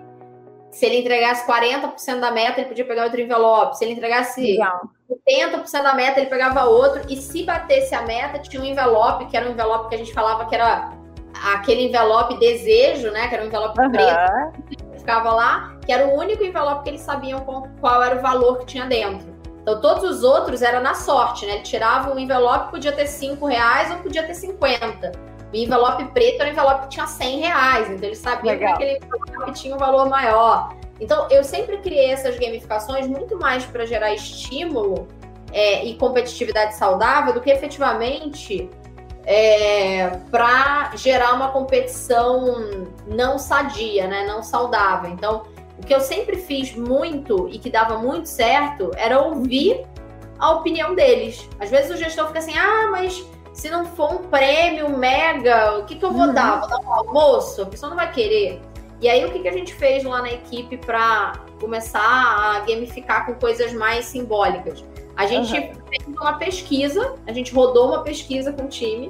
Se 0.71 0.87
ele 0.87 0.99
entregasse 0.99 1.47
40% 1.47 2.21
da 2.21 2.31
meta, 2.31 2.61
ele 2.61 2.69
podia 2.69 2.85
pegar 2.85 3.05
outro 3.05 3.21
envelope. 3.21 3.77
Se 3.77 3.85
ele 3.85 3.95
entregasse 3.95 4.41
Legal. 4.41 4.89
80% 5.29 5.83
da 5.83 5.95
meta, 5.95 6.21
ele 6.21 6.31
pegava 6.31 6.65
outro. 6.65 7.03
E 7.09 7.17
se 7.17 7.43
batesse 7.43 7.95
a 7.95 8.03
meta, 8.03 8.39
tinha 8.39 8.63
um 8.63 8.65
envelope, 8.65 9.27
que 9.27 9.37
era 9.37 9.49
um 9.49 9.53
envelope 9.53 9.89
que 9.89 9.97
a 9.97 9.99
gente 9.99 10.13
falava 10.13 10.47
que 10.47 10.55
era 10.55 10.93
aquele 11.53 11.87
envelope 11.87 12.39
desejo, 12.39 13.11
né? 13.11 13.27
Que 13.27 13.35
era 13.35 13.45
um 13.45 13.49
envelope 13.49 13.81
uhum. 13.81 13.91
preto. 13.91 14.99
Ficava 14.99 15.33
lá, 15.33 15.77
que 15.85 15.93
era 15.93 16.07
o 16.07 16.17
único 16.17 16.45
envelope 16.45 16.85
que 16.85 16.91
eles 16.91 17.01
sabiam 17.01 17.41
qual 17.81 18.03
era 18.03 18.17
o 18.17 18.23
valor 18.23 18.59
que 18.59 18.67
tinha 18.67 18.87
dentro. 18.87 19.30
Então, 19.71 19.81
todos 19.81 20.03
os 20.03 20.25
outros 20.25 20.63
era 20.63 20.81
na 20.81 20.95
sorte, 20.95 21.47
né? 21.47 21.55
Ele 21.55 21.63
tirava 21.63 22.13
um 22.13 22.19
envelope, 22.19 22.73
podia 22.73 22.91
ter 22.91 23.07
5 23.07 23.47
reais 23.47 23.91
ou 23.91 23.99
podia 23.99 24.25
ter 24.25 24.35
50. 24.35 25.13
O 25.53 25.57
envelope 25.57 26.05
preto 26.07 26.41
era 26.41 26.49
um 26.49 26.53
envelope 26.53 26.83
que 26.83 26.89
tinha 26.89 27.07
100 27.07 27.41
reais, 27.41 27.91
então 27.91 28.09
ele 28.09 28.17
sabia 28.17 28.57
que 28.57 28.65
aquele 28.65 28.99
envelope 28.99 29.53
tinha 29.53 29.75
um 29.75 29.79
valor 29.79 30.09
maior. 30.09 30.75
Então, 31.01 31.29
eu 31.31 31.45
sempre 31.45 31.79
criei 31.79 32.11
essas 32.11 32.37
gamificações 32.37 33.07
muito 33.07 33.39
mais 33.39 33.65
para 33.65 33.87
gerar 33.87 34.13
estímulo 34.13 35.07
é, 35.53 35.85
e 35.85 35.95
competitividade 35.95 36.75
saudável 36.75 37.33
do 37.33 37.41
que 37.41 37.51
efetivamente 37.51 38.69
é, 39.25 40.09
para 40.31 40.93
gerar 40.97 41.35
uma 41.35 41.53
competição 41.53 42.89
não 43.07 43.39
sadia, 43.39 44.09
né? 44.09 44.27
Não 44.27 44.43
saudável. 44.43 45.11
Então, 45.11 45.45
o 45.81 45.87
que 45.87 45.95
eu 45.95 46.01
sempre 46.01 46.37
fiz 46.37 46.75
muito 46.75 47.49
e 47.51 47.59
que 47.59 47.71
dava 47.71 47.99
muito 47.99 48.29
certo 48.29 48.91
era 48.97 49.19
ouvir 49.19 49.87
a 50.39 50.53
opinião 50.53 50.95
deles. 50.95 51.49
Às 51.59 51.71
vezes 51.71 51.91
o 51.91 51.97
gestor 51.97 52.27
fica 52.27 52.39
assim: 52.39 52.57
ah, 52.57 52.89
mas 52.91 53.25
se 53.53 53.71
não 53.71 53.87
for 53.87 54.13
um 54.13 54.19
prêmio 54.19 54.97
mega, 54.97 55.79
o 55.79 55.85
que, 55.87 55.97
que 55.97 56.05
eu 56.05 56.13
vou 56.13 56.27
uhum. 56.27 56.35
dar? 56.35 56.61
Vou 56.61 56.69
dar 56.69 56.81
um 56.81 56.93
almoço? 56.93 57.63
A 57.63 57.67
pessoa 57.67 57.89
não 57.89 57.97
vai 57.97 58.13
querer. 58.13 58.61
E 59.01 59.09
aí, 59.09 59.25
o 59.25 59.33
que, 59.33 59.39
que 59.39 59.49
a 59.49 59.53
gente 59.53 59.73
fez 59.73 60.05
lá 60.05 60.21
na 60.21 60.31
equipe 60.31 60.77
para 60.77 61.33
começar 61.59 62.01
a 62.03 62.61
gamificar 62.61 63.25
com 63.25 63.35
coisas 63.35 63.73
mais 63.73 64.05
simbólicas? 64.05 64.85
A 65.17 65.27
gente 65.27 65.59
uhum. 65.59 65.73
fez 65.89 66.07
uma 66.07 66.35
pesquisa, 66.35 67.15
a 67.27 67.33
gente 67.33 67.55
rodou 67.55 67.89
uma 67.89 68.03
pesquisa 68.03 68.53
com 68.53 68.65
o 68.65 68.69
time, 68.69 69.09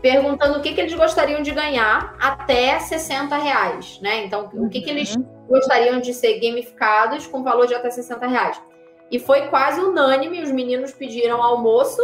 perguntando 0.00 0.58
o 0.58 0.62
que, 0.62 0.72
que 0.72 0.80
eles 0.80 0.94
gostariam 0.94 1.42
de 1.42 1.50
ganhar 1.50 2.16
até 2.20 2.78
60 2.78 3.36
reais, 3.36 3.98
né? 4.00 4.24
Então, 4.24 4.50
o 4.54 4.68
que, 4.68 4.80
que 4.80 4.90
eles 4.90 5.14
uhum 5.14 5.42
gostariam 5.52 6.00
de 6.00 6.14
ser 6.14 6.40
gamificados 6.40 7.26
com 7.26 7.42
valor 7.42 7.66
de 7.66 7.74
até 7.74 7.90
60 7.90 8.26
reais. 8.26 8.62
E 9.10 9.18
foi 9.18 9.48
quase 9.48 9.80
unânime, 9.80 10.40
os 10.40 10.50
meninos 10.50 10.92
pediram 10.92 11.42
almoço 11.42 12.02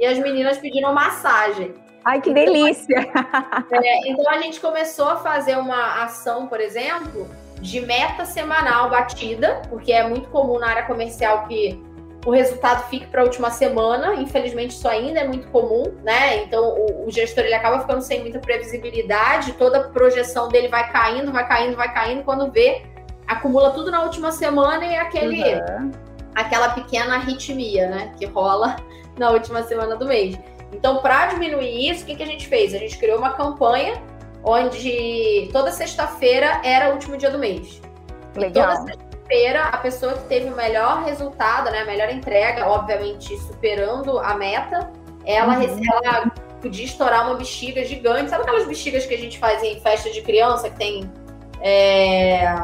e 0.00 0.04
as 0.04 0.18
meninas 0.18 0.58
pediram 0.58 0.92
massagem. 0.92 1.74
Ai, 2.04 2.20
que 2.20 2.30
então, 2.30 2.44
delícia! 2.44 2.96
É, 3.70 4.10
então 4.10 4.28
a 4.30 4.38
gente 4.38 4.60
começou 4.60 5.08
a 5.08 5.16
fazer 5.16 5.56
uma 5.56 6.02
ação, 6.02 6.48
por 6.48 6.60
exemplo, 6.60 7.28
de 7.60 7.80
meta 7.80 8.24
semanal 8.24 8.90
batida, 8.90 9.62
porque 9.68 9.92
é 9.92 10.08
muito 10.08 10.28
comum 10.30 10.58
na 10.58 10.68
área 10.68 10.82
comercial 10.84 11.46
que 11.46 11.80
o 12.26 12.30
resultado 12.30 12.88
fique 12.88 13.06
para 13.06 13.22
a 13.22 13.24
última 13.24 13.50
semana. 13.50 14.14
Infelizmente, 14.14 14.72
isso 14.72 14.88
ainda 14.88 15.20
é 15.20 15.26
muito 15.26 15.48
comum, 15.48 15.94
né? 16.02 16.42
Então, 16.42 16.74
o, 16.74 17.06
o, 17.06 17.10
gestor 17.10 17.44
ele 17.44 17.54
acaba 17.54 17.80
ficando 17.80 18.02
sem 18.02 18.20
muita 18.20 18.38
previsibilidade, 18.38 19.52
toda 19.52 19.78
a 19.78 19.84
projeção 19.84 20.48
dele 20.48 20.68
vai 20.68 20.90
caindo, 20.90 21.32
vai 21.32 21.46
caindo, 21.46 21.76
vai 21.76 21.92
caindo. 21.92 22.24
Quando 22.24 22.50
vê, 22.50 22.82
acumula 23.26 23.70
tudo 23.70 23.90
na 23.90 24.02
última 24.02 24.32
semana 24.32 24.84
e 24.84 24.96
aquele, 24.96 25.42
uhum. 25.42 25.90
aquela 26.34 26.70
pequena 26.70 27.16
arritmia, 27.16 27.88
né? 27.88 28.12
Que 28.18 28.26
rola 28.26 28.76
na 29.16 29.30
última 29.30 29.62
semana 29.62 29.96
do 29.96 30.06
mês. 30.06 30.38
Então, 30.72 30.98
para 30.98 31.26
diminuir 31.26 31.90
isso, 31.90 32.02
o 32.02 32.06
que, 32.06 32.16
que 32.16 32.22
a 32.22 32.26
gente 32.26 32.46
fez? 32.46 32.74
A 32.74 32.78
gente 32.78 32.98
criou 32.98 33.18
uma 33.18 33.32
campanha 33.32 34.02
onde 34.44 35.48
toda 35.52 35.70
sexta-feira 35.72 36.60
era 36.62 36.90
o 36.90 36.92
último 36.92 37.16
dia 37.16 37.30
do 37.30 37.38
mês. 37.38 37.80
Legal. 38.36 38.76
toda 38.76 39.07
feira 39.28 39.64
a 39.64 39.76
pessoa 39.76 40.14
que 40.14 40.24
teve 40.24 40.48
o 40.48 40.56
melhor 40.56 41.04
resultado, 41.04 41.70
né, 41.70 41.82
a 41.82 41.84
melhor 41.84 42.08
entrega, 42.10 42.66
obviamente 42.66 43.36
superando 43.38 44.18
a 44.18 44.34
meta, 44.34 44.90
ela, 45.24 45.58
uhum. 45.58 45.80
ela 46.02 46.32
podia 46.60 46.84
estourar 46.84 47.26
uma 47.26 47.36
bexiga 47.36 47.84
gigante. 47.84 48.30
Sabe 48.30 48.42
aquelas 48.42 48.66
bexigas 48.66 49.06
que 49.06 49.14
a 49.14 49.18
gente 49.18 49.38
faz 49.38 49.62
em 49.62 49.78
festa 49.80 50.10
de 50.10 50.22
criança, 50.22 50.70
que 50.70 50.76
tem. 50.76 51.10
É, 51.60 52.54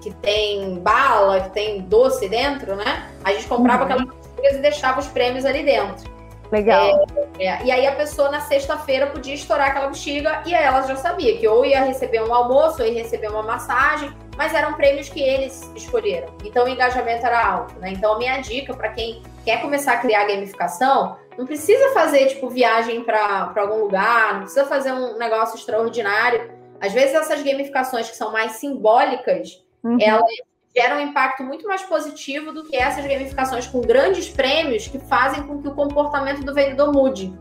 que 0.00 0.12
tem 0.14 0.80
bala, 0.80 1.42
que 1.42 1.50
tem 1.50 1.80
doce 1.82 2.28
dentro, 2.28 2.74
né? 2.74 3.08
A 3.22 3.32
gente 3.32 3.46
comprava 3.46 3.84
uhum. 3.84 3.90
aquelas 3.90 4.14
bexigas 4.14 4.56
e 4.56 4.58
deixava 4.58 5.00
os 5.00 5.06
prêmios 5.06 5.44
ali 5.44 5.62
dentro. 5.62 6.10
Legal. 6.50 7.06
É, 7.38 7.46
é, 7.46 7.64
e 7.64 7.70
aí 7.70 7.86
a 7.86 7.92
pessoa 7.92 8.30
na 8.30 8.40
sexta-feira 8.40 9.06
podia 9.06 9.34
estourar 9.34 9.70
aquela 9.70 9.88
bexiga 9.88 10.42
e 10.44 10.52
ela 10.52 10.82
já 10.82 10.96
sabia 10.96 11.38
que 11.38 11.48
ou 11.48 11.64
ia 11.64 11.82
receber 11.84 12.22
um 12.22 12.34
almoço, 12.34 12.82
ou 12.82 12.88
ia 12.88 13.02
receber 13.02 13.28
uma 13.28 13.42
massagem, 13.42 14.12
mas 14.36 14.54
eram 14.54 14.74
prêmios 14.74 15.08
que 15.08 15.20
eles 15.20 15.70
escolheram. 15.74 16.34
Então 16.44 16.64
o 16.64 16.68
engajamento 16.68 17.26
era 17.26 17.46
alto, 17.46 17.78
né? 17.78 17.90
Então 17.90 18.14
a 18.14 18.18
minha 18.18 18.38
dica 18.38 18.74
para 18.74 18.90
quem 18.90 19.22
quer 19.44 19.60
começar 19.60 19.94
a 19.94 19.98
criar 19.98 20.26
gamificação, 20.26 21.16
não 21.36 21.46
precisa 21.46 21.92
fazer, 21.92 22.26
tipo, 22.26 22.48
viagem 22.48 23.02
para 23.04 23.52
algum 23.56 23.82
lugar, 23.84 24.34
não 24.34 24.40
precisa 24.42 24.66
fazer 24.66 24.92
um 24.92 25.16
negócio 25.16 25.56
extraordinário. 25.56 26.50
Às 26.80 26.92
vezes, 26.92 27.14
essas 27.14 27.42
gamificações 27.42 28.10
que 28.10 28.16
são 28.16 28.32
mais 28.32 28.52
simbólicas, 28.52 29.64
uhum. 29.82 29.96
elas 30.00 30.30
geram 30.74 30.96
um 30.96 31.00
impacto 31.00 31.42
muito 31.42 31.66
mais 31.66 31.82
positivo 31.82 32.52
do 32.52 32.64
que 32.64 32.76
essas 32.76 33.06
gamificações 33.06 33.66
com 33.66 33.80
grandes 33.80 34.28
prêmios 34.28 34.88
que 34.88 34.98
fazem 34.98 35.42
com 35.44 35.60
que 35.60 35.68
o 35.68 35.74
comportamento 35.74 36.42
do 36.42 36.54
vendedor 36.54 36.92
mude. 36.92 37.32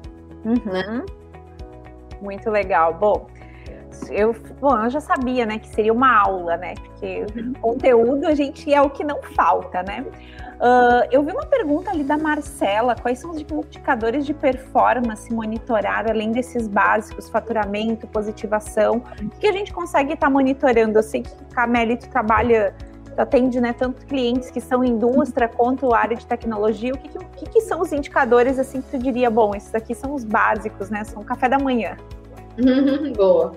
Uhum. 0.46 0.72
Né? 0.72 1.06
Muito 2.22 2.50
legal. 2.50 2.94
Bom, 2.94 3.28
eu, 4.10 4.36
bom, 4.60 4.78
eu 4.78 4.89
já 4.89 5.00
sabia, 5.00 5.46
né, 5.46 5.60
que 5.60 5.68
seria 5.70 5.94
uma 5.94 6.22
aula, 6.22 6.58
né? 6.58 6.76
Porque 6.76 7.26
conteúdo 7.60 8.28
a 8.28 8.36
gente 8.36 8.74
é 8.74 8.82
o 8.82 8.89
que 8.89 9.04
não 9.04 9.22
falta, 9.22 9.84
né? 9.84 10.06
Uh, 10.62 11.10
eu 11.10 11.24
vi 11.24 11.32
uma 11.32 11.46
pergunta 11.48 11.89
ali 11.89 12.04
da 12.04 12.20
Marcela: 12.20 12.96
quais 12.96 13.18
são 13.18 13.32
os 13.32 13.39
indicadores 13.39 14.28
de 14.28 14.32
performance 14.32 15.34
monitorar, 15.34 16.08
além 16.08 16.32
desses 16.32 16.68
básicos, 16.68 17.28
faturamento, 17.28 18.06
positivação? 18.06 19.02
O 19.20 19.39
que 19.39 19.48
a 19.48 19.52
gente 19.52 19.74
consegue 19.74 20.14
estar 20.14 20.28
tá 20.28 20.32
monitorando? 20.32 21.00
Eu 21.00 21.04
sei 21.04 21.24
que 21.24 21.32
a 21.50 21.56
Camélia 21.56 21.98
trabalha, 21.98 22.76
atende 23.18 23.60
né, 23.60 23.74
tanto 23.74 24.06
clientes 24.06 24.52
que 24.52 24.62
são 24.62 24.84
indústria 24.84 25.48
quanto 25.48 25.96
área 25.96 26.16
de 26.16 26.28
tecnologia. 26.28 26.94
O 26.94 26.98
que, 27.00 27.10
que, 27.10 27.50
que, 27.50 27.62
são 27.62 27.82
os 27.82 27.92
indicadores 27.92 28.60
assim 28.60 28.82
que 28.82 28.92
tu 28.92 29.00
diria? 29.00 29.32
Bom, 29.32 29.56
esses 29.56 29.74
aqui 29.74 29.96
são 29.96 30.14
os 30.14 30.24
básicos, 30.24 30.92
né? 30.92 31.04
São 31.06 31.24
café 31.24 31.50
da 31.50 31.58
manhã. 31.58 31.98
Boa. 33.16 33.56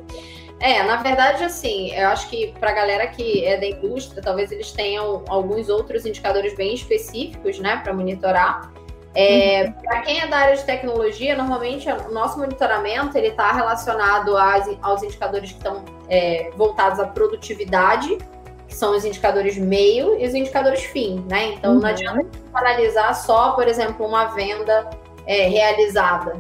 É, 0.61 0.83
na 0.83 0.97
verdade, 0.97 1.45
assim, 1.45 1.93
eu 1.95 2.09
acho 2.09 2.29
que 2.31 2.55
para 2.59 2.71
a 2.71 2.73
galera 2.73 3.07
que 3.07 3.45
é 3.45 3.59
da 3.59 3.67
indústria, 3.67 4.23
talvez 4.23 4.51
eles 4.51 4.71
tenham 4.73 5.23
alguns 5.29 5.69
outros 5.69 6.07
indicadores 6.07 6.57
bem 6.57 6.75
específicos, 6.75 7.59
né, 7.59 7.81
para 7.83 7.93
monitorar. 7.93 8.73
É, 9.15 9.65
uhum. 9.65 9.73
Para 9.73 10.01
quem 10.03 10.21
é 10.21 10.27
da 10.27 10.39
área 10.39 10.57
de 10.57 10.65
tecnologia, 10.65 11.37
normalmente 11.37 11.89
o 11.89 12.13
nosso 12.13 12.39
monitoramento 12.39 13.17
ele 13.17 13.29
está 13.29 13.53
relacionado 13.53 14.37
às, 14.37 14.69
aos 14.83 15.03
indicadores 15.03 15.53
que 15.53 15.59
estão 15.59 15.85
é, 16.09 16.51
voltados 16.57 16.99
à 16.99 17.07
produtividade, 17.07 18.19
que 18.67 18.75
são 18.75 18.97
os 18.97 19.05
indicadores 19.05 19.57
meio 19.57 20.19
e 20.19 20.27
os 20.27 20.35
indicadores 20.35 20.83
fim, 20.83 21.25
né? 21.29 21.53
Então 21.53 21.75
uhum. 21.75 21.81
não 21.81 21.89
adianta 21.89 22.27
analisar 22.53 23.15
só, 23.15 23.53
por 23.53 23.69
exemplo, 23.69 24.05
uma 24.05 24.27
venda 24.27 24.91
é, 25.27 25.47
realizada. 25.47 26.37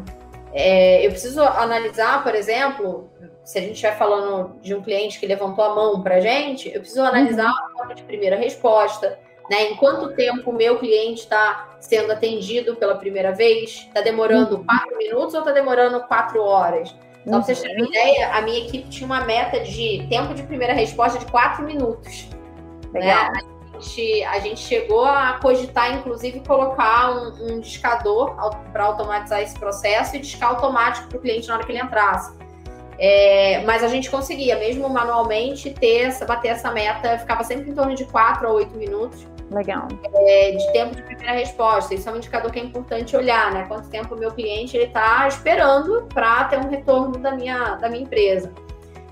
É, 0.54 1.04
eu 1.04 1.10
preciso 1.10 1.42
analisar, 1.42 2.22
por 2.22 2.32
exemplo, 2.32 3.10
se 3.42 3.58
a 3.58 3.60
gente 3.60 3.72
estiver 3.72 3.98
falando 3.98 4.56
de 4.62 4.72
um 4.72 4.80
cliente 4.80 5.18
que 5.18 5.26
levantou 5.26 5.64
a 5.64 5.74
mão 5.74 6.00
para 6.00 6.16
a 6.16 6.20
gente, 6.20 6.72
eu 6.72 6.80
preciso 6.80 7.02
analisar 7.02 7.50
uhum. 7.50 7.66
a 7.66 7.70
forma 7.70 7.94
de 7.94 8.02
primeira 8.04 8.36
resposta, 8.36 9.18
né? 9.50 9.64
Em 9.64 9.76
quanto 9.76 10.14
tempo 10.14 10.50
o 10.50 10.54
meu 10.54 10.78
cliente 10.78 11.22
está 11.22 11.76
sendo 11.80 12.12
atendido 12.12 12.76
pela 12.76 12.94
primeira 12.94 13.32
vez? 13.32 13.84
Está 13.88 14.00
demorando 14.00 14.58
uhum. 14.58 14.64
quatro 14.64 14.96
minutos 14.96 15.34
ou 15.34 15.40
está 15.40 15.52
demorando 15.52 16.00
quatro 16.04 16.40
horas? 16.40 16.94
Só 17.24 17.30
para 17.30 17.42
vocês 17.42 17.60
terem 17.60 17.76
uma 17.78 17.88
ideia, 17.88 18.32
a 18.34 18.42
minha 18.42 18.58
equipe 18.66 18.88
tinha 18.88 19.06
uma 19.06 19.24
meta 19.24 19.58
de 19.58 20.06
tempo 20.08 20.34
de 20.34 20.42
primeira 20.44 20.72
resposta 20.74 21.18
de 21.18 21.26
quatro 21.26 21.64
minutos. 21.64 22.28
Né? 22.92 23.00
Legal. 23.00 23.32
Né? 23.32 23.53
A, 23.84 23.86
gente, 23.86 24.24
a 24.24 24.38
gente 24.38 24.60
chegou 24.60 25.04
a 25.04 25.38
cogitar, 25.42 25.94
inclusive, 25.94 26.40
colocar 26.40 27.10
um, 27.10 27.52
um 27.52 27.60
discador 27.60 28.34
para 28.72 28.84
automatizar 28.84 29.42
esse 29.42 29.58
processo 29.58 30.16
e 30.16 30.20
discar 30.20 30.50
automático 30.50 31.08
para 31.08 31.18
o 31.18 31.20
cliente 31.20 31.46
na 31.48 31.56
hora 31.56 31.64
que 31.64 31.72
ele 31.72 31.82
entrasse. 31.82 32.32
É, 32.98 33.62
mas 33.66 33.82
a 33.84 33.88
gente 33.88 34.10
conseguia, 34.10 34.56
mesmo 34.56 34.88
manualmente, 34.88 35.70
ter 35.70 36.02
essa, 36.02 36.24
bater 36.24 36.48
essa 36.48 36.70
meta, 36.70 37.18
ficava 37.18 37.44
sempre 37.44 37.70
em 37.70 37.74
torno 37.74 37.94
de 37.94 38.04
4 38.06 38.46
a 38.46 38.52
8 38.52 38.74
minutos. 38.76 39.26
Legal. 39.50 39.86
É, 40.14 40.52
de 40.52 40.72
tempo 40.72 40.94
de 40.94 41.02
primeira 41.02 41.32
resposta. 41.32 41.94
Isso 41.94 42.08
é 42.08 42.12
um 42.12 42.16
indicador 42.16 42.50
que 42.50 42.58
é 42.58 42.62
importante 42.62 43.14
olhar, 43.14 43.52
né? 43.52 43.66
Quanto 43.68 43.90
tempo 43.90 44.14
o 44.14 44.18
meu 44.18 44.32
cliente 44.32 44.78
está 44.78 45.28
esperando 45.28 46.08
para 46.12 46.44
ter 46.44 46.58
um 46.58 46.70
retorno 46.70 47.18
da 47.18 47.32
minha, 47.32 47.74
da 47.74 47.90
minha 47.90 48.02
empresa. 48.02 48.50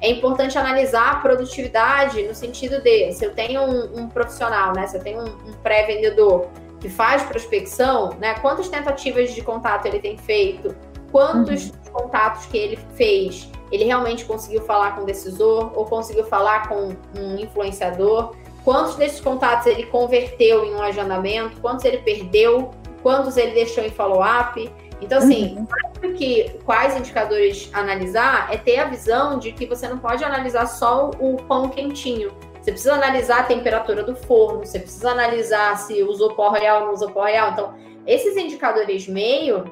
É 0.03 0.11
importante 0.11 0.59
analisar 0.59 1.13
a 1.13 1.15
produtividade 1.17 2.23
no 2.25 2.35
sentido 2.35 2.83
de, 2.83 3.13
se 3.13 3.25
eu 3.25 3.33
tenho 3.33 3.63
um, 3.63 4.01
um 4.01 4.09
profissional, 4.09 4.75
né? 4.75 4.87
Se 4.87 4.99
eu 4.99 5.03
tenho 5.03 5.21
um, 5.21 5.51
um 5.51 5.53
pré-vendedor 5.63 6.49
que 6.81 6.91
faz 6.91 7.23
prospecção, 7.23 8.11
né? 8.19 8.35
Quantas 8.41 8.69
tentativas 8.69 9.33
de 9.33 9.41
contato 9.41 9.87
ele 9.87 10.01
tem 10.01 10.19
feito? 10.19 10.75
Quantos 11.11 11.71
uhum. 11.71 11.93
contatos 11.93 12.47
que 12.47 12.59
ele 12.59 12.79
fez? 12.95 13.49
ele 13.73 13.85
realmente 13.85 14.27
conseguiu 14.27 14.61
falar 14.61 14.95
com 14.95 15.03
o 15.03 15.07
decisor 15.07 15.73
ou 15.75 15.87
conseguiu 15.87 16.25
falar 16.25 16.69
com 16.69 16.95
um 17.19 17.37
influenciador, 17.39 18.37
quantos 18.63 18.95
desses 18.97 19.19
contatos 19.19 19.67
ele 19.67 19.87
converteu 19.87 20.65
em 20.67 20.75
um 20.75 20.83
agendamento, 20.83 21.59
quantos 21.61 21.87
ele 21.87 21.99
perdeu, 21.99 22.71
quantos 23.03 23.39
ele 23.39 23.53
deixou 23.53 23.83
em 23.83 23.91
follow-up. 23.91 24.71
Então, 25.03 25.19
assim, 25.19 25.67
uhum. 26.03 26.15
que 26.15 26.59
quais 26.65 26.97
indicadores 26.97 27.69
analisar, 27.73 28.53
é 28.53 28.57
ter 28.57 28.79
a 28.79 28.85
visão 28.85 29.39
de 29.39 29.51
que 29.53 29.67
você 29.67 29.89
não 29.89 29.99
pode 29.99 30.25
analisar 30.25 30.67
só 30.67 31.11
o 31.19 31.37
pão 31.37 31.69
quentinho. 31.69 32.33
Você 32.61 32.71
precisa 32.71 32.95
analisar 32.95 33.41
a 33.41 33.43
temperatura 33.43 34.05
do 34.05 34.15
forno, 34.15 34.61
você 34.65 34.79
precisa 34.79 35.11
analisar 35.11 35.77
se 35.77 36.01
usou 36.05 36.35
pó 36.35 36.51
real 36.51 36.83
ou 36.83 36.87
não 36.87 36.95
usou 36.95 37.11
pó 37.11 37.25
real. 37.25 37.51
Então, 37.51 37.75
esses 38.07 38.37
indicadores 38.37 39.09
meio, 39.09 39.65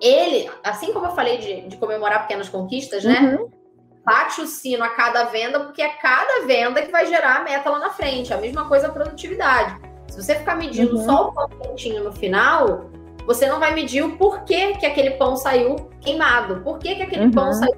ele, 0.00 0.50
assim 0.64 0.92
como 0.94 1.06
eu 1.06 1.10
falei 1.10 1.36
de, 1.36 1.68
de 1.68 1.76
comemorar 1.76 2.22
pequenas 2.22 2.48
conquistas, 2.48 3.04
né? 3.04 3.36
Uhum. 3.38 3.50
Bate 4.02 4.40
o 4.40 4.46
sino 4.46 4.82
a 4.82 4.88
cada 4.88 5.24
venda, 5.24 5.60
porque 5.60 5.82
é 5.82 5.90
cada 5.90 6.46
venda 6.46 6.80
que 6.80 6.90
vai 6.90 7.04
gerar 7.04 7.36
a 7.36 7.44
meta 7.44 7.68
lá 7.68 7.78
na 7.78 7.90
frente. 7.90 8.32
A 8.32 8.38
mesma 8.38 8.66
coisa 8.66 8.86
a 8.86 8.90
produtividade. 8.90 9.78
Se 10.08 10.22
você 10.22 10.34
ficar 10.34 10.56
medindo 10.56 10.96
uhum. 10.96 11.04
só 11.04 11.28
o 11.28 11.32
pão 11.32 11.48
quentinho 11.48 12.02
no 12.02 12.12
final, 12.12 12.87
você 13.28 13.46
não 13.46 13.60
vai 13.60 13.74
medir 13.74 14.02
o 14.02 14.16
porquê 14.16 14.72
que 14.72 14.86
aquele 14.86 15.10
pão 15.10 15.36
saiu 15.36 15.76
queimado. 16.00 16.62
Por 16.62 16.78
que, 16.78 16.94
que 16.94 17.02
aquele 17.02 17.26
uhum. 17.26 17.30
pão 17.30 17.52
saiu. 17.52 17.76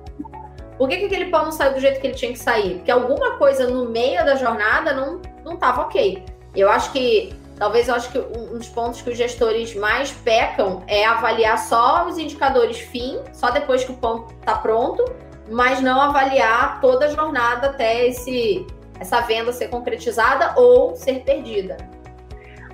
Por 0.78 0.88
que, 0.88 0.98
que 0.98 1.06
aquele 1.06 1.24
pão 1.24 1.46
não 1.46 1.50
saiu 1.50 1.74
do 1.74 1.80
jeito 1.80 2.00
que 2.00 2.06
ele 2.06 2.14
tinha 2.14 2.32
que 2.32 2.38
sair? 2.38 2.76
Porque 2.76 2.90
alguma 2.90 3.32
coisa 3.36 3.68
no 3.68 3.90
meio 3.90 4.24
da 4.24 4.36
jornada 4.36 4.92
não, 4.92 5.20
não 5.44 5.56
tava 5.56 5.82
ok. 5.82 6.24
Eu 6.54 6.70
acho 6.70 6.92
que 6.92 7.34
Talvez 7.56 7.88
eu 7.88 7.94
acho 7.94 8.10
que 8.10 8.18
um 8.18 8.56
dos 8.56 8.68
pontos 8.68 9.02
que 9.02 9.10
os 9.10 9.18
gestores 9.18 9.74
mais 9.74 10.10
pecam 10.10 10.82
é 10.86 11.04
avaliar 11.04 11.58
só 11.58 12.06
os 12.06 12.16
indicadores 12.16 12.78
fim, 12.78 13.20
só 13.34 13.50
depois 13.50 13.84
que 13.84 13.92
o 13.92 13.96
pão 13.96 14.26
está 14.40 14.54
pronto, 14.54 15.04
mas 15.50 15.78
não 15.82 16.00
avaliar 16.00 16.80
toda 16.80 17.04
a 17.04 17.08
jornada 17.10 17.66
até 17.66 18.06
esse, 18.06 18.66
essa 18.98 19.20
venda 19.20 19.52
ser 19.52 19.68
concretizada 19.68 20.54
ou 20.58 20.96
ser 20.96 21.22
perdida. 21.22 21.76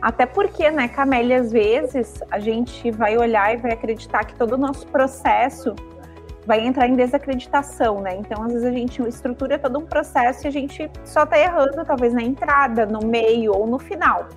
Até 0.01 0.27
porque, 0.27 0.71
né, 0.71 0.89
Camélia, 0.89 1.41
às 1.41 1.51
vezes 1.51 2.23
a 2.31 2.39
gente 2.39 2.91
vai 2.91 3.17
olhar 3.17 3.55
e 3.55 3.57
vai 3.57 3.73
acreditar 3.73 4.25
que 4.25 4.35
todo 4.35 4.53
o 4.53 4.59
nosso 4.59 4.87
processo 4.89 5.75
vai 6.47 6.65
entrar 6.65 6.87
em 6.87 6.95
desacreditação, 6.95 8.01
né? 8.01 8.17
Então, 8.17 8.43
às 8.45 8.53
vezes 8.53 8.67
a 8.67 8.73
gente 8.73 9.03
estrutura 9.03 9.59
todo 9.59 9.79
um 9.79 9.85
processo 9.85 10.47
e 10.47 10.49
a 10.49 10.53
gente 10.53 10.89
só 11.05 11.25
está 11.25 11.39
errando, 11.39 11.85
talvez 11.85 12.15
na 12.15 12.23
entrada, 12.23 12.87
no 12.87 13.05
meio 13.05 13.53
ou 13.53 13.67
no 13.67 13.79
final. 13.79 14.29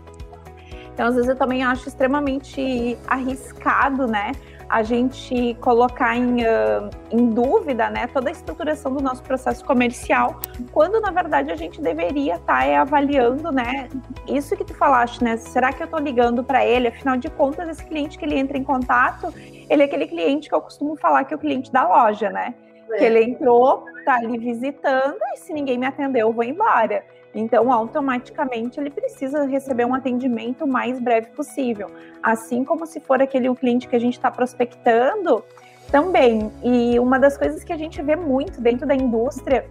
Então, 0.91 1.07
às 1.07 1.16
vezes, 1.16 1.30
eu 1.30 1.36
também 1.36 1.64
acho 1.64 1.88
extremamente 1.88 2.97
arriscado, 3.07 4.07
né? 4.07 4.32
A 4.70 4.84
gente 4.84 5.55
colocar 5.61 6.15
em, 6.15 6.43
uh, 6.43 6.89
em 7.11 7.30
dúvida 7.30 7.89
né, 7.89 8.07
toda 8.07 8.30
a 8.30 8.32
estruturação 8.32 8.93
do 8.93 9.01
nosso 9.01 9.24
processo 9.24 9.65
comercial, 9.65 10.39
quando 10.72 11.01
na 11.01 11.09
verdade 11.09 11.51
a 11.51 11.55
gente 11.55 11.82
deveria 11.82 12.36
estar 12.36 12.65
tá, 12.65 12.82
avaliando 12.82 13.51
né, 13.51 13.89
isso 14.28 14.55
que 14.55 14.63
tu 14.63 14.76
falaste, 14.76 15.24
né? 15.24 15.38
Será 15.38 15.74
que 15.74 15.82
eu 15.82 15.86
estou 15.86 15.99
ligando 15.99 16.43
para 16.43 16.63
ele? 16.65 16.88
Afinal 16.88 17.17
de 17.17 17.30
contas, 17.30 17.67
esse 17.67 17.84
cliente 17.84 18.17
que 18.17 18.26
ele 18.26 18.38
entra 18.38 18.57
em 18.57 18.63
contato, 18.63 19.34
ele 19.70 19.82
é 19.82 19.86
aquele 19.86 20.07
cliente 20.07 20.47
que 20.47 20.53
eu 20.53 20.61
costumo 20.61 20.95
falar 20.95 21.24
que 21.24 21.34
é 21.34 21.38
o 21.38 21.39
cliente 21.39 21.72
da 21.72 21.88
loja, 21.88 22.30
né? 22.30 22.53
É. 22.91 22.97
Que 22.97 23.03
ele 23.05 23.24
entrou, 23.24 23.86
tá 24.05 24.15
ali 24.15 24.38
visitando, 24.38 25.17
e 25.34 25.38
se 25.38 25.51
ninguém 25.53 25.78
me 25.78 25.86
atendeu, 25.86 26.28
eu 26.28 26.34
vou 26.34 26.43
embora. 26.43 27.03
Então, 27.34 27.71
automaticamente, 27.71 28.80
ele 28.80 28.89
precisa 28.89 29.45
receber 29.45 29.86
um 29.86 29.93
atendimento 29.93 30.65
o 30.65 30.67
mais 30.67 30.99
breve 30.99 31.27
possível. 31.27 31.89
Assim 32.23 32.63
como 32.63 32.86
se 32.86 32.99
for 32.99 33.21
aquele 33.21 33.53
cliente 33.55 33.88
que 33.88 33.95
a 33.95 33.99
gente 33.99 34.13
está 34.13 34.32
prospectando, 34.32 35.43
também. 35.91 36.51
E 36.63 36.99
uma 36.99 37.19
das 37.19 37.38
coisas 37.38 37.63
que 37.63 37.73
a 37.73 37.77
gente 37.77 38.01
vê 38.01 38.15
muito 38.15 38.61
dentro 38.61 38.88
da 38.88 38.95
indústria 38.95 39.65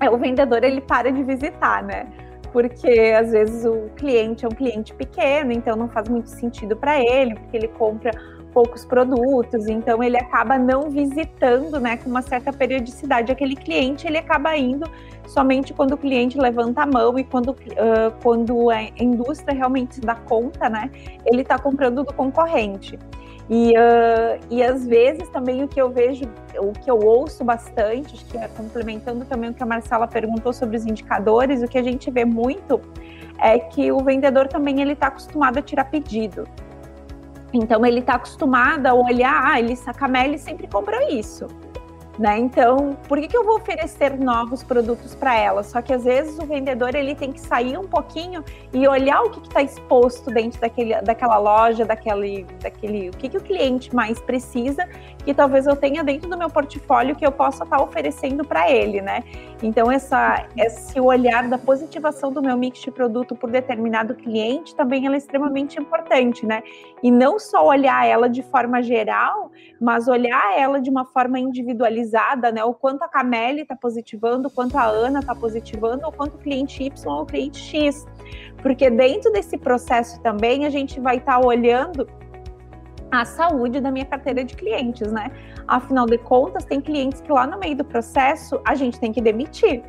é 0.00 0.10
o 0.10 0.16
vendedor 0.16 0.64
ele 0.64 0.80
para 0.80 1.12
de 1.12 1.22
visitar, 1.22 1.82
né? 1.82 2.06
Porque 2.52 3.14
às 3.16 3.30
vezes 3.30 3.64
o 3.64 3.90
cliente 3.94 4.44
é 4.44 4.48
um 4.48 4.52
cliente 4.52 4.92
pequeno, 4.94 5.52
então 5.52 5.76
não 5.76 5.88
faz 5.88 6.08
muito 6.08 6.28
sentido 6.28 6.76
para 6.76 6.98
ele, 7.00 7.34
porque 7.34 7.56
ele 7.56 7.68
compra 7.68 8.10
poucos 8.52 8.84
produtos, 8.84 9.66
então 9.66 10.02
ele 10.02 10.16
acaba 10.16 10.58
não 10.58 10.90
visitando, 10.90 11.80
né, 11.80 11.96
com 11.96 12.10
uma 12.10 12.22
certa 12.22 12.52
periodicidade 12.52 13.32
aquele 13.32 13.56
cliente, 13.56 14.06
ele 14.06 14.18
acaba 14.18 14.56
indo 14.56 14.90
somente 15.26 15.72
quando 15.72 15.92
o 15.92 15.96
cliente 15.96 16.38
levanta 16.38 16.82
a 16.82 16.86
mão 16.86 17.18
e 17.18 17.24
quando, 17.24 17.50
uh, 17.50 18.12
quando 18.22 18.70
a 18.70 18.82
indústria 18.98 19.54
realmente 19.54 19.96
se 19.96 20.00
dá 20.00 20.14
conta, 20.14 20.68
né, 20.68 20.90
ele 21.24 21.42
está 21.42 21.58
comprando 21.58 22.04
do 22.04 22.12
concorrente. 22.12 22.98
E, 23.48 23.72
uh, 23.72 24.40
e 24.48 24.62
às 24.62 24.86
vezes 24.86 25.28
também 25.30 25.64
o 25.64 25.68
que 25.68 25.80
eu 25.80 25.90
vejo, 25.90 26.24
o 26.58 26.72
que 26.72 26.88
eu 26.88 26.98
ouço 26.98 27.42
bastante, 27.42 28.14
acho 28.14 28.24
que 28.26 28.38
é 28.38 28.46
complementando 28.46 29.24
também 29.24 29.50
o 29.50 29.54
que 29.54 29.62
a 29.62 29.66
Marcela 29.66 30.06
perguntou 30.06 30.52
sobre 30.52 30.76
os 30.76 30.86
indicadores, 30.86 31.60
o 31.60 31.66
que 31.66 31.76
a 31.76 31.82
gente 31.82 32.10
vê 32.12 32.24
muito 32.24 32.80
é 33.40 33.58
que 33.58 33.90
o 33.90 33.98
vendedor 33.98 34.46
também 34.46 34.80
ele 34.80 34.92
está 34.92 35.08
acostumado 35.08 35.58
a 35.58 35.62
tirar 35.62 35.86
pedido. 35.86 36.46
Então 37.52 37.84
ele 37.84 38.00
está 38.00 38.14
acostumado 38.14 38.86
a 38.86 38.94
olhar, 38.94 39.42
ah, 39.44 39.58
ele, 39.58 39.78
a 39.86 39.94
Cameli 39.94 40.38
sempre 40.38 40.66
comprou 40.66 41.00
isso. 41.08 41.46
Né? 42.20 42.38
Então, 42.38 42.98
por 43.08 43.18
que, 43.18 43.28
que 43.28 43.36
eu 43.36 43.42
vou 43.42 43.56
oferecer 43.56 44.18
novos 44.18 44.62
produtos 44.62 45.14
para 45.14 45.34
ela? 45.34 45.62
Só 45.62 45.80
que 45.80 45.90
às 45.90 46.04
vezes 46.04 46.38
o 46.38 46.44
vendedor 46.44 46.94
ele 46.94 47.14
tem 47.14 47.32
que 47.32 47.40
sair 47.40 47.78
um 47.78 47.88
pouquinho 47.88 48.44
e 48.74 48.86
olhar 48.86 49.22
o 49.22 49.30
que 49.30 49.40
está 49.48 49.62
exposto 49.62 50.30
dentro 50.30 50.60
daquele, 50.60 51.00
daquela 51.00 51.38
loja, 51.38 51.86
daquele, 51.86 52.44
daquele, 52.60 53.08
o 53.08 53.12
que, 53.12 53.30
que 53.30 53.38
o 53.38 53.40
cliente 53.40 53.94
mais 53.94 54.20
precisa, 54.20 54.86
que 55.22 55.34
talvez 55.34 55.66
eu 55.66 55.76
tenha 55.76 56.02
dentro 56.02 56.28
do 56.28 56.36
meu 56.36 56.48
portfólio 56.48 57.14
que 57.16 57.26
eu 57.26 57.32
possa 57.32 57.64
estar 57.64 57.76
tá 57.76 57.82
oferecendo 57.82 58.44
para 58.44 58.70
ele, 58.70 59.00
né? 59.00 59.24
Então, 59.62 59.90
essa, 59.90 60.46
esse 60.56 60.98
olhar 60.98 61.48
da 61.48 61.58
positivação 61.58 62.32
do 62.32 62.42
meu 62.42 62.56
mix 62.56 62.80
de 62.80 62.90
produto 62.90 63.34
por 63.34 63.50
determinado 63.50 64.14
cliente 64.14 64.74
também 64.74 65.06
é 65.06 65.16
extremamente 65.16 65.78
importante, 65.78 66.46
né? 66.46 66.62
E 67.02 67.10
não 67.10 67.38
só 67.38 67.66
olhar 67.66 68.06
ela 68.06 68.28
de 68.28 68.42
forma 68.42 68.82
geral, 68.82 69.50
mas 69.80 70.08
olhar 70.08 70.58
ela 70.58 70.80
de 70.80 70.90
uma 70.90 71.04
forma 71.04 71.38
individualizada, 71.38 72.50
né? 72.50 72.64
O 72.64 72.74
quanto 72.74 73.02
a 73.02 73.08
Cameli 73.08 73.62
está 73.62 73.76
positivando, 73.76 74.48
o 74.48 74.50
quanto 74.50 74.76
a 74.78 74.84
Ana 74.84 75.20
está 75.20 75.34
positivando, 75.34 76.06
o 76.06 76.12
quanto 76.12 76.36
o 76.36 76.38
cliente 76.38 76.82
Y 76.82 77.12
ou 77.14 77.22
o 77.22 77.26
cliente 77.26 77.58
X. 77.58 78.06
Porque 78.62 78.90
dentro 78.90 79.32
desse 79.32 79.56
processo 79.58 80.20
também 80.22 80.66
a 80.66 80.70
gente 80.70 81.00
vai 81.00 81.16
estar 81.16 81.40
tá 81.40 81.46
olhando 81.46 82.06
a 83.10 83.24
saúde 83.24 83.80
da 83.80 83.90
minha 83.90 84.04
carteira 84.04 84.44
de 84.44 84.54
clientes, 84.54 85.10
né? 85.12 85.30
Afinal 85.66 86.06
de 86.06 86.18
contas, 86.18 86.64
tem 86.64 86.80
clientes 86.80 87.20
que 87.20 87.30
lá 87.30 87.46
no 87.46 87.58
meio 87.58 87.76
do 87.76 87.84
processo 87.84 88.60
a 88.64 88.74
gente 88.74 88.98
tem 88.98 89.12
que 89.12 89.20
demitir. 89.20 89.82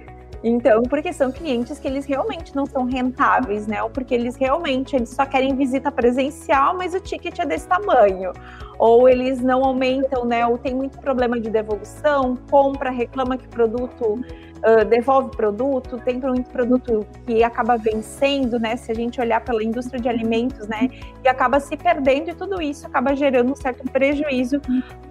Então, 0.43 0.81
porque 0.83 1.13
são 1.13 1.31
clientes 1.31 1.77
que 1.77 1.87
eles 1.87 2.05
realmente 2.05 2.55
não 2.55 2.65
são 2.65 2.85
rentáveis, 2.85 3.67
né? 3.67 3.81
Ou 3.83 3.89
porque 3.89 4.13
eles 4.13 4.35
realmente 4.35 4.95
eles 4.95 5.09
só 5.09 5.25
querem 5.25 5.55
visita 5.55 5.91
presencial, 5.91 6.75
mas 6.75 6.95
o 6.95 6.99
ticket 6.99 7.37
é 7.39 7.45
desse 7.45 7.67
tamanho. 7.67 8.31
Ou 8.79 9.07
eles 9.07 9.39
não 9.39 9.63
aumentam, 9.63 10.25
né? 10.25 10.45
Ou 10.47 10.57
tem 10.57 10.73
muito 10.73 10.97
problema 10.99 11.39
de 11.39 11.49
devolução, 11.49 12.35
compra, 12.49 12.89
reclama 12.89 13.37
que 13.37 13.47
produto 13.47 14.13
uh, 14.13 14.85
devolve 14.85 15.29
produto, 15.35 15.99
tem 15.99 16.19
muito 16.19 16.49
produto 16.49 17.05
que 17.25 17.43
acaba 17.43 17.77
vencendo, 17.77 18.59
né? 18.59 18.75
Se 18.75 18.91
a 18.91 18.95
gente 18.95 19.21
olhar 19.21 19.41
pela 19.41 19.63
indústria 19.63 19.99
de 19.99 20.09
alimentos, 20.09 20.67
né? 20.67 20.89
E 21.23 21.27
acaba 21.27 21.59
se 21.59 21.77
perdendo 21.77 22.31
e 22.31 22.33
tudo 22.33 22.59
isso 22.59 22.87
acaba 22.87 23.15
gerando 23.15 23.51
um 23.51 23.55
certo 23.55 23.83
prejuízo 23.91 24.59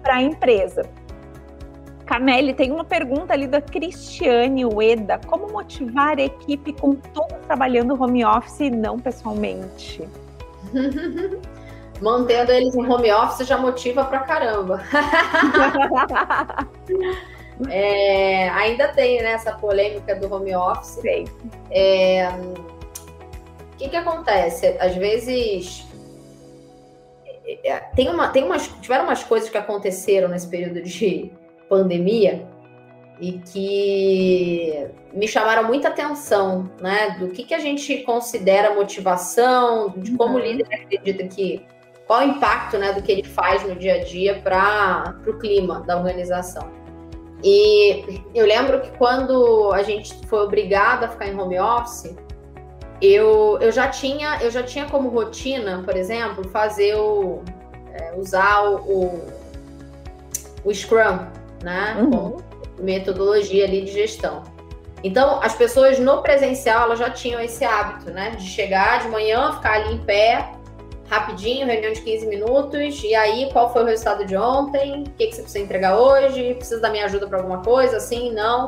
para 0.01 0.15
a 0.15 0.21
empresa. 0.21 0.83
Cameli, 2.11 2.53
tem 2.53 2.73
uma 2.73 2.83
pergunta 2.83 3.31
ali 3.31 3.47
da 3.47 3.61
Cristiane 3.61 4.65
Ueda. 4.65 5.17
Como 5.27 5.49
motivar 5.49 6.19
a 6.19 6.23
equipe 6.23 6.73
com 6.73 6.93
todos 6.93 7.37
trabalhando 7.47 7.93
home 7.93 8.25
office 8.25 8.59
e 8.59 8.69
não 8.69 8.99
pessoalmente? 8.99 10.05
Mantendo 12.01 12.51
eles 12.51 12.75
em 12.75 12.85
home 12.85 13.09
office 13.13 13.47
já 13.47 13.57
motiva 13.57 14.03
pra 14.03 14.19
caramba. 14.19 14.83
é, 17.69 18.49
ainda 18.49 18.89
tem 18.89 19.21
né, 19.21 19.31
essa 19.31 19.53
polêmica 19.53 20.13
do 20.13 20.33
home 20.33 20.53
office. 20.53 20.99
Sim. 21.01 21.23
É, 21.71 22.27
o 22.27 23.77
que, 23.77 23.87
que 23.87 23.95
acontece? 23.95 24.75
Às 24.81 24.97
vezes 24.97 25.87
é, 27.25 27.71
é, 27.71 27.79
tem 27.95 28.09
uma, 28.09 28.27
tem 28.27 28.43
umas, 28.43 28.67
tiveram 28.81 29.05
umas 29.05 29.23
coisas 29.23 29.49
que 29.49 29.57
aconteceram 29.57 30.27
nesse 30.27 30.49
período 30.49 30.81
de 30.81 31.31
pandemia 31.71 32.45
e 33.21 33.33
que 33.33 34.87
me 35.13 35.25
chamaram 35.25 35.63
muita 35.63 35.87
atenção, 35.87 36.69
né? 36.81 37.15
Do 37.17 37.29
que, 37.29 37.43
que 37.45 37.53
a 37.53 37.59
gente 37.59 37.99
considera 37.99 38.75
motivação, 38.75 39.93
de 39.95 40.11
como 40.17 40.33
uhum. 40.33 40.41
o 40.41 40.43
líder 40.43 40.65
acredita 40.65 41.23
que 41.27 41.65
qual 42.05 42.19
o 42.19 42.23
impacto, 42.23 42.77
né, 42.77 42.91
do 42.91 43.01
que 43.01 43.09
ele 43.09 43.23
faz 43.23 43.63
no 43.65 43.73
dia 43.73 43.95
a 43.95 44.03
dia 44.03 44.41
para 44.43 45.15
o 45.25 45.33
clima 45.39 45.79
da 45.87 45.95
organização. 45.95 46.69
E 47.41 48.21
eu 48.35 48.45
lembro 48.45 48.81
que 48.81 48.91
quando 48.97 49.71
a 49.71 49.81
gente 49.81 50.13
foi 50.27 50.39
obrigado 50.39 51.05
a 51.05 51.07
ficar 51.07 51.27
em 51.27 51.39
home 51.39 51.57
office, 51.57 52.13
eu, 53.01 53.57
eu 53.61 53.71
já 53.71 53.87
tinha 53.87 54.39
eu 54.41 54.51
já 54.51 54.61
tinha 54.61 54.85
como 54.87 55.07
rotina, 55.07 55.83
por 55.85 55.95
exemplo, 55.95 56.43
fazer 56.49 56.95
o 56.95 57.41
é, 57.93 58.13
usar 58.17 58.61
o, 58.63 58.75
o, 58.75 59.27
o 60.65 60.73
Scrum, 60.73 61.19
né? 61.63 61.97
Uhum. 61.99 62.11
Com 62.11 62.37
metodologia 62.79 63.65
ali 63.65 63.81
de 63.81 63.91
gestão. 63.91 64.43
Então, 65.03 65.39
as 65.41 65.55
pessoas 65.55 65.97
no 65.99 66.21
presencial 66.21 66.83
elas 66.83 66.99
já 66.99 67.09
tinham 67.09 67.41
esse 67.41 67.65
hábito, 67.65 68.11
né? 68.11 68.31
De 68.31 68.45
chegar 68.45 69.01
de 69.01 69.07
manhã, 69.09 69.53
ficar 69.53 69.73
ali 69.73 69.95
em 69.95 69.97
pé, 69.99 70.51
rapidinho, 71.09 71.65
reunião 71.67 71.91
de 71.91 72.01
15 72.01 72.27
minutos, 72.27 73.03
e 73.03 73.13
aí 73.15 73.51
qual 73.51 73.73
foi 73.73 73.83
o 73.83 73.85
resultado 73.85 74.25
de 74.25 74.37
ontem? 74.37 75.03
O 75.03 75.11
que, 75.11 75.27
que 75.27 75.35
você 75.35 75.41
precisa 75.41 75.63
entregar 75.63 75.97
hoje? 75.97 76.53
Precisa 76.55 76.79
da 76.79 76.89
minha 76.89 77.05
ajuda 77.05 77.27
para 77.27 77.39
alguma 77.39 77.61
coisa? 77.61 77.99
Sim, 77.99 78.31
não. 78.31 78.65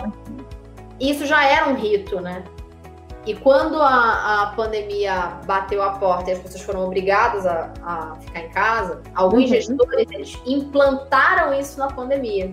Isso 0.99 1.25
já 1.25 1.45
era 1.45 1.69
um 1.69 1.75
rito, 1.75 2.19
né? 2.19 2.43
E 3.25 3.33
quando 3.33 3.81
a, 3.81 4.43
a 4.43 4.47
pandemia 4.55 5.39
bateu 5.45 5.81
a 5.81 5.91
porta 5.91 6.31
e 6.31 6.33
as 6.33 6.39
pessoas 6.39 6.61
foram 6.63 6.85
obrigadas 6.85 7.45
a, 7.45 7.71
a 7.81 8.15
ficar 8.19 8.39
em 8.41 8.49
casa, 8.49 9.01
alguns 9.15 9.43
uhum. 9.43 9.47
gestores 9.47 10.07
eles 10.11 10.37
implantaram 10.45 11.53
isso 11.53 11.79
na 11.79 11.87
pandemia. 11.87 12.51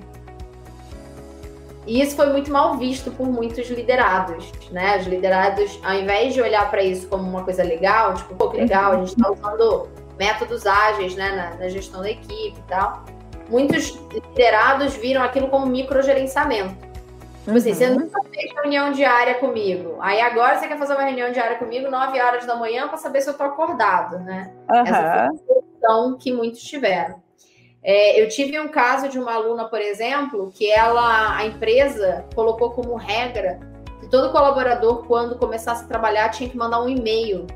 E 1.86 2.00
isso 2.00 2.14
foi 2.14 2.26
muito 2.26 2.52
mal 2.52 2.76
visto 2.76 3.10
por 3.10 3.26
muitos 3.26 3.68
liderados, 3.70 4.52
né? 4.70 4.98
Os 4.98 5.06
liderados, 5.06 5.78
ao 5.82 5.94
invés 5.94 6.34
de 6.34 6.42
olhar 6.42 6.70
para 6.70 6.82
isso 6.82 7.08
como 7.08 7.22
uma 7.22 7.42
coisa 7.42 7.62
legal, 7.62 8.14
tipo, 8.14 8.34
pô, 8.34 8.50
que 8.50 8.58
legal, 8.58 8.92
a 8.92 8.96
gente 8.98 9.08
está 9.08 9.30
usando 9.30 9.88
métodos 10.18 10.66
ágeis, 10.66 11.16
né, 11.16 11.30
na, 11.30 11.54
na, 11.58 11.68
gestão 11.68 12.02
da 12.02 12.10
equipe 12.10 12.58
e 12.58 12.62
tal. 12.68 13.04
Muitos 13.48 13.98
liderados 14.12 14.94
viram 14.96 15.22
aquilo 15.22 15.48
como 15.48 15.66
microgerenciamento. 15.66 16.90
Tipo 17.44 17.56
assim, 17.56 17.72
você 17.72 17.86
uhum. 17.86 18.00
nunca 18.00 18.22
fez 18.24 18.52
reunião 18.54 18.92
diária 18.92 19.34
comigo. 19.36 19.96
Aí 20.00 20.20
agora 20.20 20.58
você 20.58 20.68
quer 20.68 20.78
fazer 20.78 20.92
uma 20.92 21.04
reunião 21.04 21.32
diária 21.32 21.56
comigo 21.56 21.90
9 21.90 22.20
horas 22.20 22.46
da 22.46 22.54
manhã 22.54 22.86
para 22.86 22.98
saber 22.98 23.22
se 23.22 23.30
eu 23.30 23.34
tô 23.34 23.42
acordado, 23.44 24.18
né? 24.18 24.52
Uhum. 24.70 24.76
Essa 24.86 25.28
foi 25.46 26.12
a 26.12 26.18
que 26.18 26.32
muitos 26.32 26.60
tiveram. 26.60 27.20
É, 27.82 28.20
eu 28.20 28.28
tive 28.28 28.60
um 28.60 28.68
caso 28.68 29.08
de 29.08 29.18
uma 29.18 29.32
aluna, 29.32 29.64
por 29.64 29.80
exemplo, 29.80 30.50
que 30.54 30.70
ela, 30.70 31.36
a 31.36 31.46
empresa 31.46 32.26
colocou 32.34 32.70
como 32.70 32.94
regra 32.94 33.58
que 34.00 34.08
todo 34.08 34.30
colaborador, 34.30 35.04
quando 35.06 35.36
começasse 35.36 35.84
a 35.84 35.86
trabalhar, 35.86 36.28
tinha 36.30 36.48
que 36.48 36.56
mandar 36.56 36.82
um 36.82 36.88
e-mail. 36.88 37.46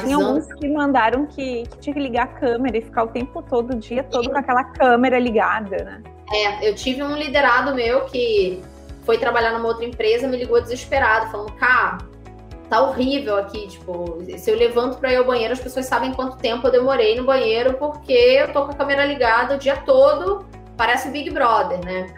Tinha 0.00 0.16
alguns 0.16 0.52
que 0.54 0.68
mandaram 0.68 1.26
que, 1.26 1.62
que, 1.62 1.78
tinha 1.78 1.94
que 1.94 2.00
ligar 2.00 2.24
a 2.24 2.26
câmera 2.26 2.78
e 2.78 2.82
ficar 2.82 3.04
o 3.04 3.08
tempo 3.08 3.40
todo, 3.42 3.74
o 3.74 3.78
dia 3.78 4.02
todo, 4.02 4.30
com 4.30 4.36
aquela 4.36 4.64
câmera 4.64 5.18
ligada, 5.18 5.76
né? 5.84 6.02
É, 6.32 6.68
eu 6.68 6.74
tive 6.74 7.04
um 7.04 7.16
liderado 7.16 7.72
meu 7.72 8.04
que 8.06 8.60
foi 9.04 9.16
trabalhar 9.16 9.52
numa 9.52 9.68
outra 9.68 9.84
empresa, 9.84 10.26
me 10.26 10.36
ligou 10.36 10.60
desesperado, 10.60 11.30
falando, 11.30 11.52
cara, 11.52 11.98
tá 12.68 12.80
horrível 12.80 13.36
aqui, 13.36 13.68
tipo, 13.68 14.18
se 14.36 14.50
eu 14.50 14.56
levanto 14.56 14.98
para 14.98 15.12
ir 15.12 15.16
ao 15.16 15.24
banheiro, 15.24 15.52
as 15.52 15.60
pessoas 15.60 15.86
sabem 15.86 16.12
quanto 16.12 16.36
tempo 16.36 16.66
eu 16.66 16.72
demorei 16.72 17.16
no 17.16 17.24
banheiro, 17.24 17.74
porque 17.74 18.12
eu 18.12 18.52
tô 18.52 18.64
com 18.64 18.72
a 18.72 18.74
câmera 18.74 19.04
ligada 19.04 19.54
o 19.54 19.58
dia 19.58 19.76
todo, 19.76 20.46
parece 20.76 21.08
o 21.08 21.12
Big 21.12 21.30
Brother, 21.30 21.84
né? 21.84 22.14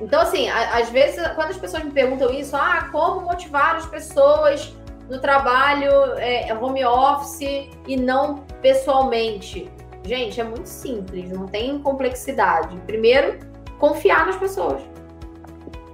Então, 0.00 0.20
assim, 0.20 0.48
às 0.50 0.90
vezes, 0.90 1.24
quando 1.34 1.50
as 1.50 1.56
pessoas 1.56 1.84
me 1.84 1.90
perguntam 1.92 2.30
isso, 2.32 2.56
ah, 2.56 2.88
como 2.90 3.20
motivar 3.20 3.76
as 3.76 3.86
pessoas 3.86 4.74
no 5.08 5.20
trabalho 5.20 6.14
é, 6.16 6.48
é 6.48 6.54
home 6.54 6.84
office 6.84 7.68
e 7.86 7.96
não 7.96 8.38
pessoalmente? 8.60 9.70
Gente, 10.04 10.40
é 10.40 10.44
muito 10.44 10.66
simples, 10.66 11.30
não 11.30 11.46
tem 11.46 11.78
complexidade. 11.78 12.76
Primeiro, 12.86 13.38
confiar 13.78 14.26
nas 14.26 14.36
pessoas. 14.36 14.82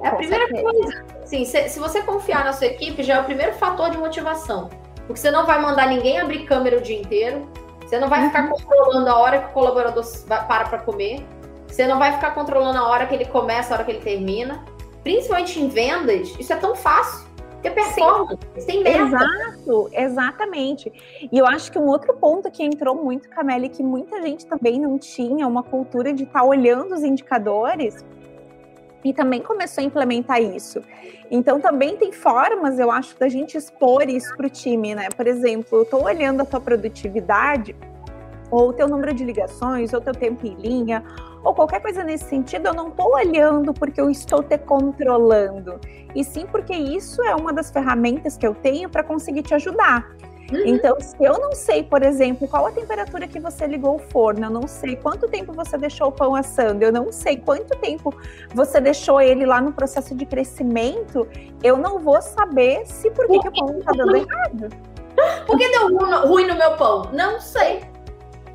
É 0.02 0.08
a 0.08 0.10
Com 0.12 0.16
primeira 0.16 0.46
certeza. 0.46 0.62
coisa. 0.62 1.17
Sim, 1.28 1.44
se, 1.44 1.68
se, 1.68 1.78
você 1.78 2.00
confiar 2.00 2.42
na 2.42 2.54
sua 2.54 2.68
equipe, 2.68 3.02
já 3.02 3.16
é 3.16 3.20
o 3.20 3.24
primeiro 3.24 3.52
fator 3.52 3.90
de 3.90 3.98
motivação. 3.98 4.70
Porque 5.06 5.20
você 5.20 5.30
não 5.30 5.44
vai 5.44 5.60
mandar 5.60 5.86
ninguém 5.86 6.18
abrir 6.18 6.46
câmera 6.46 6.78
o 6.78 6.80
dia 6.80 6.98
inteiro, 6.98 7.46
você 7.84 7.98
não 7.98 8.08
vai 8.08 8.26
ficar 8.26 8.44
uhum. 8.44 8.52
controlando 8.52 9.10
a 9.10 9.18
hora 9.18 9.38
que 9.38 9.50
o 9.50 9.52
colaborador 9.52 10.02
para 10.26 10.64
para 10.64 10.78
comer, 10.78 11.22
você 11.66 11.86
não 11.86 11.98
vai 11.98 12.12
ficar 12.12 12.30
controlando 12.30 12.78
a 12.78 12.88
hora 12.88 13.06
que 13.06 13.14
ele 13.14 13.26
começa, 13.26 13.74
a 13.74 13.76
hora 13.76 13.84
que 13.84 13.90
ele 13.90 14.00
termina. 14.00 14.64
Principalmente 15.02 15.60
em 15.60 15.68
vendas, 15.68 16.34
isso 16.38 16.50
é 16.50 16.56
tão 16.56 16.74
fácil. 16.74 17.28
Ter 17.60 17.72
performance, 17.72 18.38
tem 18.66 18.82
meta. 18.82 19.02
Exato, 19.02 19.90
exatamente. 19.92 20.92
E 21.30 21.36
eu 21.36 21.46
acho 21.46 21.70
que 21.70 21.78
um 21.78 21.88
outro 21.88 22.14
ponto 22.14 22.50
que 22.50 22.62
entrou 22.62 22.94
muito, 22.94 23.28
Camille, 23.28 23.68
que 23.68 23.82
muita 23.82 24.22
gente 24.22 24.46
também 24.46 24.80
não 24.80 24.96
tinha 24.96 25.46
uma 25.46 25.62
cultura 25.62 26.12
de 26.14 26.22
estar 26.22 26.40
tá 26.40 26.44
olhando 26.46 26.94
os 26.94 27.02
indicadores, 27.02 28.02
e 29.04 29.12
também 29.12 29.40
começou 29.40 29.82
a 29.82 29.84
implementar 29.84 30.40
isso. 30.40 30.82
Então 31.30 31.60
também 31.60 31.96
tem 31.96 32.12
formas, 32.12 32.78
eu 32.78 32.90
acho, 32.90 33.18
da 33.18 33.28
gente 33.28 33.56
expor 33.56 34.08
isso 34.08 34.36
para 34.36 34.46
o 34.46 34.50
time, 34.50 34.94
né? 34.94 35.08
Por 35.14 35.26
exemplo, 35.26 35.78
eu 35.78 35.82
estou 35.82 36.04
olhando 36.04 36.42
a 36.42 36.44
tua 36.44 36.60
produtividade, 36.60 37.76
ou 38.50 38.70
o 38.70 38.72
teu 38.72 38.88
número 38.88 39.12
de 39.12 39.24
ligações, 39.24 39.92
ou 39.92 40.00
teu 40.00 40.14
tempo 40.14 40.46
em 40.46 40.54
linha, 40.54 41.04
ou 41.44 41.54
qualquer 41.54 41.80
coisa 41.80 42.02
nesse 42.02 42.24
sentido, 42.24 42.68
eu 42.68 42.74
não 42.74 42.88
estou 42.88 43.14
olhando 43.14 43.72
porque 43.72 44.00
eu 44.00 44.10
estou 44.10 44.42
te 44.42 44.58
controlando, 44.58 45.78
e 46.14 46.24
sim 46.24 46.46
porque 46.46 46.74
isso 46.74 47.22
é 47.22 47.34
uma 47.34 47.52
das 47.52 47.70
ferramentas 47.70 48.36
que 48.36 48.46
eu 48.46 48.54
tenho 48.54 48.88
para 48.88 49.02
conseguir 49.02 49.42
te 49.42 49.54
ajudar. 49.54 50.10
Uhum. 50.52 50.62
Então, 50.64 50.98
se 50.98 51.14
eu 51.20 51.38
não 51.38 51.52
sei, 51.52 51.82
por 51.82 52.02
exemplo, 52.02 52.48
qual 52.48 52.66
a 52.66 52.72
temperatura 52.72 53.28
que 53.28 53.38
você 53.38 53.66
ligou 53.66 53.96
o 53.96 53.98
forno, 53.98 54.46
eu 54.46 54.50
não 54.50 54.66
sei 54.66 54.96
quanto 54.96 55.28
tempo 55.28 55.52
você 55.52 55.76
deixou 55.76 56.08
o 56.08 56.12
pão 56.12 56.34
assando, 56.34 56.82
eu 56.82 56.90
não 56.90 57.12
sei 57.12 57.36
quanto 57.36 57.76
tempo 57.78 58.14
você 58.54 58.80
deixou 58.80 59.20
ele 59.20 59.44
lá 59.44 59.60
no 59.60 59.72
processo 59.72 60.14
de 60.14 60.24
crescimento, 60.24 61.28
eu 61.62 61.76
não 61.76 61.98
vou 61.98 62.20
saber 62.22 62.86
se 62.86 63.10
por 63.10 63.26
que, 63.26 63.40
que 63.40 63.48
o 63.48 63.52
pão 63.52 63.78
está 63.78 63.92
dando 63.92 64.16
errado. 64.16 64.68
Por 65.46 65.58
que 65.58 65.68
deu 65.68 65.88
ruim 66.26 66.46
no 66.46 66.54
meu 66.54 66.76
pão? 66.76 67.10
Não 67.12 67.40
sei. 67.40 67.82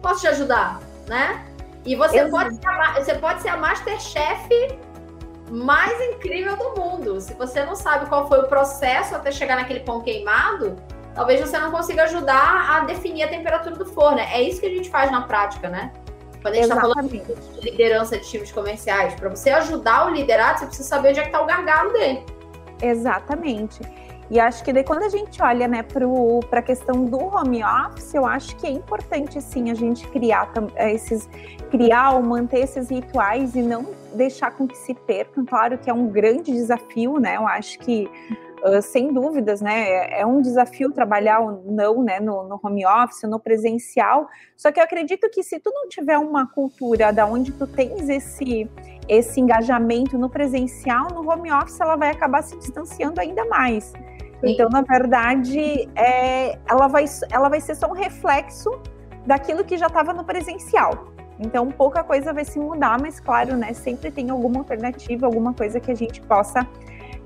Posso 0.02 0.22
te 0.22 0.28
ajudar, 0.28 0.80
né? 1.08 1.46
E 1.86 1.96
você 1.96 2.26
pode, 2.30 2.56
ser 2.56 2.68
a, 2.68 2.94
você 2.94 3.14
pode 3.16 3.42
ser 3.42 3.50
a 3.50 3.58
Masterchef 3.58 4.50
mais 5.52 6.02
incrível 6.10 6.56
do 6.56 6.82
mundo. 6.82 7.20
Se 7.20 7.34
você 7.34 7.64
não 7.64 7.76
sabe 7.76 8.08
qual 8.08 8.28
foi 8.28 8.40
o 8.40 8.48
processo 8.48 9.16
até 9.16 9.32
chegar 9.32 9.58
naquele 9.58 9.82
pão 9.82 10.02
queimado, 10.02 10.78
talvez 11.14 11.40
você 11.40 11.58
não 11.58 11.72
consiga 11.72 12.04
ajudar 12.04 12.70
a 12.72 12.80
definir 12.82 13.24
a 13.24 13.28
temperatura 13.28 13.76
do 13.76 13.86
forno. 13.86 14.20
É 14.20 14.42
isso 14.42 14.60
que 14.60 14.66
a 14.66 14.70
gente 14.70 14.90
faz 14.90 15.12
na 15.12 15.22
prática, 15.22 15.70
né? 15.70 15.92
Quando 16.42 16.56
a 16.56 16.58
gente 16.58 16.70
está 16.70 16.82
falando 16.82 17.10
de 17.10 17.72
liderança 17.72 18.18
de 18.18 18.30
times 18.30 18.52
comerciais, 18.52 19.14
para 19.14 19.30
você 19.30 19.50
ajudar 19.50 20.08
o 20.08 20.10
liderado, 20.10 20.60
você 20.60 20.66
precisa 20.66 20.90
saber 20.90 21.10
onde 21.10 21.20
é 21.20 21.24
que 21.24 21.30
está 21.30 21.42
o 21.42 21.46
gargalo 21.46 21.94
dele. 21.94 22.26
Exatamente. 22.82 23.82
E 24.30 24.40
acho 24.40 24.64
que 24.64 24.74
daí 24.74 24.84
quando 24.84 25.04
a 25.04 25.10
gente 25.10 25.42
olha 25.42 25.68
né, 25.68 25.84
para 25.84 26.60
a 26.60 26.64
questão 26.64 27.06
do 27.06 27.18
home 27.18 27.64
office, 27.64 28.14
eu 28.14 28.26
acho 28.26 28.56
que 28.56 28.68
é 28.68 28.72
importante 28.72 29.42
sim 29.42 29.70
a 29.70 29.74
gente 29.74 30.08
criar 30.08 30.52
esses, 30.78 31.30
criar 31.70 32.16
ou 32.16 32.24
manter 32.24 32.60
esses 32.60 32.90
rituais 32.90 33.56
e 33.56 33.62
não 33.62 33.86
deixar 34.14 34.52
com 34.52 34.68
que 34.68 34.78
se 34.78 34.94
percam. 34.94 35.46
Claro 35.46 35.78
que 35.78 35.90
é 35.90 35.94
um 35.94 36.08
grande 36.08 36.52
desafio, 36.52 37.20
né? 37.20 37.38
Eu 37.38 37.48
acho 37.48 37.80
que 37.80 38.10
Uh, 38.64 38.82
sem 38.82 39.12
dúvidas, 39.12 39.60
né? 39.60 39.90
É, 39.90 40.22
é 40.22 40.26
um 40.26 40.42
desafio 40.42 40.90
trabalhar 40.90 41.42
ou 41.42 41.64
não, 41.66 42.02
né? 42.02 42.22
No, 42.22 42.48
no, 42.48 42.58
home 42.64 42.86
office, 42.86 43.24
no 43.24 43.38
presencial. 43.38 44.26
Só 44.56 44.72
que 44.72 44.80
eu 44.80 44.84
acredito 44.86 45.30
que 45.30 45.44
se 45.44 45.60
tu 45.60 45.70
não 45.70 45.90
tiver 45.90 46.18
uma 46.18 46.48
cultura 46.48 47.12
da 47.12 47.26
onde 47.26 47.52
tu 47.52 47.68
tens 47.68 48.08
esse 48.08 48.70
esse 49.10 49.42
engajamento 49.42 50.18
no 50.18 50.30
presencial, 50.30 51.10
no 51.10 51.30
home 51.30 51.52
office 51.52 51.78
ela 51.82 51.98
vai 51.98 52.10
acabar 52.10 52.42
se 52.42 52.58
distanciando 52.58 53.20
ainda 53.20 53.44
mais. 53.48 53.88
Sim. 53.88 54.54
Então, 54.54 54.70
na 54.70 54.82
verdade, 54.82 55.90
é, 55.94 56.58
ela 56.66 56.88
vai 56.88 57.04
ela 57.32 57.50
vai 57.50 57.60
ser 57.60 57.76
só 57.76 57.88
um 57.88 57.94
reflexo 57.94 58.70
daquilo 59.26 59.66
que 59.66 59.78
já 59.78 59.88
estava 59.88 60.14
no 60.14 60.24
presencial. 60.24 61.14
Então, 61.38 61.70
pouca 61.70 62.02
coisa 62.02 62.32
vai 62.32 62.46
se 62.46 62.60
mudar, 62.60 62.98
mas 62.98 63.20
claro, 63.20 63.58
né? 63.58 63.74
Sempre 63.74 64.10
tem 64.10 64.30
alguma 64.30 64.60
alternativa, 64.60 65.26
alguma 65.26 65.54
coisa 65.54 65.82
que 65.82 65.92
a 65.92 65.96
gente 65.96 66.22
possa 66.22 66.60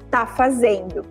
estar 0.05 0.25
tá 0.25 0.25
fazendo. 0.25 1.05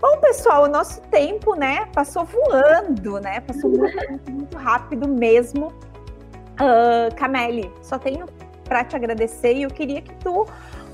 Bom, 0.00 0.16
pessoal, 0.18 0.64
o 0.64 0.68
nosso 0.68 1.02
tempo, 1.02 1.54
né, 1.54 1.84
passou 1.92 2.24
voando, 2.24 3.20
né? 3.20 3.40
Passou 3.40 3.68
muito, 3.68 4.30
muito 4.30 4.56
rápido 4.56 5.06
mesmo. 5.06 5.66
Uh, 6.56 7.14
Cameli, 7.16 7.70
só 7.82 7.98
tenho 7.98 8.26
para 8.64 8.82
te 8.82 8.96
agradecer 8.96 9.54
e 9.54 9.62
eu 9.64 9.70
queria 9.70 10.00
que 10.00 10.14
tu 10.14 10.46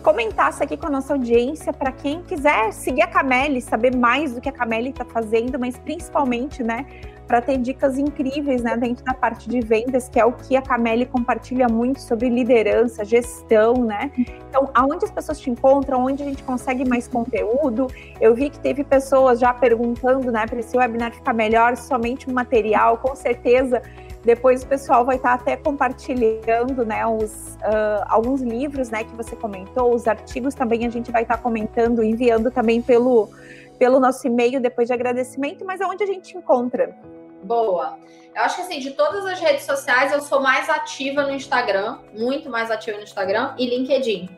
comentasse 0.03 0.63
aqui 0.63 0.77
com 0.77 0.87
a 0.87 0.91
nossa 0.91 1.13
audiência 1.13 1.73
para 1.73 1.93
quem 1.93 2.23
quiser 2.23 2.73
seguir 2.73 3.03
a 3.03 3.07
Cameli, 3.07 3.61
saber 3.61 3.95
mais 3.95 4.33
do 4.33 4.41
que 4.41 4.49
a 4.49 4.53
Cameli 4.53 4.91
está 4.91 5.05
fazendo, 5.05 5.57
mas 5.57 5.79
principalmente, 5.79 6.65
né, 6.65 6.85
para 7.27 7.41
ter 7.41 7.59
dicas 7.59 7.99
incríveis 7.99 8.63
né, 8.63 8.77
dentro 8.77 9.05
da 9.05 9.13
parte 9.13 9.49
de 9.49 9.61
vendas, 9.61 10.09
que 10.09 10.19
é 10.19 10.25
o 10.25 10.33
que 10.33 10.57
a 10.57 10.63
Cameli 10.63 11.05
compartilha 11.05 11.69
muito 11.69 12.01
sobre 12.01 12.29
liderança, 12.29 13.05
gestão, 13.05 13.85
né? 13.85 14.13
Então, 14.49 14.71
aonde 14.73 15.05
as 15.05 15.11
pessoas 15.11 15.41
te 15.41 15.51
encontram, 15.51 16.05
onde 16.05 16.23
a 16.23 16.27
gente 16.27 16.43
consegue 16.45 16.89
mais 16.89 17.09
conteúdo? 17.09 17.89
Eu 18.21 18.35
vi 18.35 18.51
que 18.51 18.61
teve 18.61 18.85
pessoas 18.85 19.41
já 19.41 19.53
perguntando, 19.53 20.31
né, 20.31 20.47
para 20.47 20.61
esse 20.61 20.77
webinar 20.77 21.13
ficar 21.13 21.33
melhor, 21.33 21.77
somente 21.77 22.31
um 22.31 22.33
material, 22.33 22.99
com 22.99 23.15
certeza. 23.17 23.83
Depois 24.25 24.65
o 24.65 24.67
pessoal 24.67 25.05
vai 25.05 25.17
estar 25.17 25.35
até 25.35 25.57
compartilhando, 25.57 26.85
né, 26.85 27.07
os, 27.07 27.57
uh, 27.57 28.05
alguns 28.09 28.41
livros, 28.41 28.91
né, 28.91 29.05
que 29.05 29.15
você 29.15 29.37
comentou, 29.37 29.95
os 29.95 30.09
artigos 30.09 30.55
também 30.55 30.85
a 30.85 30.91
gente 30.91 31.13
vai 31.13 31.23
estar 31.23 31.39
comentando, 31.39 32.03
enviando 32.03 32.51
também 32.51 32.83
pelo, 32.83 33.31
pelo 33.79 34.01
nosso 34.01 34.27
e-mail 34.27 34.61
depois 34.61 34.89
de 34.89 34.95
agradecimento, 34.95 35.65
mas 35.65 35.81
aonde 35.81 36.03
a 36.03 36.07
gente 36.07 36.37
encontra? 36.37 36.97
Boa. 37.43 37.99
Eu 38.35 38.43
acho 38.43 38.57
que 38.57 38.63
assim, 38.63 38.79
de 38.81 38.91
todas 38.91 39.25
as 39.25 39.41
redes 39.41 39.65
sociais, 39.65 40.13
eu 40.13 40.21
sou 40.21 40.41
mais 40.41 40.69
ativa 40.69 41.23
no 41.23 41.33
Instagram, 41.33 41.99
muito 42.13 42.51
mais 42.51 42.71
ativa 42.71 42.99
no 42.99 43.03
Instagram 43.03 43.55
e 43.59 43.67
LinkedIn. 43.67 44.29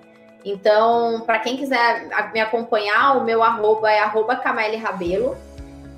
Então, 0.45 1.23
para 1.23 1.41
quem 1.41 1.57
quiser 1.57 2.09
me 2.33 2.41
acompanhar, 2.41 3.17
o 3.17 3.25
meu 3.25 3.43
arroba 3.43 3.91
é 3.91 3.99
arroba 3.99 4.37
Camille 4.37 4.77
Rabelo. 4.77 5.37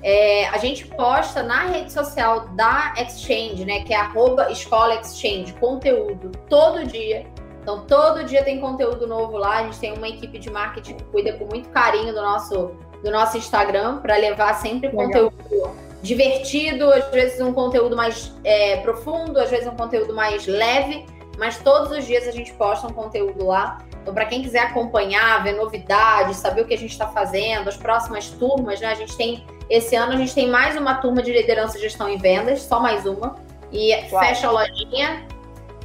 É, 0.03 0.47
a 0.47 0.57
gente 0.57 0.87
posta 0.87 1.43
na 1.43 1.65
rede 1.65 1.93
social 1.93 2.47
da 2.49 2.93
Exchange, 2.97 3.63
né? 3.65 3.83
Que 3.83 3.93
é 3.93 3.97
arroba 3.97 4.51
Escola 4.51 4.95
Exchange, 4.95 5.53
conteúdo 5.53 6.31
todo 6.49 6.83
dia. 6.85 7.27
Então, 7.61 7.85
todo 7.85 8.23
dia 8.23 8.43
tem 8.43 8.59
conteúdo 8.59 9.05
novo 9.05 9.37
lá. 9.37 9.59
A 9.59 9.63
gente 9.63 9.79
tem 9.79 9.93
uma 9.93 10.09
equipe 10.09 10.39
de 10.39 10.49
marketing 10.49 10.95
que 10.95 11.03
cuida 11.05 11.33
com 11.33 11.45
muito 11.45 11.69
carinho 11.69 12.11
do 12.11 12.21
nosso, 12.21 12.75
do 13.03 13.11
nosso 13.11 13.37
Instagram 13.37 13.97
para 13.97 14.15
levar 14.17 14.53
sempre 14.55 14.89
Legal. 14.89 15.05
conteúdo 15.05 15.81
divertido, 16.01 16.91
às 16.91 17.05
vezes 17.09 17.39
um 17.41 17.53
conteúdo 17.53 17.95
mais 17.95 18.33
é, 18.43 18.77
profundo, 18.77 19.39
às 19.39 19.49
vezes 19.49 19.67
um 19.67 19.75
conteúdo 19.75 20.13
mais 20.13 20.47
leve, 20.47 21.05
mas 21.37 21.57
todos 21.57 21.91
os 21.91 22.05
dias 22.05 22.27
a 22.27 22.31
gente 22.31 22.51
posta 22.53 22.87
um 22.87 22.93
conteúdo 22.93 23.45
lá. 23.45 23.79
Então, 24.01 24.13
para 24.13 24.25
quem 24.25 24.41
quiser 24.41 24.61
acompanhar, 24.61 25.43
ver 25.43 25.53
novidades, 25.53 26.37
saber 26.37 26.61
o 26.61 26.65
que 26.65 26.73
a 26.73 26.77
gente 26.77 26.91
está 26.91 27.07
fazendo, 27.07 27.67
as 27.67 27.77
próximas 27.77 28.29
turmas, 28.29 28.81
né? 28.81 28.87
A 28.87 28.95
gente 28.95 29.15
tem 29.15 29.45
esse 29.69 29.95
ano 29.95 30.11
a 30.11 30.17
gente 30.17 30.35
tem 30.35 30.49
mais 30.49 30.75
uma 30.75 30.95
turma 30.95 31.21
de 31.21 31.31
liderança, 31.31 31.79
gestão 31.79 32.09
e 32.09 32.17
vendas, 32.17 32.63
só 32.63 32.79
mais 32.79 33.05
uma 33.05 33.35
e 33.71 33.93
Uau. 34.11 34.21
fecha 34.21 34.47
a 34.47 34.51
lojinha. 34.51 35.25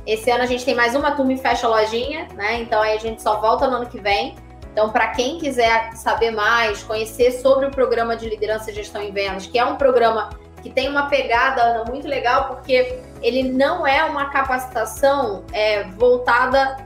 Esse 0.05 0.29
ano 0.29 0.43
a 0.43 0.47
gente 0.47 0.65
tem 0.65 0.75
mais 0.75 0.95
uma 0.97 1.13
turma 1.13 1.33
e 1.33 1.39
fecha 1.39 1.67
a 1.67 1.71
lojinha, 1.71 2.27
né? 2.35 2.61
Então 2.61 2.83
aí 2.83 2.97
a 2.97 2.99
gente 2.99 3.23
só 3.23 3.41
volta 3.41 3.69
no 3.69 3.77
ano 3.77 3.87
que 3.87 4.01
vem. 4.01 4.35
Então, 4.77 4.91
para 4.91 5.09
quem 5.09 5.39
quiser 5.39 5.93
saber 5.95 6.33
mais, 6.33 6.83
conhecer 6.83 7.31
sobre 7.31 7.65
o 7.65 7.71
programa 7.71 8.15
de 8.15 8.29
liderança 8.29 8.71
e 8.71 8.75
gestão 8.75 9.01
em 9.01 9.11
vendas, 9.11 9.47
que 9.47 9.59
é 9.59 9.65
um 9.65 9.77
programa 9.77 10.29
que 10.63 10.69
tem 10.69 10.87
uma 10.87 11.09
pegada, 11.09 11.63
Ana, 11.63 11.85
muito 11.91 12.07
legal, 12.07 12.49
porque 12.49 13.01
ele 13.23 13.43
não 13.43 13.87
é 13.87 14.05
uma 14.05 14.29
capacitação 14.29 15.45
é, 15.51 15.85
voltada. 15.93 16.77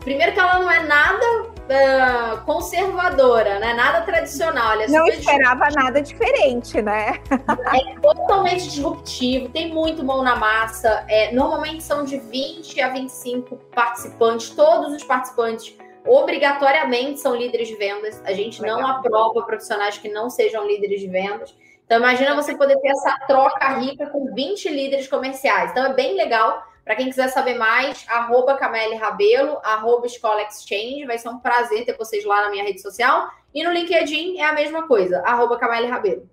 Primeiro 0.00 0.32
que 0.32 0.40
ela 0.40 0.58
não 0.58 0.68
é 0.68 0.82
nada 0.82 1.42
uh, 1.44 2.40
conservadora, 2.44 3.60
né? 3.60 3.72
Nada 3.72 4.00
tradicional. 4.00 4.80
É 4.80 4.88
não 4.88 5.06
esperava 5.06 5.68
nada 5.76 6.02
diferente, 6.02 6.82
né? 6.82 7.20
é 7.30 8.00
totalmente 8.00 8.64
disruptivo, 8.64 9.48
tem 9.50 9.72
muito 9.72 10.02
mão 10.02 10.24
na 10.24 10.34
massa. 10.34 11.04
É, 11.06 11.30
normalmente 11.32 11.84
são 11.84 12.04
de 12.04 12.18
20 12.18 12.80
a 12.80 12.88
25 12.88 13.54
participantes, 13.72 14.50
todos 14.50 14.92
os 14.92 15.04
participantes 15.04 15.72
obrigatoriamente 16.06 17.20
são 17.20 17.34
líderes 17.34 17.68
de 17.68 17.76
vendas. 17.76 18.20
A 18.24 18.32
gente 18.32 18.60
Legal. 18.60 18.80
não 18.80 18.86
aprova 18.86 19.42
profissionais 19.42 19.98
que 19.98 20.08
não 20.08 20.28
sejam 20.30 20.66
líderes 20.66 21.00
de 21.00 21.08
vendas. 21.08 21.54
Então, 21.84 21.98
imagina 21.98 22.34
você 22.34 22.56
poder 22.56 22.78
ter 22.78 22.88
essa 22.88 23.18
troca 23.26 23.68
rica 23.78 24.06
com 24.06 24.32
20 24.32 24.68
líderes 24.68 25.08
comerciais. 25.08 25.70
Então, 25.70 25.86
é 25.86 25.92
bem 25.92 26.14
legal. 26.14 26.62
Para 26.84 26.96
quem 26.96 27.08
quiser 27.08 27.28
saber 27.28 27.54
mais, 27.54 28.04
arroba 28.08 28.56
Camille 28.56 28.96
Rabelo, 28.96 29.58
arroba 29.62 30.06
Escola 30.06 30.42
Exchange. 30.42 31.04
Vai 31.06 31.18
ser 31.18 31.28
um 31.28 31.38
prazer 31.38 31.84
ter 31.84 31.96
vocês 31.96 32.24
lá 32.24 32.42
na 32.42 32.50
minha 32.50 32.64
rede 32.64 32.80
social. 32.80 33.28
E 33.54 33.62
no 33.62 33.70
LinkedIn 33.70 34.38
é 34.38 34.44
a 34.44 34.52
mesma 34.52 34.86
coisa, 34.86 35.20
arroba 35.20 35.58
Camille 35.58 35.86
Rabelo. 35.86 36.28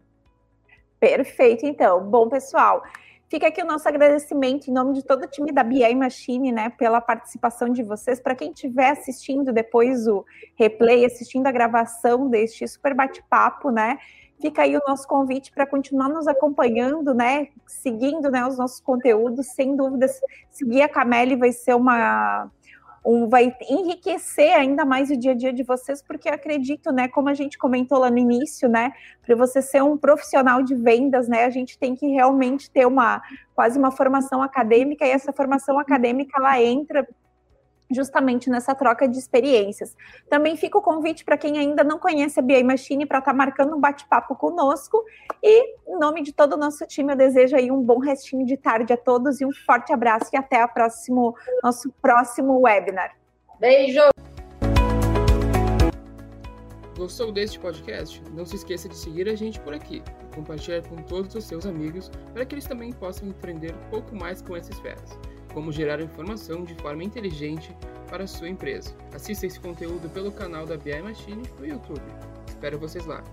Perfeito, 1.00 1.66
então. 1.66 2.02
Bom, 2.04 2.28
pessoal, 2.30 2.84
Fica 3.30 3.48
aqui 3.48 3.62
o 3.62 3.66
nosso 3.66 3.88
agradecimento 3.88 4.70
em 4.70 4.74
nome 4.74 4.92
de 4.94 5.04
todo 5.04 5.24
o 5.24 5.28
time 5.28 5.52
da 5.52 5.64
BI 5.64 5.94
Machine, 5.94 6.52
né, 6.52 6.70
pela 6.72 7.00
participação 7.00 7.70
de 7.70 7.84
vocês. 7.84 8.20
Para 8.20 8.34
quem 8.34 8.52
estiver 8.52 8.90
assistindo 8.90 9.54
depois 9.54 10.08
o 10.08 10.26
replay, 10.56 11.06
assistindo 11.06 11.46
a 11.46 11.52
gravação 11.52 12.28
deste 12.28 12.68
super 12.68 12.96
bate-papo, 12.96 13.70
né, 13.70 14.00
fica 14.42 14.64
aí 14.64 14.76
o 14.76 14.82
nosso 14.88 15.08
convite 15.08 15.52
para 15.52 15.68
continuar 15.68 16.10
nos 16.10 16.28
acompanhando, 16.28 17.14
né, 17.14 17.50
seguindo, 17.68 18.32
né, 18.32 18.48
os 18.48 18.58
nossos 18.58 18.80
conteúdos. 18.80 19.46
Sem 19.54 19.76
dúvidas, 19.76 20.20
seguir 20.50 20.82
a 20.82 20.90
Cameli 20.90 21.36
vai 21.36 21.52
ser 21.52 21.76
uma 21.76 22.50
um, 23.06 23.28
vai 23.28 23.56
enriquecer 23.70 24.56
ainda 24.56 24.86
mais 24.86 25.10
o 25.10 25.18
dia 25.18 25.32
a 25.32 25.36
dia 25.36 25.54
de 25.54 25.64
vocês, 25.64 26.02
porque 26.02 26.30
acredito, 26.30 26.92
né, 26.92 27.08
como 27.08 27.30
a 27.30 27.34
gente 27.34 27.58
comentou 27.58 28.00
lá 28.00 28.10
no 28.10 28.18
início, 28.18 28.68
né, 28.68 28.92
para 29.26 29.36
você 29.36 29.62
ser 29.62 29.84
um 29.84 29.98
profissional 29.98 30.62
de 30.62 30.76
vendas, 30.76 31.28
né, 31.28 31.46
a 31.46 31.50
gente 31.50 31.78
tem 31.78 31.96
que 31.96 32.08
realmente 32.08 32.70
ter 32.70 32.86
uma 32.86 33.22
quase 33.56 33.78
uma 33.78 33.92
formação 33.92 34.42
acadêmica 34.42 35.06
e 35.06 35.10
essa 35.10 35.34
formação 35.34 35.78
acadêmica 35.78 36.38
ela 36.38 36.62
entra 36.62 37.08
justamente 37.90 38.50
nessa 38.50 38.76
troca 38.76 39.08
de 39.08 39.18
experiências. 39.18 39.96
Também 40.30 40.56
fica 40.56 40.78
o 40.78 40.82
convite 40.82 41.26
para 41.26 41.38
quem 41.38 41.58
ainda 41.58 41.84
não 41.84 41.98
conhece 41.98 42.40
a 42.40 42.44
BI 42.44 42.64
Machine 42.64 43.06
para 43.06 43.20
estar 43.20 43.32
tá 43.32 43.38
marcando 43.38 43.76
um 43.76 43.80
bate-papo 43.80 44.36
conosco. 44.36 45.04
E, 45.42 45.76
em 45.88 45.98
nome 45.98 46.22
de 46.22 46.34
todo 46.34 46.54
o 46.54 46.58
nosso 46.58 46.86
time, 46.86 47.14
eu 47.14 47.18
desejo 47.18 47.56
aí 47.56 47.72
um 47.72 47.82
bom 47.82 48.00
restinho 48.00 48.46
de 48.46 48.58
tarde 48.58 48.94
a 48.94 48.98
todos 48.98 49.42
e 49.42 49.46
um 49.46 49.52
forte 49.52 49.92
abraço 49.92 50.30
e 50.34 50.38
até 50.38 50.64
o 50.64 50.68
próximo, 50.68 51.36
nosso 51.64 51.92
próximo 52.02 52.60
webinar. 52.62 53.16
Beijo! 53.60 54.02
Gostou 57.00 57.32
deste 57.32 57.58
podcast? 57.58 58.22
Não 58.34 58.46
se 58.46 58.58
esqueça 58.58 58.90
de 58.90 58.96
seguir 58.98 59.30
a 59.30 59.36
gente 59.36 59.58
por 59.62 59.74
aqui 59.74 60.04
e 60.22 60.36
compartilhar 60.36 60.82
com 60.82 60.98
todos 60.98 61.34
os 61.34 61.46
seus 61.46 61.66
amigos 61.66 62.12
para 62.34 62.46
que 62.46 62.54
eles 62.54 62.66
também 62.66 62.92
possam 62.92 63.30
aprender 63.30 63.74
um 63.74 63.90
pouco 63.90 64.14
mais 64.14 64.42
com 64.42 64.54
essas 64.54 64.78
feras. 64.80 65.18
Como 65.54 65.72
gerar 65.72 66.02
informação 66.02 66.64
de 66.64 66.76
forma 66.76 67.04
inteligente 67.04 67.76
para 68.10 68.24
a 68.24 68.28
sua 68.28 68.50
empresa. 68.50 68.96
Assista 69.14 69.46
esse 69.46 69.60
conteúdo 69.60 70.10
pelo 70.10 70.32
canal 70.32 70.66
da 70.66 70.78
BI 70.78 71.02
Machine 71.02 71.44
no 71.60 71.66
YouTube. 71.66 72.02
Espero 72.48 72.80
vocês 72.80 73.06
lá. 73.06 73.24